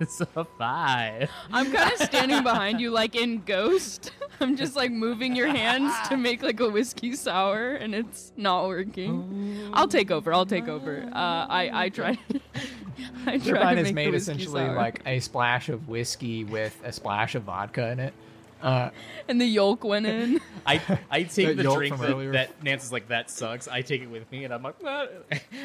is 0.00 0.20
a 0.36 0.44
five. 0.44 1.30
I'm 1.52 1.72
kind 1.72 1.92
of 1.92 1.98
standing 2.00 2.42
behind 2.42 2.80
you, 2.80 2.90
like 2.90 3.14
in 3.14 3.42
Ghost. 3.42 4.12
I'm 4.40 4.56
just 4.56 4.76
like 4.76 4.90
moving 4.90 5.34
your 5.34 5.48
hands 5.48 5.92
to 6.08 6.16
make 6.16 6.42
like 6.42 6.60
a 6.60 6.68
whiskey 6.68 7.14
sour, 7.14 7.70
and 7.72 7.94
it's 7.94 8.32
not 8.36 8.66
working. 8.68 9.70
I'll 9.72 9.88
take 9.88 10.10
over. 10.10 10.32
I'll 10.32 10.46
take 10.46 10.68
over. 10.68 11.02
Uh, 11.12 11.46
I 11.48 11.70
I 11.84 11.88
try. 11.88 12.18
I 13.26 13.38
try 13.38 13.38
Turbine 13.38 13.76
to 13.76 13.80
is 13.82 13.86
make 13.88 13.94
made 13.94 14.06
the 14.06 14.10
whiskey 14.12 14.32
essentially 14.32 14.66
sour. 14.66 14.74
like 14.76 15.00
a 15.06 15.20
splash 15.20 15.68
of 15.68 15.88
whiskey 15.88 16.44
with 16.44 16.78
a 16.84 16.92
splash 16.92 17.34
of 17.34 17.42
vodka 17.44 17.90
in 17.92 18.00
it. 18.00 18.14
Uh, 18.62 18.88
and 19.28 19.38
the 19.40 19.44
yolk 19.46 19.84
went 19.84 20.06
in. 20.06 20.40
I 20.64 20.80
I 21.10 21.22
take 21.24 21.56
The 21.56 21.62
the, 21.62 21.74
drink 21.74 21.98
that, 21.98 22.32
that 22.32 22.62
Nance 22.64 22.84
is 22.84 22.92
like 22.92 23.08
that 23.08 23.30
sucks. 23.30 23.68
I 23.68 23.82
take 23.82 24.00
it 24.02 24.06
with 24.10 24.30
me 24.32 24.44
and 24.44 24.52
I'm 24.54 24.62
like, 24.62 24.82
"What?" 24.82 25.24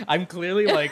I'm 0.10 0.26
clearly 0.26 0.68
like, 0.68 0.92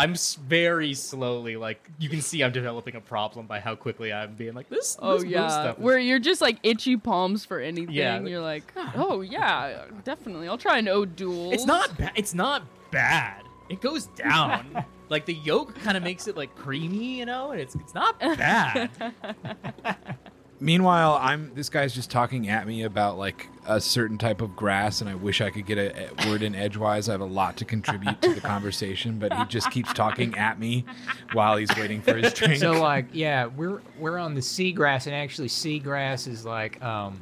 I'm 0.00 0.14
very 0.48 0.94
slowly 0.94 1.56
like 1.56 1.86
you 1.98 2.08
can 2.08 2.22
see 2.22 2.42
I'm 2.42 2.52
developing 2.52 2.96
a 2.96 3.02
problem 3.02 3.46
by 3.46 3.60
how 3.60 3.74
quickly 3.74 4.10
I'm 4.14 4.34
being 4.34 4.54
like 4.54 4.70
this. 4.70 4.96
Oh 4.98 5.18
this 5.18 5.28
yeah, 5.28 5.74
where 5.74 5.98
you're 5.98 6.18
just 6.18 6.40
like 6.40 6.56
itchy 6.62 6.96
palms 6.96 7.44
for 7.44 7.60
anything. 7.60 7.94
Yeah. 7.94 8.18
You're 8.18 8.40
like, 8.40 8.72
oh 8.94 9.20
yeah, 9.20 9.84
definitely. 10.02 10.48
I'll 10.48 10.56
try 10.56 10.80
no 10.80 11.04
duels. 11.04 11.52
It's 11.52 11.66
not 11.66 11.98
ba- 11.98 12.12
it's 12.14 12.32
not 12.32 12.62
bad. 12.90 13.42
It 13.68 13.82
goes 13.82 14.06
down. 14.06 14.86
like 15.10 15.26
the 15.26 15.34
yolk 15.34 15.74
kind 15.74 15.98
of 15.98 16.02
makes 16.02 16.28
it 16.28 16.34
like 16.34 16.56
creamy, 16.56 17.18
you 17.18 17.26
know, 17.26 17.50
and 17.50 17.60
it's 17.60 17.74
it's 17.74 17.92
not 17.92 18.18
bad. 18.18 18.88
Meanwhile, 20.60 21.18
I'm 21.20 21.52
this 21.54 21.70
guy's 21.70 21.94
just 21.94 22.10
talking 22.10 22.48
at 22.48 22.66
me 22.66 22.82
about 22.82 23.18
like 23.18 23.48
a 23.66 23.80
certain 23.80 24.18
type 24.18 24.42
of 24.42 24.54
grass, 24.54 25.00
and 25.00 25.08
I 25.08 25.14
wish 25.14 25.40
I 25.40 25.48
could 25.50 25.64
get 25.64 25.78
a, 25.78 26.10
a 26.10 26.28
word 26.28 26.42
in 26.42 26.54
edgewise. 26.54 27.08
I 27.08 27.12
have 27.12 27.22
a 27.22 27.24
lot 27.24 27.56
to 27.58 27.64
contribute 27.64 28.20
to 28.22 28.34
the 28.34 28.40
conversation, 28.42 29.18
but 29.18 29.32
he 29.32 29.44
just 29.46 29.70
keeps 29.70 29.92
talking 29.94 30.36
at 30.36 30.58
me 30.58 30.84
while 31.32 31.56
he's 31.56 31.74
waiting 31.76 32.02
for 32.02 32.14
his 32.14 32.34
drink. 32.34 32.56
so 32.56 32.72
like 32.72 33.06
yeah, 33.12 33.46
we're 33.46 33.80
we're 33.98 34.18
on 34.18 34.34
the 34.34 34.42
seagrass, 34.42 35.06
and 35.06 35.14
actually 35.14 35.48
seagrass 35.48 36.28
is 36.28 36.44
like 36.44 36.82
um 36.82 37.20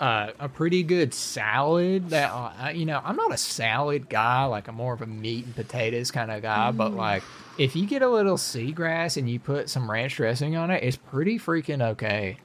uh, 0.00 0.32
a 0.38 0.48
pretty 0.48 0.82
good 0.82 1.14
salad. 1.14 2.10
That 2.10 2.30
uh, 2.30 2.68
you 2.70 2.84
know, 2.84 3.00
I'm 3.04 3.16
not 3.16 3.32
a 3.32 3.38
salad 3.38 4.08
guy. 4.08 4.44
Like 4.44 4.68
I'm 4.68 4.74
more 4.74 4.92
of 4.92 5.02
a 5.02 5.06
meat 5.06 5.44
and 5.44 5.54
potatoes 5.54 6.10
kind 6.10 6.30
of 6.30 6.42
guy. 6.42 6.70
But 6.72 6.92
like 6.92 7.22
if 7.58 7.76
you 7.76 7.86
get 7.86 8.02
a 8.02 8.08
little 8.08 8.36
seagrass 8.36 9.16
and 9.16 9.28
you 9.28 9.38
put 9.38 9.70
some 9.70 9.90
ranch 9.90 10.16
dressing 10.16 10.56
on 10.56 10.70
it, 10.70 10.82
it's 10.82 10.96
pretty 10.96 11.38
freaking 11.38 11.82
okay. 11.92 12.38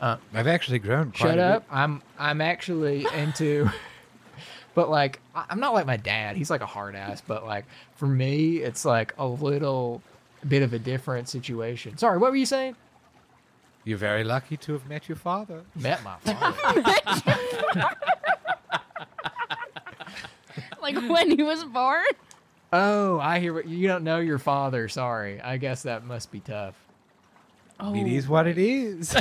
Uh, 0.00 0.16
I've 0.32 0.46
actually 0.46 0.78
grown. 0.78 1.10
Quite 1.10 1.18
Shut 1.18 1.30
a 1.30 1.34
bit. 1.36 1.40
up. 1.40 1.64
I'm 1.70 2.02
I'm 2.18 2.40
actually 2.40 3.06
into 3.14 3.68
but 4.74 4.88
like 4.90 5.20
I- 5.34 5.46
I'm 5.50 5.60
not 5.60 5.74
like 5.74 5.86
my 5.86 5.96
dad. 5.96 6.36
He's 6.36 6.50
like 6.50 6.60
a 6.60 6.66
hard 6.66 6.94
ass, 6.94 7.20
but 7.26 7.44
like 7.44 7.64
for 7.96 8.06
me 8.06 8.58
it's 8.58 8.84
like 8.84 9.12
a 9.18 9.26
little 9.26 10.00
bit 10.46 10.62
of 10.62 10.72
a 10.72 10.78
different 10.78 11.28
situation. 11.28 11.98
Sorry, 11.98 12.16
what 12.18 12.30
were 12.30 12.36
you 12.36 12.46
saying? 12.46 12.76
You're 13.84 13.98
very 13.98 14.22
lucky 14.22 14.56
to 14.58 14.72
have 14.74 14.86
met 14.88 15.08
your 15.08 15.16
father. 15.16 15.62
Met 15.74 16.02
my 16.04 16.16
father. 16.24 16.84
like 20.82 20.96
when 21.08 21.30
he 21.36 21.42
was 21.42 21.64
born. 21.64 22.04
oh, 22.72 23.18
I 23.18 23.40
hear 23.40 23.52
what 23.54 23.66
you 23.66 23.88
don't 23.88 24.04
know 24.04 24.18
your 24.20 24.38
father. 24.38 24.88
Sorry. 24.88 25.40
I 25.40 25.56
guess 25.56 25.82
that 25.82 26.04
must 26.04 26.30
be 26.30 26.40
tough. 26.40 26.74
Oh, 27.80 27.94
It 27.94 28.06
is 28.08 28.28
what 28.28 28.46
it 28.46 28.58
is. 28.58 29.14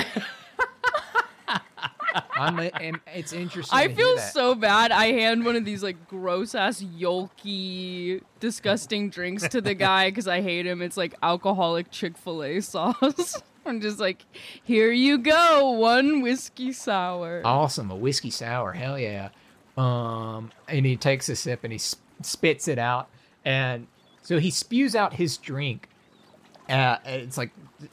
I'm, 2.39 2.59
am- 2.59 3.01
it's 3.13 3.33
interesting. 3.33 3.77
I 3.77 3.87
feel 3.87 4.17
so 4.17 4.55
bad. 4.55 4.91
I 4.91 5.07
hand 5.07 5.45
one 5.45 5.55
of 5.55 5.65
these 5.65 5.83
like 5.83 6.07
gross 6.07 6.55
ass 6.55 6.81
yolky, 6.81 8.21
disgusting 8.39 9.09
drinks 9.09 9.47
to 9.49 9.61
the 9.61 9.73
guy 9.73 10.09
because 10.09 10.27
I 10.27 10.41
hate 10.41 10.65
him. 10.65 10.81
It's 10.81 10.97
like 10.97 11.15
alcoholic 11.21 11.91
Chick 11.91 12.17
Fil 12.17 12.43
A 12.43 12.59
sauce. 12.61 13.41
I'm 13.65 13.81
just 13.81 13.99
like, 13.99 14.23
here 14.63 14.91
you 14.91 15.17
go, 15.17 15.71
one 15.71 16.21
whiskey 16.21 16.71
sour. 16.71 17.41
Awesome, 17.43 17.91
a 17.91 17.95
whiskey 17.95 18.29
sour. 18.29 18.71
Hell 18.71 18.97
yeah. 18.97 19.29
Um, 19.77 20.51
and 20.69 20.85
he 20.85 20.95
takes 20.95 21.27
a 21.27 21.35
sip 21.35 21.63
and 21.65 21.73
he 21.73 21.77
sp- 21.77 21.99
spits 22.21 22.67
it 22.69 22.79
out, 22.79 23.09
and 23.43 23.87
so 24.23 24.39
he 24.39 24.51
spews 24.51 24.95
out 24.95 25.13
his 25.13 25.37
drink. 25.37 25.89
Uh, 26.69 26.97
it's 27.05 27.37
like 27.37 27.51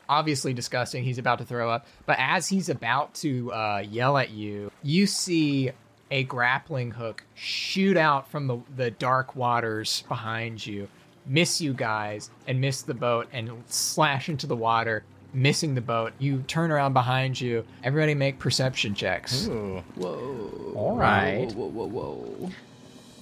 obviously 0.09 0.53
disgusting. 0.53 1.05
He's 1.05 1.19
about 1.19 1.39
to 1.39 1.45
throw 1.45 1.71
up, 1.71 1.87
but 2.07 2.17
as 2.19 2.49
he's 2.49 2.69
about 2.69 3.15
to 3.17 3.53
uh, 3.53 3.85
yell 3.89 4.17
at 4.19 4.31
you, 4.31 4.71
you 4.83 5.07
see 5.07 5.71
a 6.11 6.25
grappling 6.25 6.91
hook 6.93 7.25
shoot 7.35 7.97
out 7.97 8.31
from 8.31 8.47
the, 8.47 8.59
the 8.77 8.91
dark 8.93 9.35
waters 9.35 10.05
behind 10.09 10.65
you, 10.65 10.89
miss 11.27 11.61
you 11.61 11.73
guys, 11.73 12.31
and 12.47 12.61
miss 12.61 12.83
the 12.83 12.95
boat, 12.95 13.27
and 13.33 13.51
slash 13.67 14.29
into 14.29 14.47
the 14.47 14.57
water, 14.57 15.03
missing 15.33 15.75
the 15.75 15.81
boat. 15.81 16.13
You 16.19 16.43
turn 16.47 16.71
around 16.71 16.93
behind 16.93 17.41
you. 17.41 17.65
Everybody 17.83 18.15
make 18.15 18.39
perception 18.39 18.95
checks. 18.95 19.47
Ooh. 19.49 19.83
Whoa. 19.97 20.73
All 20.77 20.97
right. 20.97 21.51
Whoa, 21.53 21.67
whoa, 21.69 21.87
whoa, 21.87 22.15
whoa. 22.15 22.51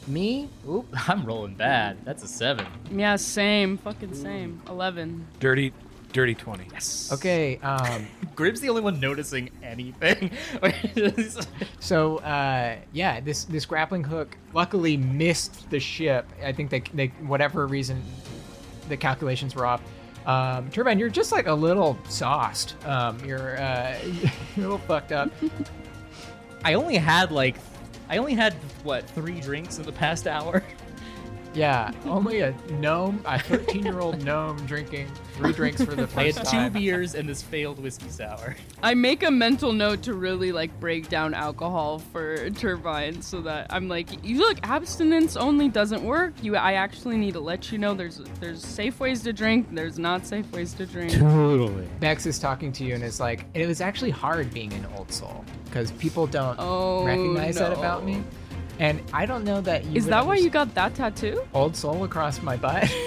Me? 0.07 0.49
Oop, 0.69 0.87
I'm 1.09 1.25
rolling 1.25 1.55
bad. 1.55 1.99
That's 2.05 2.23
a 2.25 2.29
seven. 2.29 2.67
Yeah, 2.91 3.17
same. 3.17 3.79
Fucking 3.79 4.15
same. 4.15 4.61
11. 4.69 5.27
dirty, 5.39 5.73
dirty 6.13 6.35
twenty. 6.35 6.67
Yes. 6.73 7.11
Okay, 7.13 7.59
um, 7.59 8.07
Grib's 8.35 8.61
the 8.61 8.69
only 8.69 8.83
one 8.83 9.01
noticing 9.01 9.51
anything. 9.63 10.31
so 11.81 12.19
uh, 12.19 12.77
yeah, 12.93 13.21
this 13.21 13.45
this 13.45 13.65
grappling 13.67 14.05
hook 14.05 14.37
luckily 14.53 14.97
missed 14.97 15.69
the 15.71 15.81
ship. 15.81 16.27
I 16.43 16.53
think 16.53 16.71
they 16.71 16.81
they 16.95 17.09
whatever 17.27 17.67
reason 17.67 18.03
the 18.89 18.97
calculations 18.97 19.55
were 19.55 19.67
off. 19.67 19.83
Um, 20.27 20.71
Turbine, 20.71 20.99
you're 20.99 21.09
just 21.09 21.33
like 21.33 21.47
a 21.47 21.55
little 21.55 21.99
sauced. 22.09 22.77
Um, 22.87 23.19
you're 23.25 23.61
uh, 23.61 23.99
you're 24.57 24.67
a 24.67 24.69
little 24.69 24.79
fucked 24.79 25.13
up. 25.13 25.31
I 26.65 26.75
only 26.75 26.97
had 26.97 27.33
like, 27.33 27.57
I 28.09 28.19
only 28.19 28.35
had 28.35 28.55
what 28.85 29.09
three 29.11 29.41
drinks 29.41 29.79
in 29.79 29.85
the 29.85 29.93
past 29.93 30.27
hour. 30.27 30.63
Yeah, 31.55 31.93
only 32.07 32.41
a 32.41 32.55
gnome, 32.81 33.21
a 33.27 33.39
13 33.39 33.85
year 33.85 34.01
old 34.01 34.23
gnome 34.25 34.57
drinking 34.67 35.09
three 35.35 35.53
drinks 35.53 35.83
for 35.85 35.95
the 35.95 36.09
I 36.19 36.27
had 36.27 36.37
two 36.37 36.43
time. 36.45 36.73
beers 36.73 37.15
and 37.15 37.29
this 37.29 37.43
failed 37.43 37.79
whiskey 37.79 38.09
sour. 38.09 38.57
I 38.83 38.95
make 38.95 39.23
a 39.23 39.31
mental 39.31 39.73
note 39.73 40.03
to 40.03 40.15
really 40.15 40.51
like 40.53 40.79
break 40.81 41.09
down 41.11 41.35
alcohol 41.35 41.99
for 41.99 42.49
Turbine 42.51 43.21
so 43.21 43.43
that 43.43 43.67
I'm 43.71 43.87
like, 43.89 44.25
you 44.25 44.39
look, 44.39 44.59
abstinence 44.63 45.37
only 45.37 45.69
doesn't 45.69 46.03
work. 46.03 46.33
You, 46.43 46.57
I 46.57 46.73
actually 46.75 47.17
need 47.19 47.35
to 47.35 47.41
let 47.41 47.71
you 47.71 47.77
know 47.79 47.93
there's 47.95 48.21
there's 48.41 48.65
safe 48.65 48.99
ways 48.99 49.23
to 49.25 49.33
drink, 49.33 49.69
there's 49.73 49.99
not 49.99 50.27
safe 50.27 50.51
ways 50.53 50.73
to 50.75 50.87
drink. 50.87 51.13
Totally. 51.13 51.87
Bex 52.01 52.25
is 52.27 52.39
talking 52.39 52.73
to 52.73 52.85
you 52.85 52.95
and 52.95 53.05
is 53.05 53.21
like, 53.21 53.45
it 53.55 53.67
was 53.67 53.81
actually 53.81 54.11
hard 54.11 54.53
being 54.55 54.73
an 54.73 54.87
old 54.97 55.13
soul 55.13 55.45
because 55.67 55.91
people 55.93 56.27
don't 56.27 56.57
Oh, 56.59 57.05
recognize 57.05 57.57
that 57.57 57.73
about 57.73 58.05
me. 58.05 58.23
And 58.79 59.01
I 59.13 59.27
don't 59.27 59.45
know 59.45 59.61
that 59.61 59.85
you 59.85 59.97
Is 59.97 60.07
that 60.07 60.27
why 60.27 60.37
you 60.37 60.51
got 60.51 60.75
that 60.75 60.95
tattoo? 60.95 61.43
old 61.55 61.77
soul 61.77 62.05
across 62.05 62.43
my 62.43 62.57
butt? 62.57 62.91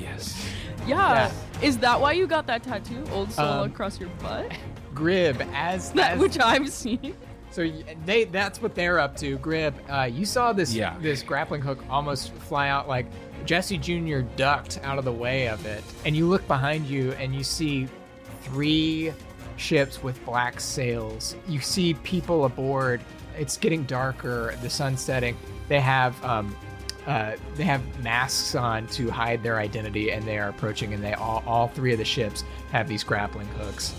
Yes. 0.00 0.48
Yeah. 0.86 1.30
Is 1.62 1.78
that 1.78 2.00
why 2.00 2.12
you 2.12 2.26
got 2.26 2.46
that 2.46 2.62
tattoo? 2.62 3.04
Old 3.12 3.32
soul 3.32 3.44
Um, 3.46 3.70
across 3.70 3.98
your 4.00 4.08
butt? 4.22 4.50
Grib 4.94 5.46
as 5.52 5.90
That 5.94 6.12
as- 6.12 6.20
which 6.20 6.38
I've 6.38 6.70
seen. 6.70 7.14
So 7.50 7.70
they 8.04 8.24
that's 8.24 8.60
what 8.60 8.74
they're 8.74 8.98
up 8.98 9.16
to. 9.18 9.38
Grib, 9.38 9.72
uh, 9.88 10.04
you 10.04 10.24
saw 10.26 10.52
this 10.52 10.74
Yeah. 10.74 10.94
this 11.00 11.22
grappling 11.22 11.62
hook 11.62 11.78
almost 11.88 12.32
fly 12.34 12.68
out 12.68 12.86
like 12.88 13.06
Jesse 13.46 13.78
Jr. 13.78 14.20
ducked 14.36 14.78
out 14.82 14.98
of 14.98 15.04
the 15.04 15.12
way 15.12 15.48
of 15.48 15.64
it, 15.64 15.82
and 16.04 16.14
you 16.16 16.26
look 16.28 16.46
behind 16.48 16.86
you 16.86 17.12
and 17.12 17.34
you 17.34 17.42
see 17.44 17.88
three 18.42 19.12
ships 19.56 20.02
with 20.02 20.22
black 20.24 20.60
sails. 20.60 21.34
You 21.48 21.60
see 21.60 21.94
people 21.94 22.44
aboard. 22.44 23.00
It's 23.38 23.56
getting 23.56 23.84
darker. 23.84 24.54
The 24.62 24.70
sun's 24.70 25.00
setting. 25.00 25.36
They 25.68 25.80
have 25.80 26.22
um, 26.24 26.54
uh, 27.06 27.36
they 27.54 27.64
have 27.64 27.82
masks 28.02 28.54
on 28.54 28.86
to 28.88 29.10
hide 29.10 29.42
their 29.42 29.58
identity, 29.58 30.10
and 30.10 30.24
they 30.24 30.38
are 30.38 30.48
approaching. 30.48 30.92
And 30.94 31.02
they 31.04 31.12
all 31.14 31.42
all 31.46 31.68
three 31.68 31.92
of 31.92 31.98
the 31.98 32.04
ships 32.04 32.44
have 32.72 32.88
these 32.88 33.04
grappling 33.04 33.48
hooks. 33.48 33.94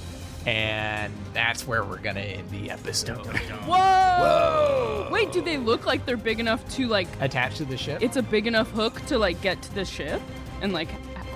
And 0.45 1.11
that's 1.33 1.67
where 1.67 1.83
we're 1.83 1.97
gonna 1.97 2.21
end 2.21 2.49
the 2.51 2.71
episode. 2.71 3.17
Whoa! 3.25 3.75
Whoa! 3.75 5.09
Wait, 5.11 5.31
do 5.33 5.41
they 5.41 5.57
look 5.57 5.85
like 5.85 6.05
they're 6.05 6.15
big 6.15 6.39
enough 6.39 6.67
to 6.75 6.87
like 6.87 7.07
Attached 7.19 7.57
to 7.57 7.65
the 7.65 7.75
ship? 7.75 8.01
it's 8.01 8.15
a 8.15 8.21
big 8.23 8.47
enough 8.47 8.71
hook 8.71 9.01
to 9.07 9.17
like 9.17 9.41
get 9.41 9.61
to 9.63 9.75
the 9.75 9.83
ship 9.83 10.21
and 10.61 10.71
like 10.71 10.89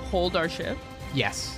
hold 0.10 0.36
our 0.38 0.48
ship? 0.48 0.78
yes. 1.14 1.58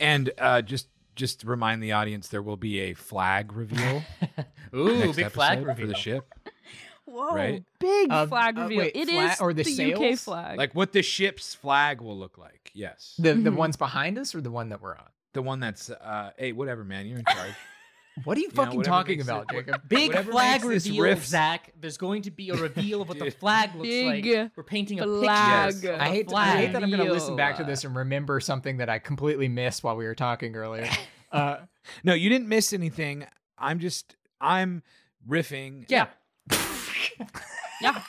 And 0.00 0.30
uh, 0.38 0.62
just 0.62 0.88
just 1.22 1.38
to 1.42 1.46
remind 1.46 1.80
the 1.80 1.92
audience, 1.92 2.26
there 2.26 2.42
will 2.42 2.56
be 2.56 2.80
a 2.80 2.94
flag 2.94 3.52
reveal. 3.52 4.02
Ooh, 4.74 4.98
next 4.98 5.14
big 5.16 5.30
flag 5.30 5.64
reveal. 5.64 5.76
for 5.76 5.86
the 5.86 5.94
ship. 5.94 6.26
Whoa! 7.04 7.32
Right? 7.34 7.62
Big 7.78 8.10
Uh, 8.10 8.26
flag 8.26 8.58
uh, 8.58 8.62
reveal. 8.62 8.78
wait, 8.78 8.96
It 8.96 9.08
is 9.08 9.14
flag- 9.14 9.36
or 9.40 9.52
the 9.54 9.62
UK 9.62 9.98
sails? 9.98 10.24
flag. 10.24 10.58
Like 10.58 10.74
what 10.74 10.90
the 10.92 11.02
ship's 11.02 11.54
flag 11.54 12.00
will 12.00 12.18
look 12.18 12.38
like. 12.38 12.72
Yes. 12.74 13.14
The 13.20 13.34
the 13.34 13.50
Mhm. 13.50 13.56
ones 13.56 13.76
behind 13.76 14.18
us 14.18 14.34
or 14.34 14.40
the 14.40 14.50
one 14.50 14.70
that 14.70 14.80
we're 14.82 14.96
on? 14.96 15.10
The 15.32 15.42
one 15.42 15.60
that's 15.60 15.90
uh 15.90 16.32
hey, 16.36 16.50
whatever, 16.52 16.82
man, 16.84 17.06
you're 17.06 17.18
in 17.20 17.24
charge. 17.24 17.54
What 18.24 18.36
are 18.36 18.40
you 18.40 18.46
You 18.48 18.52
fucking 18.52 18.76
whatever 18.76 18.94
talking 18.94 19.20
about, 19.22 19.46
it- 19.52 19.66
Jacob? 19.66 19.82
Big 19.88 20.08
Whatever 20.08 20.32
flag 20.32 20.60
makes 20.62 20.74
this 20.74 20.86
reveal, 20.86 21.02
riff- 21.04 21.24
Zac. 21.26 21.72
There's 21.80 21.96
going 21.96 22.22
to 22.22 22.30
be 22.30 22.50
a 22.50 22.54
reveal 22.54 23.00
of 23.02 23.08
what 23.08 23.18
the 23.18 23.30
flag 23.40 23.74
looks 23.74 23.88
Big 23.88 24.24
like. 24.26 24.50
We're 24.54 24.62
painting 24.64 25.00
a 25.00 25.04
flag. 25.04 25.72
picture. 25.74 25.92
of 25.94 26.00
I 26.00 26.08
the 26.08 26.14
hate, 26.14 26.26
I 26.28 26.30
flag. 26.30 26.58
hate 26.58 26.72
that 26.74 26.82
I'm 26.82 26.90
going 26.90 27.06
to 27.06 27.12
listen 27.12 27.36
back 27.36 27.56
to 27.56 27.64
this 27.64 27.84
and 27.84 27.96
remember 27.96 28.38
something 28.40 28.76
that 28.78 28.88
I 28.90 28.98
completely 28.98 29.48
missed 29.48 29.82
while 29.82 29.96
we 29.96 30.04
were 30.04 30.14
talking 30.14 30.54
earlier. 30.56 30.88
Uh, 31.32 31.60
No, 32.04 32.12
you 32.12 32.28
didn't 32.28 32.46
miss 32.46 32.74
anything. 32.74 33.24
I'm 33.56 33.78
just 33.78 34.16
I'm 34.38 34.82
riffing. 35.26 35.86
Yeah. 35.88 36.08
yeah. 37.80 38.02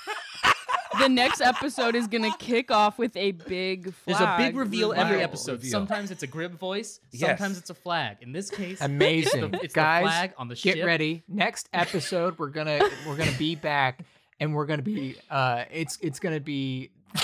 The 0.99 1.09
next 1.09 1.41
episode 1.41 1.95
is 1.95 2.07
gonna 2.07 2.35
kick 2.37 2.71
off 2.71 2.97
with 2.97 3.15
a 3.15 3.31
big 3.31 3.93
flag. 3.93 4.17
There's 4.17 4.21
a 4.21 4.35
big 4.37 4.55
reveal 4.55 4.93
every 4.93 5.21
episode. 5.21 5.53
Reveal. 5.53 5.71
Sometimes 5.71 6.11
it's 6.11 6.23
a 6.23 6.27
grib 6.27 6.51
voice. 6.51 6.99
Yes. 7.11 7.37
Sometimes 7.37 7.57
it's 7.57 7.69
a 7.69 7.73
flag. 7.73 8.17
In 8.21 8.31
this 8.31 8.49
case, 8.49 8.81
amazing, 8.81 9.43
it's 9.45 9.51
the, 9.51 9.63
it's 9.63 9.73
guys. 9.73 10.03
the 10.03 10.09
flag 10.09 10.33
on 10.37 10.47
the 10.47 10.55
get 10.55 10.85
ready. 10.85 11.23
Next 11.27 11.69
episode, 11.73 12.37
we're 12.37 12.49
gonna 12.49 12.79
we're 13.07 13.17
gonna 13.17 13.37
be 13.37 13.55
back, 13.55 14.05
and 14.39 14.53
we're 14.53 14.65
gonna 14.65 14.81
be 14.81 15.15
uh, 15.29 15.65
it's 15.71 15.97
it's 16.01 16.19
gonna 16.19 16.39
be 16.39 16.91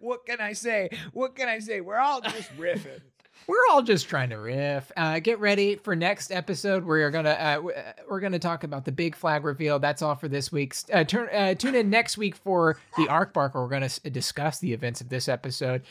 what 0.00 0.26
can 0.26 0.40
I 0.40 0.52
say? 0.52 0.90
What 1.12 1.34
can 1.34 1.48
I 1.48 1.58
say? 1.58 1.80
We're 1.80 1.98
all 1.98 2.20
just 2.20 2.56
riffing. 2.56 3.00
We're 3.46 3.56
all 3.70 3.82
just 3.82 4.08
trying 4.08 4.30
to 4.30 4.36
riff. 4.36 4.90
Uh, 4.96 5.18
get 5.18 5.38
ready 5.38 5.76
for 5.76 5.94
next 5.94 6.30
episode. 6.32 6.84
We're 6.84 7.10
gonna 7.10 7.30
uh, 7.30 7.62
uh, 7.68 7.92
we're 8.08 8.20
gonna 8.20 8.38
talk 8.38 8.64
about 8.64 8.84
the 8.84 8.92
big 8.92 9.14
flag 9.14 9.44
reveal. 9.44 9.78
That's 9.78 10.00
all 10.02 10.14
for 10.14 10.28
this 10.28 10.50
week. 10.50 10.74
Uh, 10.92 11.04
turn 11.04 11.28
uh, 11.30 11.54
tune 11.54 11.74
in 11.74 11.90
next 11.90 12.16
week 12.16 12.36
for 12.36 12.78
the 12.96 13.08
Arc 13.08 13.32
Bark. 13.34 13.54
Where 13.54 13.62
we're 13.62 13.68
gonna 13.70 13.86
s- 13.86 13.98
discuss 14.00 14.58
the 14.60 14.72
events 14.72 15.00
of 15.00 15.08
this 15.10 15.28
episode. 15.28 15.82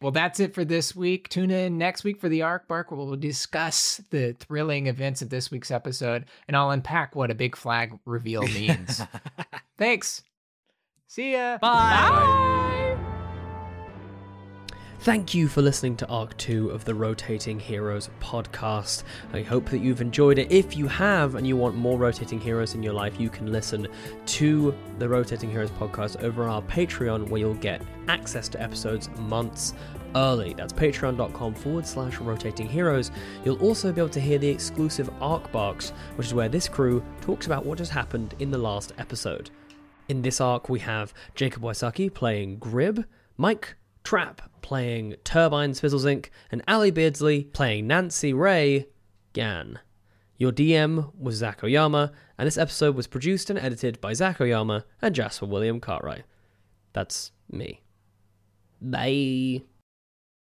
Well, 0.00 0.12
that's 0.12 0.38
it 0.38 0.54
for 0.54 0.64
this 0.64 0.94
week. 0.94 1.28
Tune 1.28 1.50
in 1.50 1.76
next 1.76 2.04
week 2.04 2.20
for 2.20 2.28
the 2.28 2.42
Arc 2.42 2.68
Bark, 2.68 2.90
where 2.92 2.98
we'll 2.98 3.16
discuss 3.16 4.00
the 4.10 4.32
thrilling 4.38 4.86
events 4.86 5.22
of 5.22 5.28
this 5.30 5.50
week's 5.50 5.72
episode, 5.72 6.24
and 6.46 6.56
I'll 6.56 6.70
unpack 6.70 7.16
what 7.16 7.30
a 7.32 7.34
big 7.34 7.56
flag 7.56 7.98
reveal 8.06 8.42
means. 8.42 9.02
Thanks. 9.78 10.22
See 11.08 11.32
ya. 11.32 11.58
Bye. 11.58 12.87
Thank 15.02 15.32
you 15.32 15.46
for 15.46 15.62
listening 15.62 15.96
to 15.98 16.08
Arc 16.08 16.36
2 16.38 16.70
of 16.70 16.84
the 16.84 16.94
Rotating 16.94 17.60
Heroes 17.60 18.10
podcast. 18.20 19.04
I 19.32 19.42
hope 19.42 19.66
that 19.66 19.78
you've 19.78 20.00
enjoyed 20.00 20.38
it. 20.40 20.50
If 20.50 20.76
you 20.76 20.88
have 20.88 21.36
and 21.36 21.46
you 21.46 21.56
want 21.56 21.76
more 21.76 21.96
Rotating 21.96 22.40
Heroes 22.40 22.74
in 22.74 22.82
your 22.82 22.92
life, 22.94 23.18
you 23.18 23.30
can 23.30 23.52
listen 23.52 23.86
to 24.26 24.74
the 24.98 25.08
Rotating 25.08 25.52
Heroes 25.52 25.70
podcast 25.70 26.20
over 26.20 26.42
on 26.42 26.50
our 26.50 26.62
Patreon, 26.62 27.28
where 27.28 27.40
you'll 27.40 27.54
get 27.54 27.80
access 28.08 28.48
to 28.48 28.60
episodes 28.60 29.08
months 29.20 29.72
early. 30.16 30.52
That's 30.54 30.72
patreon.com 30.72 31.54
forward 31.54 31.86
slash 31.86 32.18
rotating 32.18 32.68
heroes. 32.68 33.12
You'll 33.44 33.62
also 33.62 33.92
be 33.92 34.00
able 34.00 34.10
to 34.10 34.20
hear 34.20 34.38
the 34.38 34.48
exclusive 34.48 35.08
Arc 35.20 35.50
Barks, 35.52 35.90
which 36.16 36.26
is 36.26 36.34
where 36.34 36.48
this 36.48 36.68
crew 36.68 37.04
talks 37.20 37.46
about 37.46 37.64
what 37.64 37.78
has 37.78 37.88
happened 37.88 38.34
in 38.40 38.50
the 38.50 38.58
last 38.58 38.92
episode. 38.98 39.50
In 40.08 40.22
this 40.22 40.40
arc, 40.40 40.68
we 40.68 40.80
have 40.80 41.14
Jacob 41.36 41.62
Wysocki 41.62 42.12
playing 42.12 42.58
Grib, 42.58 43.04
Mike 43.36 43.76
Trapp 44.08 44.40
playing 44.62 45.16
Turbine 45.22 45.72
Spizzlezinc, 45.72 46.30
and 46.50 46.62
Ally 46.66 46.88
Beardsley 46.88 47.44
playing 47.44 47.86
Nancy-Rae 47.88 48.86
Gan. 49.34 49.80
Your 50.38 50.50
DM 50.50 51.14
was 51.14 51.34
Zac 51.34 51.62
Oyama, 51.62 52.12
and 52.38 52.46
this 52.46 52.56
episode 52.56 52.96
was 52.96 53.06
produced 53.06 53.50
and 53.50 53.58
edited 53.58 54.00
by 54.00 54.14
Zac 54.14 54.40
Oyama 54.40 54.86
and 55.02 55.14
Jasper 55.14 55.44
William 55.44 55.78
Cartwright. 55.78 56.24
That's 56.94 57.32
me. 57.50 57.82
Bye. 58.80 59.64